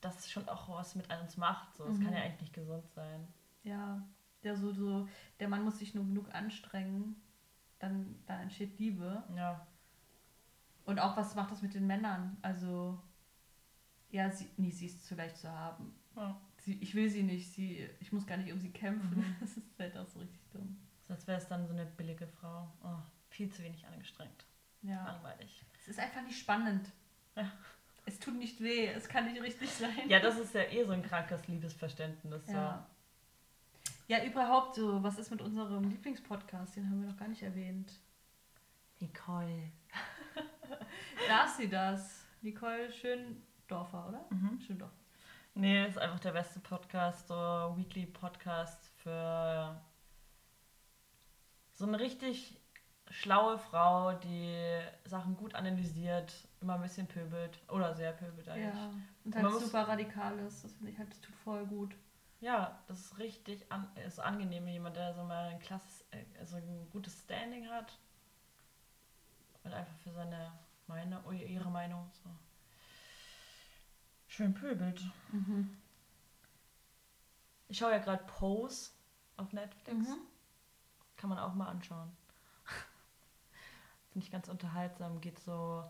das 0.00 0.28
schon 0.30 0.48
auch 0.48 0.68
was 0.68 0.96
mit 0.96 1.08
uns 1.20 1.36
macht. 1.36 1.74
So. 1.76 1.84
Das 1.86 1.96
Mhm. 1.98 2.04
kann 2.04 2.12
ja 2.14 2.22
eigentlich 2.22 2.40
nicht 2.40 2.54
gesund 2.54 2.88
sein. 2.90 3.28
Ja, 3.62 4.02
der 4.42 4.56
so, 4.56 4.72
so, 4.72 5.06
der 5.38 5.48
Mann 5.48 5.62
muss 5.62 5.78
sich 5.78 5.94
nur 5.94 6.04
genug 6.04 6.34
anstrengen, 6.34 7.14
dann, 7.78 8.16
dann 8.26 8.40
entsteht 8.40 8.78
Liebe. 8.80 9.22
Ja. 9.36 9.64
Und 10.84 10.98
auch, 10.98 11.16
was 11.16 11.36
macht 11.36 11.52
das 11.52 11.62
mit 11.62 11.74
den 11.74 11.86
Männern? 11.86 12.36
Also, 12.42 13.00
ja, 14.10 14.28
sie, 14.30 14.48
nee, 14.56 14.70
sie 14.72 14.86
ist 14.86 15.06
zu 15.06 15.14
leicht 15.14 15.36
zu 15.36 15.48
haben. 15.48 15.94
ja. 16.16 16.36
sie, 16.58 16.74
ich 16.80 16.94
will 16.96 17.08
sie 17.08 17.22
nicht, 17.22 17.52
sie, 17.52 17.88
ich 18.00 18.12
muss 18.12 18.26
gar 18.26 18.36
nicht 18.38 18.52
um 18.52 18.58
sie 18.58 18.72
kämpfen. 18.72 19.18
Mhm. 19.18 19.36
Das 19.40 19.56
ist 19.56 19.78
halt 19.78 19.96
auch 19.96 20.06
so 20.08 20.18
richtig 20.18 20.40
dumm. 20.50 20.76
So 21.12 21.16
als 21.16 21.26
wäre 21.26 21.38
es 21.38 21.46
dann 21.46 21.66
so 21.66 21.74
eine 21.74 21.84
billige 21.84 22.26
Frau. 22.26 22.72
Oh, 22.82 22.96
viel 23.28 23.52
zu 23.52 23.62
wenig 23.62 23.86
angestrengt. 23.86 24.46
Ja. 24.80 25.04
Langweilig. 25.04 25.62
Es 25.78 25.88
ist 25.88 25.98
einfach 25.98 26.22
nicht 26.22 26.38
spannend. 26.38 26.90
Ja. 27.36 27.52
Es 28.06 28.18
tut 28.18 28.34
nicht 28.34 28.62
weh, 28.62 28.86
es 28.86 29.08
kann 29.08 29.30
nicht 29.30 29.42
richtig 29.42 29.70
sein. 29.70 30.08
Ja, 30.08 30.20
das 30.20 30.38
ist 30.38 30.54
ja 30.54 30.62
eh 30.62 30.84
so 30.86 30.92
ein 30.92 31.02
krankes 31.02 31.46
Liebesverständnis. 31.48 32.46
So. 32.46 32.52
Ja. 32.52 32.86
Ja, 34.08 34.24
überhaupt 34.24 34.76
so, 34.76 35.02
was 35.02 35.18
ist 35.18 35.30
mit 35.30 35.42
unserem 35.42 35.84
Lieblingspodcast? 35.90 36.76
Den 36.76 36.88
haben 36.88 37.02
wir 37.02 37.10
noch 37.10 37.18
gar 37.18 37.28
nicht 37.28 37.42
erwähnt. 37.42 37.92
Nicole. 38.98 39.70
Darf 41.28 41.54
sie 41.56 41.68
das? 41.68 42.24
Nicole 42.40 42.90
Schöndorfer, 42.90 44.08
oder? 44.08 44.24
Mhm. 44.30 44.58
Schöndorfer. 44.60 44.96
Nee, 45.54 45.86
ist 45.86 45.98
einfach 45.98 46.20
der 46.20 46.32
beste 46.32 46.60
Podcast, 46.60 47.28
so 47.28 47.34
Weekly 47.76 48.06
Podcast 48.06 48.90
für 49.02 49.78
so 51.82 51.88
eine 51.88 51.98
richtig 51.98 52.56
schlaue 53.10 53.58
Frau, 53.58 54.12
die 54.12 54.80
Sachen 55.04 55.36
gut 55.36 55.56
analysiert, 55.56 56.32
immer 56.60 56.76
ein 56.76 56.82
bisschen 56.82 57.08
pöbelt 57.08 57.58
oder 57.68 57.92
sehr 57.92 58.12
pöbelt 58.12 58.48
eigentlich. 58.48 58.72
Ja. 58.72 58.90
Und 59.24 59.34
halt 59.34 59.60
super 59.60 59.88
radikal 59.88 60.38
ist. 60.38 60.62
Das 60.62 60.72
finde 60.74 60.92
ich 60.92 60.98
halt, 60.98 61.10
das 61.10 61.20
tut 61.20 61.34
voll 61.34 61.66
gut. 61.66 61.96
Ja, 62.38 62.80
das 62.86 63.00
ist 63.00 63.18
richtig 63.18 63.70
an, 63.72 63.88
ist 64.06 64.20
angenehm, 64.20 64.68
jemand, 64.68 64.94
der 64.94 65.12
so 65.12 65.24
mal 65.24 65.48
ein 65.48 65.58
klasses, 65.58 66.06
äh, 66.12 66.24
also 66.38 66.56
ein 66.56 66.88
gutes 66.92 67.20
Standing 67.24 67.68
hat 67.68 67.98
und 69.64 69.72
einfach 69.72 69.96
für 70.04 70.12
seine 70.12 70.52
meine, 70.86 71.20
oder 71.22 71.34
ihre 71.34 71.70
Meinung 71.70 72.08
so 72.22 72.30
schön 74.28 74.54
pöbelt. 74.54 75.02
Mhm. 75.32 75.76
Ich 77.66 77.78
schaue 77.78 77.90
ja 77.90 77.98
gerade 77.98 78.22
Pose 78.24 78.90
auf 79.36 79.52
Netflix. 79.52 79.98
Mhm. 79.98 80.31
Kann 81.22 81.30
man 81.30 81.38
auch 81.38 81.54
mal 81.54 81.68
anschauen. 81.68 82.10
Finde 84.10 84.26
ich 84.26 84.32
ganz 84.32 84.48
unterhaltsam. 84.48 85.20
Geht 85.20 85.38
so 85.38 85.84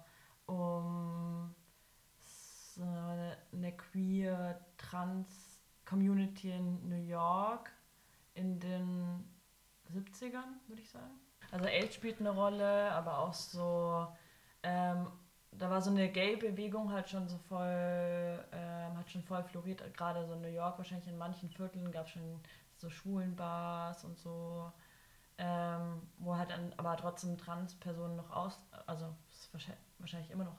um 0.45 1.55
so 2.21 2.83
eine, 2.83 3.39
eine 3.51 3.73
queer 3.73 4.61
trans 4.77 5.63
Community 5.87 6.51
in 6.51 6.87
New 6.87 7.03
York 7.09 7.73
in 8.35 8.61
den 8.61 9.25
70ern, 9.91 10.61
würde 10.67 10.83
ich 10.83 10.91
sagen. 10.91 11.19
Also 11.51 11.65
AIDS 11.65 11.95
spielt 11.95 12.21
eine 12.21 12.33
Rolle, 12.33 12.93
aber 12.93 13.21
auch 13.21 13.33
so, 13.33 14.07
ähm, 14.63 15.07
da 15.51 15.71
war 15.71 15.81
so 15.81 15.89
eine 15.89 16.11
Gay-Bewegung 16.11 16.93
halt 16.93 17.09
schon 17.09 17.27
so 17.27 17.39
voll, 17.39 18.45
ähm, 18.53 18.99
hat 18.99 19.11
schon 19.11 19.23
voll 19.23 19.43
floriert, 19.45 19.83
gerade 19.97 20.27
so 20.27 20.35
in 20.35 20.43
New 20.43 20.49
York, 20.49 20.77
wahrscheinlich 20.77 21.09
in 21.09 21.17
manchen 21.17 21.49
Vierteln 21.49 21.91
gab 21.91 22.05
es 22.05 22.13
schon 22.13 22.39
so 22.77 22.91
Schwulenbars 22.91 24.05
und 24.05 24.19
so, 24.19 24.71
ähm, 25.45 26.03
wo 26.19 26.37
halt 26.37 26.51
dann 26.51 26.73
aber 26.77 26.97
trotzdem 26.97 27.37
Trans-Personen 27.37 28.15
noch 28.15 28.31
aus, 28.31 28.61
also 28.87 29.13
ist 29.29 29.53
wahrscheinlich, 29.53 29.83
wahrscheinlich 29.99 30.31
immer 30.31 30.45
noch 30.45 30.57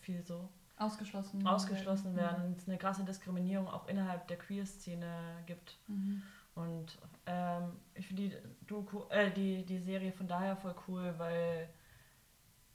viel 0.00 0.22
so, 0.22 0.50
Ausgeschlossen. 0.76 1.46
ausgeschlossen 1.46 2.12
Mhm. 2.12 2.16
werden, 2.16 2.54
es 2.58 2.68
eine 2.68 2.76
krasse 2.76 3.04
Diskriminierung 3.04 3.68
auch 3.68 3.88
innerhalb 3.88 4.28
der 4.28 4.36
Queer-Szene 4.36 5.42
gibt. 5.46 5.78
Mhm. 5.86 6.22
Und 6.54 6.98
ähm, 7.24 7.78
ich 7.94 8.06
finde 8.06 8.28
die 8.28 8.36
Doku, 8.66 9.04
äh, 9.08 9.32
die, 9.32 9.64
die 9.64 9.78
Serie 9.78 10.12
von 10.12 10.28
daher 10.28 10.56
voll 10.56 10.74
cool, 10.88 11.14
weil 11.16 11.70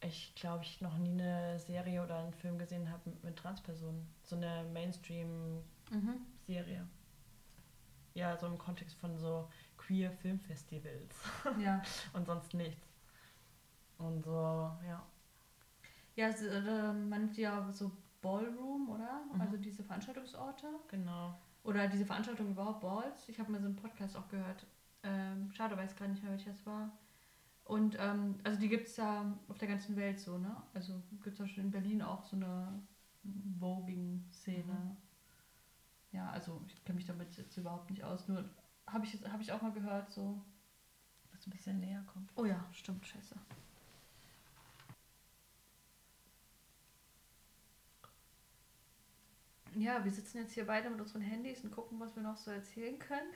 ich 0.02 0.34
glaube 0.34 0.64
ich 0.64 0.82
noch 0.82 0.98
nie 0.98 1.22
eine 1.22 1.60
Serie 1.60 2.04
oder 2.04 2.18
einen 2.18 2.34
Film 2.34 2.58
gesehen 2.58 2.92
habe 2.92 3.12
mit, 3.12 3.24
mit 3.24 3.38
Transpersonen. 3.38 4.08
So 4.24 4.36
eine 4.36 4.64
Mainstream-Serie. 4.74 6.82
Mhm. 6.82 6.90
Ja, 8.16 8.36
so 8.38 8.48
im 8.48 8.58
Kontext 8.58 8.98
von 8.98 9.18
so 9.18 9.48
queer 9.92 10.12
Filmfestivals 10.12 11.16
Ja. 11.60 11.82
und 12.14 12.26
sonst 12.26 12.54
nichts. 12.54 12.88
Und 13.98 14.24
so, 14.24 14.32
ja. 14.88 15.06
Ja, 16.16 16.28
es, 16.28 16.42
äh, 16.42 16.94
man 16.94 17.10
nennt 17.10 17.38
ja 17.38 17.72
so 17.72 17.92
Ballroom, 18.22 18.90
oder? 18.90 19.22
Mhm. 19.34 19.42
Also 19.42 19.58
diese 19.58 19.84
Veranstaltungsorte. 19.84 20.68
Genau. 20.88 21.38
Oder 21.64 21.88
diese 21.88 22.06
Veranstaltung 22.06 22.52
überhaupt 22.52 22.82
Balls. 22.82 23.28
Ich 23.30 23.40
habe 23.40 23.52
mal 23.52 23.60
so 23.60 23.68
einen 23.68 23.76
Podcast 23.76 24.16
auch 24.16 24.28
gehört. 24.30 24.66
Ähm, 25.04 25.52
schade, 25.52 25.78
weiß 25.78 25.96
gar 25.96 26.08
nicht 26.08 26.24
mehr, 26.24 26.32
welcher 26.32 26.52
es 26.52 26.66
war. 26.66 26.92
Und 27.66 27.96
ähm, 28.00 28.40
also 28.44 28.60
die 28.60 28.70
gibt 28.70 28.88
es 28.88 28.98
ja 28.98 29.26
auf 29.48 29.58
der 29.58 29.68
ganzen 29.68 29.96
Welt 29.96 30.20
so, 30.20 30.38
ne? 30.38 30.56
Also 30.74 30.94
gibt 31.12 31.28
es 31.28 31.36
zum 31.36 31.46
Beispiel 31.46 31.64
in 31.64 31.72
Berlin 31.72 32.02
auch 32.02 32.24
so 32.24 32.36
eine 32.36 32.82
Voging-Szene. 33.60 34.74
Mhm. 34.74 34.98
Ja, 36.12 36.30
also 36.32 36.62
ich 36.68 36.84
kenne 36.84 36.98
mich 36.98 37.06
damit 37.06 37.36
jetzt 37.38 37.56
überhaupt 37.58 37.90
nicht 37.90 38.04
aus. 38.04 38.28
Nur 38.28 38.44
habe 38.92 39.06
ich, 39.06 39.14
jetzt- 39.14 39.32
hab 39.32 39.42
ich 39.42 39.52
auch 39.52 39.62
mal 39.62 39.72
gehört, 39.72 40.12
so. 40.12 40.42
Dass 41.32 41.48
ein 41.48 41.52
bisschen 41.52 41.80
näher 41.80 42.04
kommt. 42.12 42.32
Oh 42.36 42.46
ja, 42.46 42.64
stimmt, 42.72 43.06
scheiße. 43.06 43.36
Ja, 49.76 50.04
wir 50.04 50.12
sitzen 50.12 50.40
jetzt 50.40 50.54
hier 50.54 50.68
beide 50.68 50.90
mit 50.90 51.00
unseren 51.00 51.22
Handys 51.22 51.64
und 51.64 51.72
gucken, 51.72 52.00
was 52.00 52.16
wir 52.16 52.24
noch 52.24 52.36
so 52.38 52.52
erzählen 52.52 53.00
können. 53.00 53.32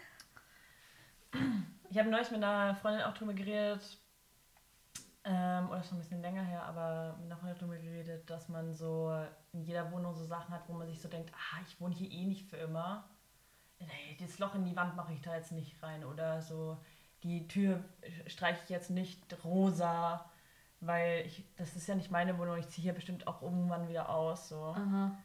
Ich 1.90 1.98
habe 1.98 2.10
neulich 2.10 2.30
mit 2.32 2.44
einer 2.44 2.76
Freundin 2.76 3.04
auch 3.04 3.14
drüber 3.14 3.34
geredet, 3.34 3.98
ähm, 5.24 5.70
oder 5.70 5.84
schon 5.84 5.98
ein 5.98 6.02
bisschen 6.02 6.22
länger 6.22 6.44
her, 6.44 6.64
aber 6.64 7.16
mit 7.18 7.26
einer 7.26 7.38
Freundin 7.38 7.58
drüber 7.58 7.78
geredet, 7.78 8.30
dass 8.30 8.50
man 8.50 8.74
so 8.74 9.12
in 9.54 9.64
jeder 9.64 9.92
Wohnung 9.92 10.14
so 10.14 10.26
Sachen 10.26 10.54
hat, 10.54 10.68
wo 10.68 10.74
man 10.74 10.88
sich 10.88 11.02
so 11.02 11.08
denkt, 11.08 11.32
ah, 11.34 11.62
ich 11.66 11.80
wohne 11.80 11.96
hier 11.96 12.12
eh 12.12 12.26
nicht 12.26 12.50
für 12.50 12.58
immer. 12.58 13.10
Nee, 13.80 14.18
das 14.20 14.40
Loch 14.40 14.56
in 14.56 14.66
die 14.66 14.76
Wand 14.76 14.96
mache 14.96 15.14
ich 15.14 15.22
da 15.22 15.36
jetzt 15.36 15.52
nicht 15.52 15.82
rein. 15.84 16.04
Oder 16.04 16.42
so, 16.42 16.78
die 17.24 17.48
Tür 17.48 17.84
streiche 18.28 18.62
ich 18.64 18.70
jetzt 18.70 18.90
nicht 18.90 19.22
rosa, 19.44 20.30
weil 20.80 21.26
ich, 21.26 21.44
das 21.58 21.76
ist 21.76 21.88
ja 21.88 21.96
nicht 21.96 22.12
meine 22.12 22.38
Wohnung, 22.38 22.58
ich 22.58 22.70
ziehe 22.70 22.84
hier 22.84 22.94
bestimmt 22.94 23.28
auch 23.28 23.42
irgendwann 23.42 23.88
wieder 23.90 24.10
aus. 24.10 24.50
So. 24.50 24.62
Aha. 24.62 25.18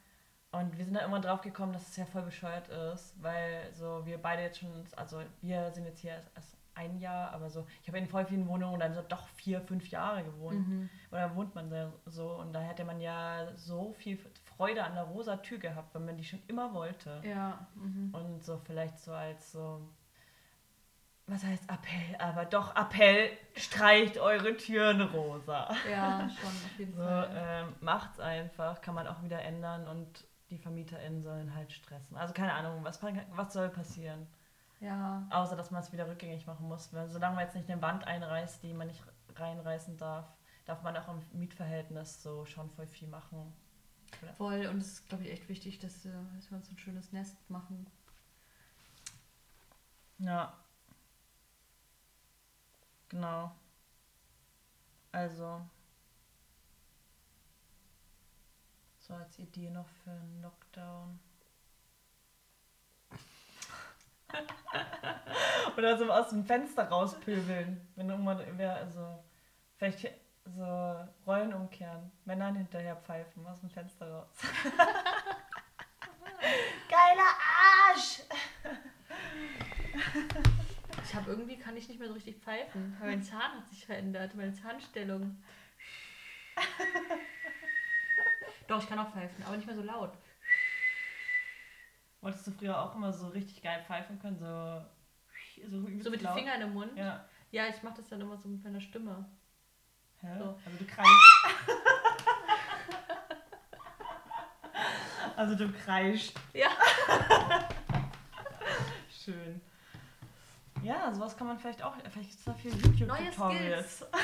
Und 0.52 0.76
wir 0.76 0.84
sind 0.84 0.94
da 0.94 1.00
immer 1.00 1.20
drauf 1.20 1.42
gekommen, 1.42 1.72
dass 1.72 1.88
es 1.88 1.96
ja 1.96 2.06
voll 2.06 2.22
bescheuert 2.22 2.68
ist, 2.68 3.22
weil 3.22 3.72
so 3.72 4.04
wir 4.04 4.18
beide 4.18 4.42
jetzt 4.42 4.58
schon, 4.58 4.84
also 4.96 5.22
wir 5.40 5.70
sind 5.72 5.84
jetzt 5.84 6.00
hier 6.00 6.22
erst, 6.34 6.56
ein 6.74 6.98
Jahr, 6.98 7.32
aber 7.32 7.50
so, 7.50 7.66
ich 7.82 7.88
habe 7.88 7.98
in 7.98 8.08
voll 8.08 8.24
vielen 8.24 8.46
Wohnungen 8.48 8.80
dann 8.80 8.94
so 8.94 9.02
doch 9.02 9.26
vier, 9.28 9.60
fünf 9.60 9.88
Jahre 9.88 10.24
gewohnt. 10.24 10.66
Mhm. 10.66 10.88
Oder 11.10 11.34
wohnt 11.34 11.54
man 11.54 11.92
so 12.06 12.36
und 12.36 12.52
da 12.52 12.60
hätte 12.60 12.84
man 12.84 13.00
ja 13.00 13.48
so 13.56 13.92
viel 13.92 14.18
Freude 14.60 14.84
an 14.84 14.94
der 14.94 15.04
rosa 15.04 15.36
Tür 15.38 15.56
gehabt, 15.56 15.94
wenn 15.94 16.04
man 16.04 16.18
die 16.18 16.24
schon 16.24 16.42
immer 16.46 16.74
wollte. 16.74 17.18
Ja. 17.24 17.66
Mhm. 17.74 18.10
Und 18.14 18.44
so 18.44 18.58
vielleicht 18.58 18.98
so 18.98 19.12
als 19.14 19.52
so, 19.52 19.80
was 21.26 21.42
heißt 21.44 21.64
Appell, 21.70 22.16
aber 22.18 22.44
doch 22.44 22.76
Appell, 22.76 23.30
streicht 23.56 24.18
eure 24.18 24.54
Türen 24.58 25.00
rosa. 25.00 25.70
Ja, 25.90 26.28
schon, 26.28 26.48
auf 26.48 26.78
jeden 26.78 26.92
So, 26.96 27.02
Fall. 27.02 27.30
ähm, 27.34 27.74
macht's 27.80 28.20
einfach, 28.20 28.82
kann 28.82 28.94
man 28.94 29.06
auch 29.06 29.22
wieder 29.22 29.40
ändern 29.40 29.88
und 29.88 30.26
die 30.50 30.58
VermieterInnen 30.58 31.22
sollen 31.22 31.54
halt 31.54 31.72
stressen. 31.72 32.18
Also 32.18 32.34
keine 32.34 32.52
Ahnung, 32.52 32.84
was, 32.84 33.00
was 33.02 33.52
soll 33.54 33.70
passieren? 33.70 34.26
Ja. 34.80 35.26
Außer, 35.30 35.56
dass 35.56 35.70
man 35.70 35.80
es 35.82 35.90
wieder 35.92 36.06
rückgängig 36.06 36.46
machen 36.46 36.68
muss. 36.68 36.90
Solange 37.06 37.36
man 37.36 37.44
jetzt 37.44 37.54
nicht 37.54 37.70
eine 37.70 37.80
Wand 37.80 38.06
einreißt, 38.06 38.62
die 38.62 38.74
man 38.74 38.88
nicht 38.88 39.02
reinreißen 39.36 39.96
darf, 39.96 40.26
darf 40.66 40.82
man 40.82 40.96
auch 40.98 41.08
im 41.08 41.22
Mietverhältnis 41.32 42.22
so 42.22 42.44
schon 42.44 42.68
voll 42.70 42.86
viel 42.86 43.08
machen. 43.08 43.54
Voll. 44.36 44.66
Und 44.66 44.78
es 44.78 44.92
ist, 44.92 45.08
glaube 45.08 45.24
ich, 45.24 45.30
echt 45.30 45.48
wichtig, 45.48 45.78
dass, 45.78 46.04
äh, 46.04 46.12
dass 46.36 46.50
wir 46.50 46.58
uns 46.58 46.70
ein 46.70 46.78
schönes 46.78 47.12
Nest 47.12 47.36
machen. 47.48 47.86
Ja. 50.18 50.56
Genau. 53.08 53.52
Also. 55.12 55.60
So 58.98 59.14
als 59.14 59.38
Idee 59.38 59.70
noch 59.70 59.88
für 59.88 60.10
einen 60.10 60.42
Lockdown. 60.42 61.18
Oder 65.76 65.98
so 65.98 66.10
aus 66.12 66.28
dem 66.28 66.44
Fenster 66.44 66.88
rauspöbeln. 66.88 67.88
Wenn 67.96 68.10
irgendwann 68.10 68.60
also. 68.60 69.24
Vielleicht 69.76 70.19
so 70.50 71.06
Rollen 71.26 71.52
umkehren. 71.54 72.10
Männern 72.24 72.54
hinterher 72.56 72.96
pfeifen 72.96 73.46
aus 73.46 73.60
dem 73.60 73.70
Fenster 73.70 74.10
raus. 74.10 74.28
Geiler 76.88 77.30
Arsch! 77.88 78.22
Ich 81.04 81.14
habe 81.14 81.30
irgendwie, 81.30 81.56
kann 81.58 81.76
ich 81.76 81.88
nicht 81.88 81.98
mehr 81.98 82.08
so 82.08 82.14
richtig 82.14 82.36
pfeifen. 82.38 82.96
weil 83.00 83.10
Mein 83.10 83.22
Zahn 83.22 83.56
hat 83.58 83.68
sich 83.68 83.84
verändert, 83.84 84.34
meine 84.34 84.52
Zahnstellung. 84.52 85.42
Doch, 88.68 88.82
ich 88.82 88.88
kann 88.88 88.98
auch 88.98 89.10
pfeifen, 89.12 89.42
aber 89.44 89.56
nicht 89.56 89.66
mehr 89.66 89.76
so 89.76 89.82
laut. 89.82 90.12
Wolltest 92.20 92.46
du 92.46 92.50
früher 92.52 92.80
auch 92.80 92.94
immer 92.94 93.12
so 93.12 93.28
richtig 93.28 93.62
geil 93.62 93.82
pfeifen 93.86 94.18
können? 94.20 94.38
So, 94.38 94.84
so, 95.68 95.80
So 96.02 96.10
mit 96.10 96.20
den? 96.20 96.32
Fingern 96.34 96.60
im 96.60 96.74
Mund. 96.74 96.96
Ja. 96.96 97.24
Ja, 97.50 97.66
ich 97.66 97.82
mache 97.82 97.96
das 97.96 98.08
dann 98.08 98.20
immer 98.20 98.36
so 98.36 98.48
mit 98.48 98.62
meiner 98.62 98.80
Stimme. 98.80 99.24
Hä? 100.22 100.38
So. 100.38 100.58
Also 100.64 100.78
du 100.78 100.84
kreischst. 100.84 101.46
also 105.36 105.54
du 105.54 105.72
kreischst. 105.72 106.38
Ja. 106.52 106.68
Schön. 109.24 109.60
Ja, 110.82 111.12
sowas 111.12 111.36
kann 111.36 111.46
man 111.46 111.58
vielleicht 111.58 111.82
auch. 111.82 111.94
Vielleicht 112.10 112.30
gibt 112.30 112.38
es 112.38 112.44
da 112.44 112.54
viele 112.54 112.76
YouTube-Tutorials. 112.76 114.06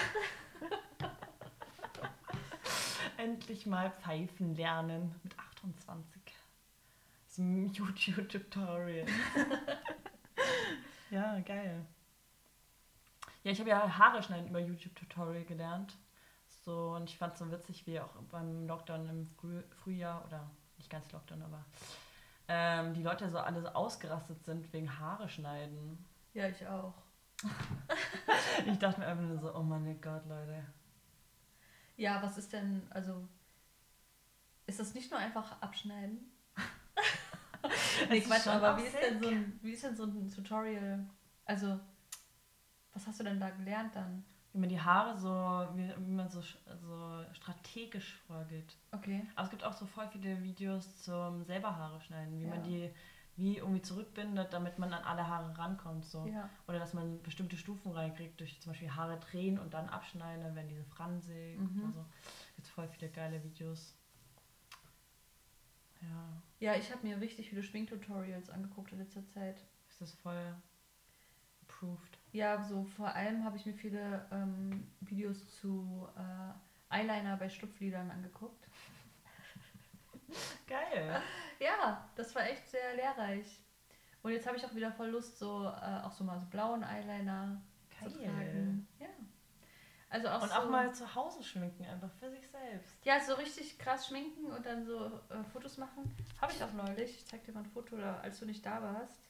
Endlich 3.17 3.67
mal 3.67 3.91
pfeifen 3.91 4.55
lernen 4.55 5.15
mit 5.23 5.39
28. 5.39 6.23
Das 6.25 7.33
ist 7.33 7.39
ein 7.39 7.73
YouTube-Tutorial. 7.73 9.07
ja, 11.11 11.39
geil. 11.41 11.87
Ja, 13.47 13.53
ich 13.53 13.61
habe 13.61 13.71
ja 13.71 13.97
Haare 13.97 14.21
schneiden 14.25 14.49
über 14.49 14.59
YouTube-Tutorial 14.59 15.45
gelernt. 15.45 15.97
So, 16.65 16.97
und 16.97 17.09
ich 17.09 17.17
fand 17.17 17.35
es 17.35 17.39
so 17.39 17.49
witzig, 17.53 17.87
wie 17.87 18.01
auch 18.01 18.11
beim 18.33 18.67
Lockdown 18.67 19.09
im 19.09 19.25
Früh 19.25 19.63
Frühjahr, 19.71 20.25
oder 20.27 20.51
nicht 20.79 20.91
ganz 20.91 21.13
Lockdown, 21.13 21.43
aber 21.43 21.65
ähm, 22.49 22.93
die 22.93 23.05
Leute 23.05 23.31
so 23.31 23.39
alle 23.39 23.63
so 23.63 23.69
ausgerastet 23.69 24.43
sind 24.45 24.73
wegen 24.73 24.99
Haare 24.99 25.29
schneiden. 25.29 26.05
Ja, 26.35 26.49
ich 26.49 26.67
auch. 26.67 26.95
Ich 28.67 28.79
dachte 28.81 28.99
mir 28.99 29.07
einfach 29.07 29.23
nur 29.23 29.39
so, 29.39 29.55
oh 29.55 29.63
mein 29.63 30.01
Gott, 30.01 30.27
Leute. 30.27 30.67
Ja, 31.97 32.21
was 32.21 32.39
ist 32.39 32.53
denn, 32.53 32.83
also, 32.91 33.29
ist 34.67 34.81
das 34.81 34.93
nicht 34.93 35.09
nur 35.13 35.21
einfach 35.21 35.63
abschneiden? 35.63 36.33
nee, 38.11 38.23
Quatsch, 38.23 38.49
aber 38.49 38.77
wie 38.77 38.87
ist, 38.87 38.97
denn 38.97 39.23
so 39.23 39.29
ein, 39.29 39.61
wie 39.63 39.73
ist 39.73 39.85
denn 39.85 39.95
so 39.97 40.03
ein 40.03 40.29
Tutorial? 40.29 41.09
Also, 41.45 41.79
was 42.97 43.07
hast 43.07 43.21
du 43.21 43.25
denn 43.25 43.39
da 43.39 43.51
gelernt 43.51 43.95
dann? 43.95 44.25
Wie 44.53 44.59
man 44.59 44.69
die 44.71 44.81
Haare 44.81 45.17
so, 45.19 45.29
wie, 45.77 45.93
wie 45.99 46.13
man 46.13 46.29
so, 46.31 46.41
so 46.41 47.25
strategisch 47.35 48.15
vorgeht. 48.27 48.77
Okay. 48.91 49.27
Aber 49.35 49.45
es 49.45 49.51
gibt 49.51 49.63
auch 49.65 49.75
so 49.75 49.85
voll 49.87 50.09
viele 50.09 50.43
Videos 50.43 51.03
zum 51.03 51.45
selber 51.45 51.77
Haare 51.77 52.01
schneiden, 52.01 52.39
wie 52.41 52.45
Ja. 52.45 52.51
man 52.51 52.63
die 52.63 52.91
wie 53.39 53.59
irgendwie 53.59 53.83
zurückbindet, 53.83 54.51
damit 54.55 54.79
man 54.79 54.95
an 54.95 55.05
alle 55.05 55.29
Haare 55.29 55.59
rankommt. 55.59 56.07
So. 56.07 56.27
Ja. 56.27 56.49
Oder 56.69 56.79
dass 56.79 56.95
man 56.95 57.21
bestimmte 57.23 57.59
Stufen 57.59 57.93
reinkriegt, 57.93 58.41
durch 58.41 58.59
zum 58.63 58.73
Beispiel 58.73 58.95
Haare 58.95 59.21
drehen 59.21 59.59
und 59.59 59.75
dann 59.75 59.91
abschneiden, 59.91 60.41
dann 60.43 60.55
werden 60.55 60.69
diese 60.69 60.85
fransig 60.85 61.59
Mhm. 61.59 61.83
oder 61.83 61.93
so. 61.93 62.07
Gibt 62.55 62.67
voll 62.69 62.89
viele 62.89 63.11
geile 63.11 63.45
Videos. 63.45 63.95
Ja, 66.01 66.43
Ja, 66.61 66.75
ich 66.77 66.91
habe 66.91 67.07
mir 67.07 67.21
richtig 67.21 67.51
viele 67.51 67.63
Schminktutorials 67.63 68.49
angeguckt 68.49 68.93
in 68.93 68.99
letzter 68.99 69.27
Zeit. 69.27 69.63
ist 69.91 70.01
das 70.01 70.13
voll 70.15 70.55
approved. 71.63 72.16
Ja, 72.37 72.63
so 72.63 72.85
vor 72.85 73.15
allem 73.15 73.45
habe 73.45 73.57
ich 73.57 73.65
mir 73.65 73.73
viele 73.73 74.29
ähm, 74.31 74.87
Videos 75.01 75.49
zu 75.59 76.07
äh, 76.19 76.95
Eyeliner 76.95 77.39
bei 77.39 77.49
Schlupflidern 77.49 78.11
angeguckt. 78.11 78.69
Geil. 80.67 81.23
Ja, 81.59 82.07
das 82.15 82.35
war 82.35 82.45
echt 82.45 82.69
sehr 82.69 82.95
lehrreich. 82.95 83.63
Und 84.23 84.33
jetzt 84.33 84.47
habe 84.47 84.59
ich 84.59 84.67
auch 84.67 84.75
wieder 84.75 84.93
voll 84.93 85.09
Lust, 85.09 85.39
so 85.39 85.65
äh, 85.65 86.03
auch 86.03 86.13
so 86.13 86.25
mal 86.25 86.39
so 86.39 86.45
blauen 86.49 86.85
Eyeliner 86.85 87.63
zu 88.03 88.19
Geil. 88.19 88.29
tragen. 88.29 88.87
Ja. 88.99 89.07
Also 90.11 90.29
auch 90.29 90.43
Und 90.43 90.51
so, 90.51 90.57
auch 90.57 90.69
mal 90.69 90.93
zu 90.93 91.15
Hause 91.15 91.43
schminken, 91.43 91.87
einfach 91.87 92.13
für 92.21 92.31
sich 92.31 92.47
selbst. 92.49 93.03
Ja, 93.07 93.19
so 93.19 93.33
richtig 93.33 93.79
krass 93.79 94.09
schminken 94.09 94.45
und 94.45 94.67
dann 94.67 94.85
so 94.85 95.07
äh, 95.31 95.43
Fotos 95.55 95.79
machen. 95.79 96.15
Habe 96.39 96.53
ich 96.53 96.63
auch 96.63 96.73
neulich. 96.75 97.17
Ich 97.17 97.27
zeig 97.27 97.45
dir 97.45 97.53
mal 97.53 97.61
ein 97.61 97.71
Foto, 97.71 97.97
als 97.97 98.41
du 98.41 98.45
nicht 98.45 98.67
da 98.67 98.83
warst. 98.83 99.26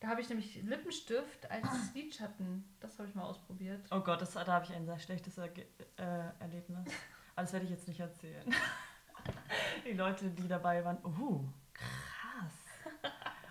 Da 0.00 0.08
habe 0.08 0.20
ich 0.20 0.28
nämlich 0.28 0.62
Lippenstift 0.62 1.50
als 1.50 1.66
Lidschatten. 1.94 2.64
Das 2.80 2.98
habe 2.98 3.08
ich 3.08 3.14
mal 3.14 3.24
ausprobiert. 3.24 3.84
Oh 3.90 4.00
Gott, 4.00 4.20
das, 4.22 4.32
da 4.34 4.46
habe 4.46 4.64
ich 4.64 4.72
ein 4.74 4.86
sehr 4.86 4.98
schlechtes 5.00 5.36
Erge 5.38 5.62
äh, 5.96 6.30
Erlebnis. 6.40 6.86
Aber 7.34 7.42
das 7.42 7.52
werde 7.52 7.64
ich 7.64 7.70
jetzt 7.70 7.88
nicht 7.88 8.00
erzählen. 8.00 8.44
Die 9.84 9.92
Leute, 9.92 10.30
die 10.30 10.46
dabei 10.48 10.84
waren, 10.84 10.98
oh, 11.04 11.44
krass. 11.74 13.02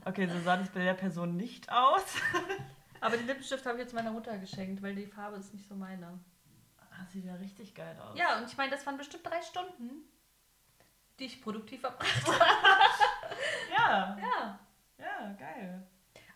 Okay, 0.05 0.27
so 0.27 0.39
sah 0.39 0.57
das 0.57 0.69
bei 0.69 0.83
der 0.83 0.93
Person 0.93 1.35
nicht 1.35 1.69
aus. 1.71 2.03
Aber 3.01 3.17
den 3.17 3.27
Lippenstift 3.27 3.65
habe 3.65 3.77
ich 3.77 3.83
jetzt 3.83 3.93
meiner 3.93 4.11
Mutter 4.11 4.37
geschenkt, 4.37 4.81
weil 4.81 4.95
die 4.95 5.05
Farbe 5.05 5.37
ist 5.37 5.53
nicht 5.53 5.67
so 5.67 5.75
meine. 5.75 6.19
Das 6.99 7.11
sieht 7.11 7.25
ja 7.25 7.35
richtig 7.35 7.75
geil 7.75 7.95
aus. 7.99 8.17
Ja, 8.17 8.37
und 8.39 8.47
ich 8.47 8.57
meine, 8.57 8.71
das 8.71 8.85
waren 8.85 8.97
bestimmt 8.97 9.25
drei 9.25 9.41
Stunden, 9.41 10.01
die 11.19 11.25
ich 11.25 11.41
produktiv 11.41 11.81
verbracht 11.81 12.25
habe. 12.27 12.39
Ja, 13.77 14.17
Ja. 14.17 14.59
ja, 14.97 15.33
geil. 15.33 15.85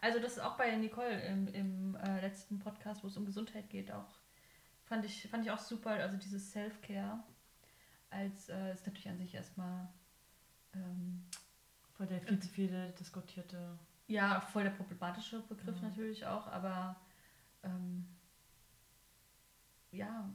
Also 0.01 0.19
das 0.19 0.33
ist 0.33 0.39
auch 0.39 0.57
bei 0.57 0.75
Nicole 0.75 1.21
im, 1.27 1.47
im 1.49 1.95
äh, 1.95 2.21
letzten 2.21 2.59
Podcast, 2.59 3.03
wo 3.03 3.07
es 3.07 3.17
um 3.17 3.25
Gesundheit 3.25 3.69
geht, 3.69 3.91
auch 3.91 4.19
fand 4.85 5.05
ich, 5.05 5.27
fand 5.29 5.45
ich 5.45 5.51
auch 5.51 5.59
super. 5.59 5.91
Also 5.91 6.17
dieses 6.17 6.51
Self-Care 6.51 7.23
als 8.09 8.49
äh, 8.49 8.73
ist 8.73 8.85
natürlich 8.85 9.07
an 9.09 9.17
sich 9.19 9.33
erstmal 9.35 9.87
ähm, 10.73 11.23
Voll 11.93 12.07
der 12.07 12.19
viel 12.21 12.39
zu 12.39 12.49
viele 12.49 12.89
diskutierte. 12.93 13.77
ja 14.07 14.41
voll 14.41 14.63
der 14.63 14.71
problematische 14.71 15.39
Begriff 15.41 15.75
Mhm. 15.77 15.87
natürlich 15.87 16.25
auch, 16.25 16.47
aber 16.47 16.99
ähm, 17.63 18.07
ja 19.91 20.29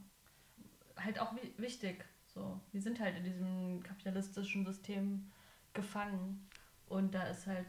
halt 0.95 1.19
auch 1.19 1.35
wi 1.35 1.53
wichtig. 1.57 2.05
So, 2.25 2.61
wir 2.71 2.81
sind 2.81 2.99
halt 2.99 3.17
in 3.17 3.23
diesem 3.25 3.83
kapitalistischen 3.83 4.65
System 4.65 5.29
gefangen 5.73 6.47
und 6.87 7.13
da 7.13 7.23
ist 7.27 7.47
halt 7.47 7.67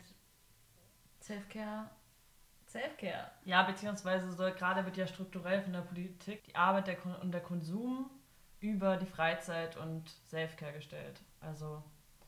Self-Care 1.21 1.91
Self-Care. 2.69 3.31
Ja, 3.45 3.62
beziehungsweise 3.62 4.31
so, 4.31 4.45
gerade 4.45 4.85
wird 4.85 4.97
ja 4.97 5.07
strukturell 5.07 5.62
von 5.62 5.73
der 5.73 5.81
Politik 5.81 6.45
die 6.45 6.55
Arbeit 6.55 6.87
der 6.87 6.97
Kon 6.97 7.14
und 7.16 7.33
der 7.33 7.41
Konsum 7.41 8.11
über 8.61 8.97
die 8.97 9.07
Freizeit 9.07 9.77
und 9.77 10.09
Selfcare 10.27 10.73
gestellt. 10.73 11.21
Also 11.41 11.83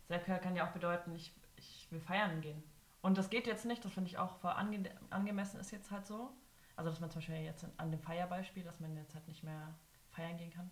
Selfcare 0.09 0.41
kann 0.41 0.57
ja 0.57 0.67
auch 0.67 0.73
bedeuten, 0.73 1.15
ich, 1.15 1.35
ich 1.57 1.87
will 1.91 2.01
feiern 2.01 2.41
gehen. 2.41 2.63
Und 3.03 3.19
das 3.19 3.31
geht 3.31 3.47
jetzt 3.47 3.65
nicht, 3.65 3.85
das 3.85 3.93
finde 3.93 4.09
ich 4.09 4.19
auch 4.19 4.37
voll 4.37 4.53
ange 4.53 4.91
angemessen 5.11 5.61
ist 5.61 5.73
jetzt 5.73 5.91
halt 5.91 6.07
so. 6.07 6.31
Also 6.77 6.91
dass 6.91 7.01
man 7.01 7.11
zum 7.11 7.21
Beispiel 7.21 7.37
jetzt 7.37 7.67
an 7.77 7.91
dem 7.91 8.01
Feierbeispiel, 8.01 8.63
dass 8.63 8.81
man 8.81 8.97
jetzt 8.97 9.15
halt 9.15 9.27
nicht 9.29 9.43
mehr 9.43 9.75
feiern 10.11 10.39
gehen 10.39 10.53
kann. 10.53 10.71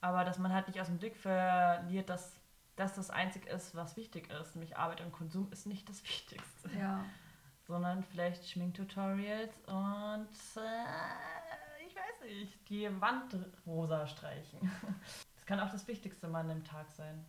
Aber 0.00 0.24
dass 0.24 0.38
man 0.38 0.52
halt 0.52 0.68
nicht 0.68 0.80
aus 0.80 0.86
dem 0.86 0.98
Blick 0.98 1.16
verliert, 1.16 2.08
dass 2.08 2.38
das 2.76 2.94
das 2.94 3.10
Einzige 3.10 3.48
ist, 3.48 3.74
was 3.74 3.96
wichtig 3.96 4.30
ist. 4.30 4.54
Nämlich 4.54 4.76
Arbeit 4.76 5.00
und 5.00 5.12
Konsum 5.12 5.50
ist 5.50 5.66
nicht 5.66 5.88
das 5.88 6.02
Wichtigste 6.04 6.70
Ja. 6.78 7.04
Sondern 7.66 8.02
vielleicht 8.04 8.48
Schminktutorials 8.48 9.52
und 9.66 10.28
äh, 10.56 11.86
ich 11.86 11.94
weiß 11.94 12.22
nicht, 12.24 12.68
die 12.68 12.88
Wand 13.00 13.36
rosa 13.66 14.06
streichen. 14.06 14.70
Das 15.34 15.46
kann 15.46 15.60
auch 15.60 15.70
das 15.70 15.86
Wichtigste 15.86 16.26
mal 16.26 16.40
an 16.40 16.48
dem 16.48 16.64
Tag 16.64 16.90
sein. 16.90 17.24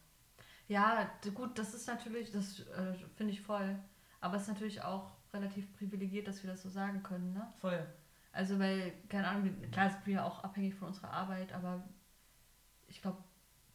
Ja, 0.68 1.08
gut, 1.36 1.60
das 1.60 1.76
ist 1.76 1.88
natürlich, 1.88 2.32
das 2.32 2.62
äh, 2.62 2.96
finde 3.16 3.32
ich 3.34 3.42
voll. 3.42 3.78
Aber 4.20 4.38
es 4.38 4.44
ist 4.44 4.48
natürlich 4.48 4.82
auch 4.82 5.12
relativ 5.34 5.72
privilegiert, 5.78 6.28
dass 6.28 6.42
wir 6.44 6.50
das 6.50 6.64
so 6.64 6.70
sagen 6.70 7.04
können, 7.04 7.34
ne? 7.34 7.54
Voll. 7.60 7.86
Also, 8.32 8.60
weil, 8.60 8.92
keine 9.08 9.28
Ahnung, 9.28 9.56
klar 9.72 9.92
sind 9.92 10.06
wir 10.08 10.26
auch 10.26 10.44
abhängig 10.44 10.74
von 10.74 10.88
unserer 10.88 11.12
Arbeit, 11.12 11.54
aber 11.54 11.84
ich 12.88 13.02
glaube, 13.02 13.24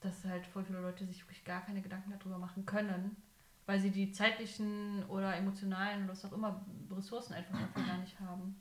dass 0.01 0.25
halt 0.25 0.47
voll 0.47 0.65
viele 0.65 0.81
Leute 0.81 1.07
sich 1.07 1.23
wirklich 1.23 1.45
gar 1.45 1.65
keine 1.65 1.83
Gedanken 1.83 2.11
darüber 2.11 2.39
machen 2.39 2.67
können, 2.67 3.17
weil 3.67 3.81
sie 3.81 3.91
die 3.91 4.13
zeitlichen 4.13 5.05
oder 5.07 5.37
emotionalen 5.37 6.05
oder 6.05 6.13
was 6.13 6.25
auch 6.25 6.33
immer 6.33 6.65
Ressourcen 6.91 7.35
einfach 7.35 7.59
dafür 7.59 7.87
gar 7.87 7.99
nicht 7.99 8.19
haben. 8.21 8.57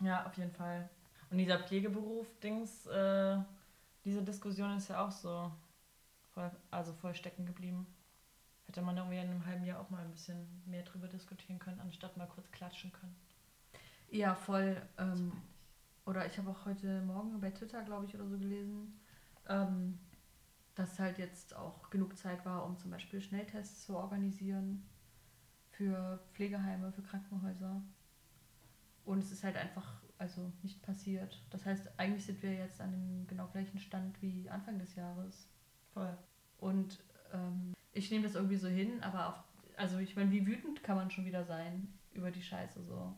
Ja, 0.00 0.26
auf 0.26 0.36
jeden 0.36 0.52
Fall. 0.52 0.88
Und 1.30 1.38
dieser 1.38 1.58
Pflegeberuf-Dings, 1.58 2.86
äh, 2.86 3.38
diese 4.04 4.22
Diskussion 4.22 4.76
ist 4.76 4.88
ja 4.88 5.06
auch 5.06 5.10
so 5.10 5.50
voll, 6.34 6.50
also 6.70 6.92
voll 6.92 7.14
stecken 7.14 7.46
geblieben. 7.46 7.86
Hätte 8.66 8.82
man 8.82 8.96
irgendwie 8.96 9.18
in 9.18 9.30
einem 9.30 9.46
halben 9.46 9.64
Jahr 9.64 9.80
auch 9.80 9.90
mal 9.90 10.02
ein 10.02 10.10
bisschen 10.10 10.62
mehr 10.66 10.82
drüber 10.82 11.08
diskutieren 11.08 11.58
können, 11.58 11.80
anstatt 11.80 12.16
mal 12.16 12.26
kurz 12.26 12.50
klatschen 12.50 12.92
können. 12.92 13.14
Ja, 14.10 14.34
voll. 14.34 14.80
Ähm, 14.98 15.32
oder 16.04 16.26
ich 16.26 16.36
habe 16.36 16.50
auch 16.50 16.64
heute 16.64 17.00
Morgen 17.02 17.40
bei 17.40 17.50
Twitter, 17.50 17.82
glaube 17.82 18.06
ich, 18.06 18.14
oder 18.14 18.26
so 18.26 18.36
gelesen, 18.38 19.00
ähm, 19.48 19.98
dass 20.74 20.98
halt 20.98 21.18
jetzt 21.18 21.54
auch 21.54 21.90
genug 21.90 22.16
Zeit 22.16 22.44
war, 22.44 22.64
um 22.64 22.78
zum 22.78 22.90
Beispiel 22.90 23.20
Schnelltests 23.20 23.84
zu 23.84 23.96
organisieren 23.96 24.82
für 25.70 26.20
Pflegeheime, 26.32 26.92
für 26.92 27.02
Krankenhäuser. 27.02 27.82
Und 29.04 29.18
es 29.18 29.32
ist 29.32 29.44
halt 29.44 29.56
einfach 29.56 30.02
also 30.18 30.52
nicht 30.62 30.80
passiert. 30.82 31.42
Das 31.50 31.66
heißt, 31.66 31.98
eigentlich 31.98 32.24
sind 32.24 32.42
wir 32.42 32.52
jetzt 32.52 32.80
an 32.80 32.92
dem 32.92 33.26
genau 33.26 33.48
gleichen 33.48 33.80
Stand 33.80 34.20
wie 34.22 34.48
Anfang 34.48 34.78
des 34.78 34.94
Jahres. 34.94 35.48
Voll. 35.92 36.16
Und 36.58 37.02
ähm, 37.32 37.74
ich 37.92 38.10
nehme 38.10 38.22
das 38.22 38.36
irgendwie 38.36 38.56
so 38.56 38.68
hin, 38.68 39.02
aber 39.02 39.28
auf, 39.28 39.44
also 39.76 39.98
ich 39.98 40.14
meine, 40.14 40.30
wie 40.30 40.46
wütend 40.46 40.82
kann 40.84 40.96
man 40.96 41.10
schon 41.10 41.24
wieder 41.24 41.44
sein 41.44 41.92
über 42.12 42.30
die 42.30 42.42
Scheiße 42.42 42.82
so. 42.82 43.14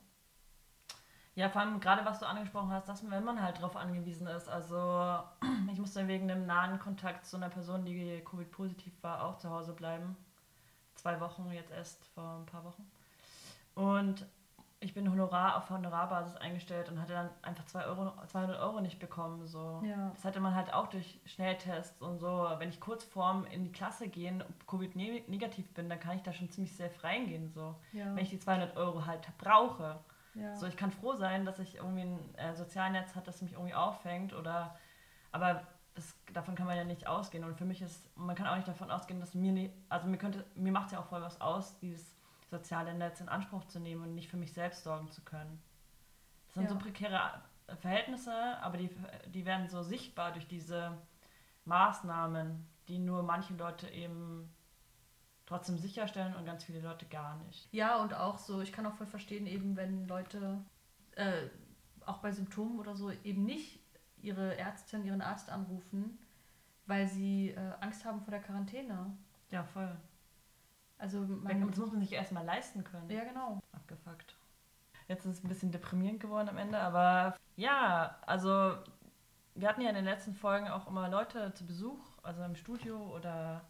Ja, 1.37 1.49
vor 1.49 1.63
allem 1.63 1.81
gerade 1.81 2.05
was 2.05 2.21
du 2.21 2.27
angesprochen 2.27 2.71
hast, 2.71 2.89
dass 2.89 3.03
man, 3.03 3.13
wenn 3.13 3.25
man 3.25 3.43
halt 3.43 3.61
drauf 3.61 3.77
angewiesen 3.77 4.27
ist. 4.27 4.49
Also 4.49 5.21
ich 5.73 5.79
musste 5.79 6.07
wegen 6.07 6.31
einem 6.31 6.47
nahen 6.47 6.79
Kontakt 6.79 7.27
zu 7.27 7.37
einer 7.37 7.49
Person, 7.49 7.85
die 7.85 8.23
Covid-positiv 8.25 8.93
war, 9.03 9.25
auch 9.25 9.39
zu 9.39 9.51
Hause 9.51 9.73
bleiben. 9.73 10.17
Zwei 10.95 11.21
Wochen 11.21 11.51
jetzt 11.51 11.73
erst 11.73 12.07
vor 12.15 12.39
ein 12.39 12.47
paar 12.47 12.65
Wochen. 12.65 12.89
Und 13.75 14.27
ich 14.85 14.93
bin 14.93 15.11
Honorar 15.11 15.57
auf 15.57 15.71
Honorarbasis 15.71 16.37
eingestellt 16.37 16.91
und 16.91 17.01
hatte 17.01 17.15
dann 17.15 17.31
einfach 17.43 17.65
2 17.65 17.87
Euro, 17.87 18.13
200 18.27 18.61
Euro 18.61 18.81
nicht 18.81 18.99
bekommen. 18.99 19.47
So. 19.47 19.83
Ja. 19.85 20.11
Das 20.15 20.25
hatte 20.25 20.41
man 20.41 20.55
halt 20.55 20.73
auch 20.73 20.89
durch 20.89 21.21
Schnelltests 21.25 22.01
und 22.03 22.19
so. 22.19 22.49
Wenn 22.59 22.69
ich 22.69 22.81
kurz 22.81 23.03
vorm 23.03 23.47
in 23.47 23.65
die 23.65 23.73
Klasse 23.73 24.09
gehen, 24.09 24.45
Covid-negativ 24.67 25.73
bin, 25.73 25.89
dann 25.89 25.99
kann 25.99 26.17
ich 26.17 26.23
da 26.23 26.33
schon 26.33 26.51
ziemlich 26.51 26.77
safe 26.77 27.03
reingehen. 27.03 27.51
So. 27.51 27.75
Ja. 27.93 28.15
Wenn 28.15 28.25
ich 28.25 28.31
die 28.31 28.39
200 28.39 28.77
Euro 28.77 29.07
halt 29.07 29.27
brauche. 29.39 29.99
Ja. 30.35 30.55
So, 30.57 30.67
ich 30.67 30.77
kann 30.77 30.91
froh 30.91 31.15
sein, 31.15 31.45
dass 31.45 31.59
ich 31.59 31.77
irgendwie 31.77 32.03
ein 32.03 32.35
äh, 32.37 32.55
Sozialnetz 32.55 33.15
hat, 33.15 33.27
das 33.27 33.43
mich 33.43 33.53
irgendwie 33.53 33.75
auffängt 33.75 34.33
oder 34.33 34.77
aber 35.33 35.67
das, 35.95 36.17
davon 36.33 36.55
kann 36.55 36.67
man 36.67 36.77
ja 36.77 36.85
nicht 36.85 37.07
ausgehen 37.07 37.45
und 37.45 37.57
für 37.57 37.65
mich 37.65 37.81
ist 37.83 38.09
man 38.17 38.35
kann 38.37 38.47
auch 38.47 38.57
nicht 38.57 38.69
davon 38.69 38.91
ausgehen, 38.91 39.21
dass 39.21 39.35
mir 39.35 39.53
nie, 39.53 39.71
also 39.89 40.07
mir 40.09 40.19
könnte 40.19 40.45
mir 40.55 40.73
macht 40.73 40.87
es 40.87 40.93
ja 40.93 41.01
auch 41.01 41.07
voll 41.07 41.23
was 41.23 41.41
aus, 41.41 41.79
dieses 41.79 42.17
soziale 42.51 42.95
Netz 42.95 43.21
in 43.21 43.29
Anspruch 43.29 43.65
zu 43.67 43.81
nehmen 43.81 44.03
und 44.03 44.15
nicht 44.15 44.29
für 44.31 44.37
mich 44.37 44.53
selbst 44.53 44.85
sorgen 44.85 45.11
zu 45.11 45.23
können. 45.23 45.61
Das 46.47 46.55
sind 46.55 46.65
Ja. 46.65 46.71
so 46.71 46.79
prekäre 46.79 47.43
Verhältnisse, 47.81 48.33
aber 48.61 48.77
die, 48.77 48.91
die 49.27 49.45
werden 49.47 49.69
so 49.69 49.83
sichtbar 49.83 50.33
durch 50.33 50.47
diese 50.47 50.99
Maßnahmen, 51.65 52.67
die 52.89 52.99
nur 52.99 53.23
manche 53.23 53.55
Leute 53.55 53.89
eben 53.89 54.53
trotzdem 55.47 55.79
sicherstellen 55.79 56.35
und 56.35 56.47
ganz 56.47 56.65
viele 56.65 56.81
Leute 56.81 57.07
gar 57.07 57.37
nicht. 57.45 57.69
Ja, 57.73 58.03
und 58.03 58.15
auch 58.15 58.39
so, 58.39 58.61
ich 58.61 58.73
kann 58.73 58.87
auch 58.87 58.95
voll 58.95 59.07
verstehen, 59.07 59.47
eben 59.47 59.77
wenn 59.77 60.07
Leute 60.09 60.65
äh, 61.17 61.49
auch 62.07 62.19
bei 62.19 62.33
Symptomen 62.33 62.79
oder 62.79 62.97
so 62.97 63.11
eben 63.11 63.45
nicht 63.45 63.81
ihre 64.21 64.57
Ärztin, 64.57 65.05
ihren 65.05 65.21
Arzt 65.21 65.51
anrufen, 65.51 66.19
weil 66.87 67.07
sie 67.07 67.51
äh, 67.51 67.73
Angst 67.81 68.05
haben 68.05 68.21
vor 68.23 68.31
der 68.31 68.41
Quarantäne. 68.41 69.17
Ja, 69.51 69.65
voll. 69.65 69.95
Also 70.99 71.21
man, 71.21 71.69
Das 71.69 71.77
muss 71.79 71.93
man 71.93 72.01
sich 72.01 72.13
erstmal 72.13 72.45
leisten 72.45 72.85
können. 72.85 73.11
ja 73.11 73.25
genau. 73.25 73.61
Abgefuckt. 73.73 74.37
Jetzt 75.09 75.27
ist 75.27 75.39
es 75.39 75.45
ein 75.45 75.49
bisschen 75.49 75.73
deprimierend 75.73 76.21
geworden 76.21 76.49
am 76.49 76.57
Ende, 76.57 76.79
aber 76.79 77.37
ja, 77.57 78.17
also 78.27 78.77
wir 79.55 79.69
hatten 79.69 79.83
ja 79.83 79.91
in 79.91 79.95
den 79.97 80.05
letzten 80.07 80.35
Folgen 80.35 80.69
auch 80.69 80.87
immer 80.89 81.09
Leute 81.11 81.53
zu 81.53 81.67
Besuch, 81.67 81.99
also 82.23 82.43
im 82.43 82.57
Studio 82.57 83.15
oder 83.15 83.67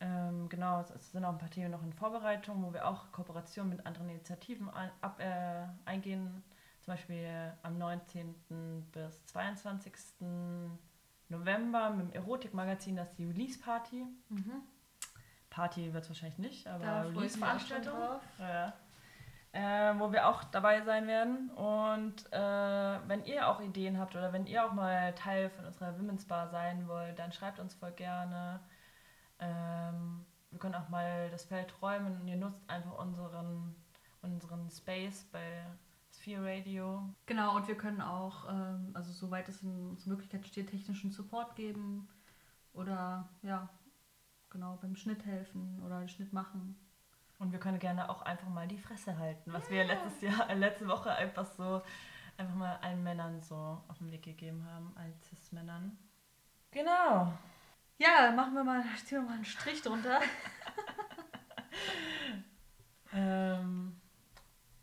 ähm, 0.00 0.48
genau, 0.48 0.80
es- 0.80 1.12
sind 1.12 1.24
auch 1.24 1.30
ein 1.32 1.38
paar 1.38 1.50
Themen 1.50 1.70
noch 1.70 1.82
in 1.82 1.92
Vorbereitung, 1.92 2.62
wo 2.62 2.72
wir 2.72 2.86
auch 2.86 3.10
Kooperationen 3.12 3.76
mit 3.76 3.86
anderen 3.86 4.08
Initiativen 4.10 4.68
ein, 4.70 4.90
ab, 5.00 5.18
äh, 5.20 5.64
eingehen. 5.84 6.42
Zum 6.82 6.94
Beispiel 6.94 7.52
am 7.62 7.76
19. 7.78 8.34
bis 8.92 9.24
22. 9.26 9.92
November 11.28 11.90
mit 11.90 12.06
dem 12.08 12.12
Erotikmagazin, 12.12 12.96
das 12.96 13.08
ist 13.10 13.18
die 13.18 13.26
Release-Party. 13.26 14.04
Mhm. 14.30 14.62
Party 15.50 15.92
wird 15.92 16.04
es 16.04 16.10
wahrscheinlich 16.10 16.38
nicht, 16.38 16.66
aber 16.66 16.84
Release-Veranstaltung. 17.10 17.94
Ja. 18.38 18.72
Äh, 19.52 19.98
wo 19.98 20.12
wir 20.12 20.28
auch 20.28 20.44
dabei 20.44 20.82
sein 20.82 21.06
werden. 21.06 21.50
Und 21.50 22.30
äh, 22.32 22.38
wenn 23.08 23.24
ihr 23.24 23.48
auch 23.48 23.60
Ideen 23.60 23.98
habt 23.98 24.14
oder 24.14 24.32
wenn 24.32 24.46
ihr 24.46 24.64
auch 24.64 24.72
mal 24.72 25.14
Teil 25.14 25.48
von 25.50 25.64
unserer 25.64 25.98
Women's 25.98 26.26
Bar 26.26 26.48
sein 26.48 26.86
wollt, 26.86 27.18
dann 27.18 27.32
schreibt 27.32 27.58
uns 27.58 27.74
voll 27.74 27.92
gerne. 27.92 28.60
Ähm, 29.40 30.24
wir 30.50 30.58
können 30.58 30.74
auch 30.74 30.88
mal 30.88 31.30
das 31.30 31.44
Feld 31.44 31.72
räumen 31.82 32.20
und 32.20 32.28
ihr 32.28 32.36
nutzt 32.36 32.68
einfach 32.68 32.98
unseren, 32.98 33.74
unseren 34.22 34.70
Space 34.70 35.24
bei 35.30 35.66
Sphere 36.12 36.44
Radio. 36.46 37.02
Genau, 37.26 37.56
und 37.56 37.68
wir 37.68 37.76
können 37.76 38.00
auch, 38.00 38.48
ähm, 38.48 38.90
also 38.94 39.12
soweit 39.12 39.48
es 39.48 39.62
in 39.62 39.90
unserer 39.90 40.10
Möglichkeit 40.10 40.46
steht, 40.46 40.70
technischen 40.70 41.10
Support 41.10 41.54
geben 41.54 42.08
oder 42.72 43.28
ja, 43.42 43.68
genau, 44.50 44.78
beim 44.80 44.96
Schnitt 44.96 45.24
helfen 45.24 45.80
oder 45.84 46.00
den 46.00 46.08
Schnitt 46.08 46.32
machen. 46.32 46.76
Und 47.38 47.52
wir 47.52 47.60
können 47.60 47.78
gerne 47.78 48.10
auch 48.10 48.22
einfach 48.22 48.48
mal 48.48 48.66
die 48.66 48.78
Fresse 48.78 49.16
halten, 49.16 49.52
was 49.52 49.70
wir 49.70 49.84
letztes 49.84 50.20
Jahr, 50.22 50.50
äh, 50.50 50.54
letzte 50.58 50.88
Woche 50.88 51.12
einfach 51.12 51.46
so, 51.46 51.82
einfach 52.36 52.54
mal 52.54 52.76
allen 52.82 53.02
Männern 53.02 53.40
so 53.40 53.80
auf 53.86 53.98
den 53.98 54.10
Weg 54.10 54.22
gegeben 54.22 54.66
haben, 54.66 54.92
allen 54.96 55.14
Cis-Männern. 55.22 55.96
Genau. 56.72 57.32
Ja, 57.98 58.30
machen 58.32 58.54
wir 58.54 58.64
mal, 58.64 58.82
ziehen 59.04 59.18
wir 59.18 59.28
mal 59.28 59.34
einen 59.34 59.44
Strich 59.44 59.82
drunter. 59.82 60.20
Ähm, 63.12 63.98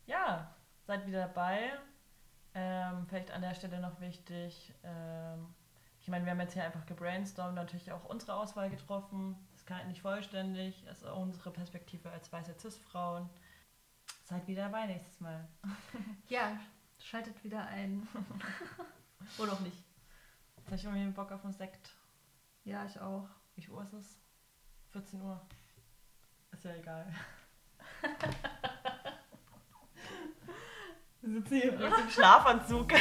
ja, 0.06 0.52
seid 0.84 1.06
wieder 1.06 1.28
dabei. 1.28 1.70
Ähm, 2.54 3.06
vielleicht 3.06 3.30
an 3.30 3.42
der 3.42 3.54
Stelle 3.54 3.80
noch 3.80 4.00
wichtig, 4.00 4.74
ähm, 4.82 5.54
ich 6.00 6.08
meine, 6.08 6.24
wir 6.24 6.30
haben 6.30 6.40
jetzt 6.40 6.54
hier 6.54 6.62
einfach 6.64 6.86
gebrainstormt, 6.86 7.56
natürlich 7.56 7.90
auch 7.90 8.04
unsere 8.04 8.34
Auswahl 8.34 8.70
getroffen. 8.70 9.36
Das 9.50 9.62
ist 9.62 9.70
halt 9.70 9.88
nicht 9.88 10.02
vollständig, 10.02 10.84
das 10.84 10.98
ist 10.98 11.04
auch 11.04 11.20
unsere 11.20 11.50
Perspektive 11.50 12.10
als 12.10 12.32
weiße 12.32 12.54
Cis-Frauen. 12.58 13.28
Seid 14.22 14.46
wieder 14.46 14.66
dabei 14.66 14.86
nächstes 14.86 15.18
Mal. 15.20 15.48
Ja, 16.28 16.58
schaltet 17.00 17.42
wieder 17.42 17.66
ein. 17.66 18.06
Oder 19.38 19.52
auch 19.52 19.60
nicht. 19.60 19.82
Jetzt 20.56 20.66
habe 20.66 20.76
ich 20.76 20.84
irgendwie 20.84 21.10
Bock 21.10 21.32
auf 21.32 21.44
einen 21.44 21.52
Sekt. 21.52 21.95
Ja, 22.66 22.84
ich 22.84 23.00
auch. 23.00 23.28
Wie 23.54 23.62
viel 23.62 23.72
Uhr 23.72 23.84
ist 23.84 23.92
es? 23.92 24.18
14 24.90 25.22
Uhr. 25.22 25.40
Ist 26.50 26.64
ja 26.64 26.74
egal. 26.74 27.06
Wir 31.20 31.30
sitzen 31.30 31.54
hier 31.54 31.72
im 31.74 32.10
Schlafanzug. 32.10 32.92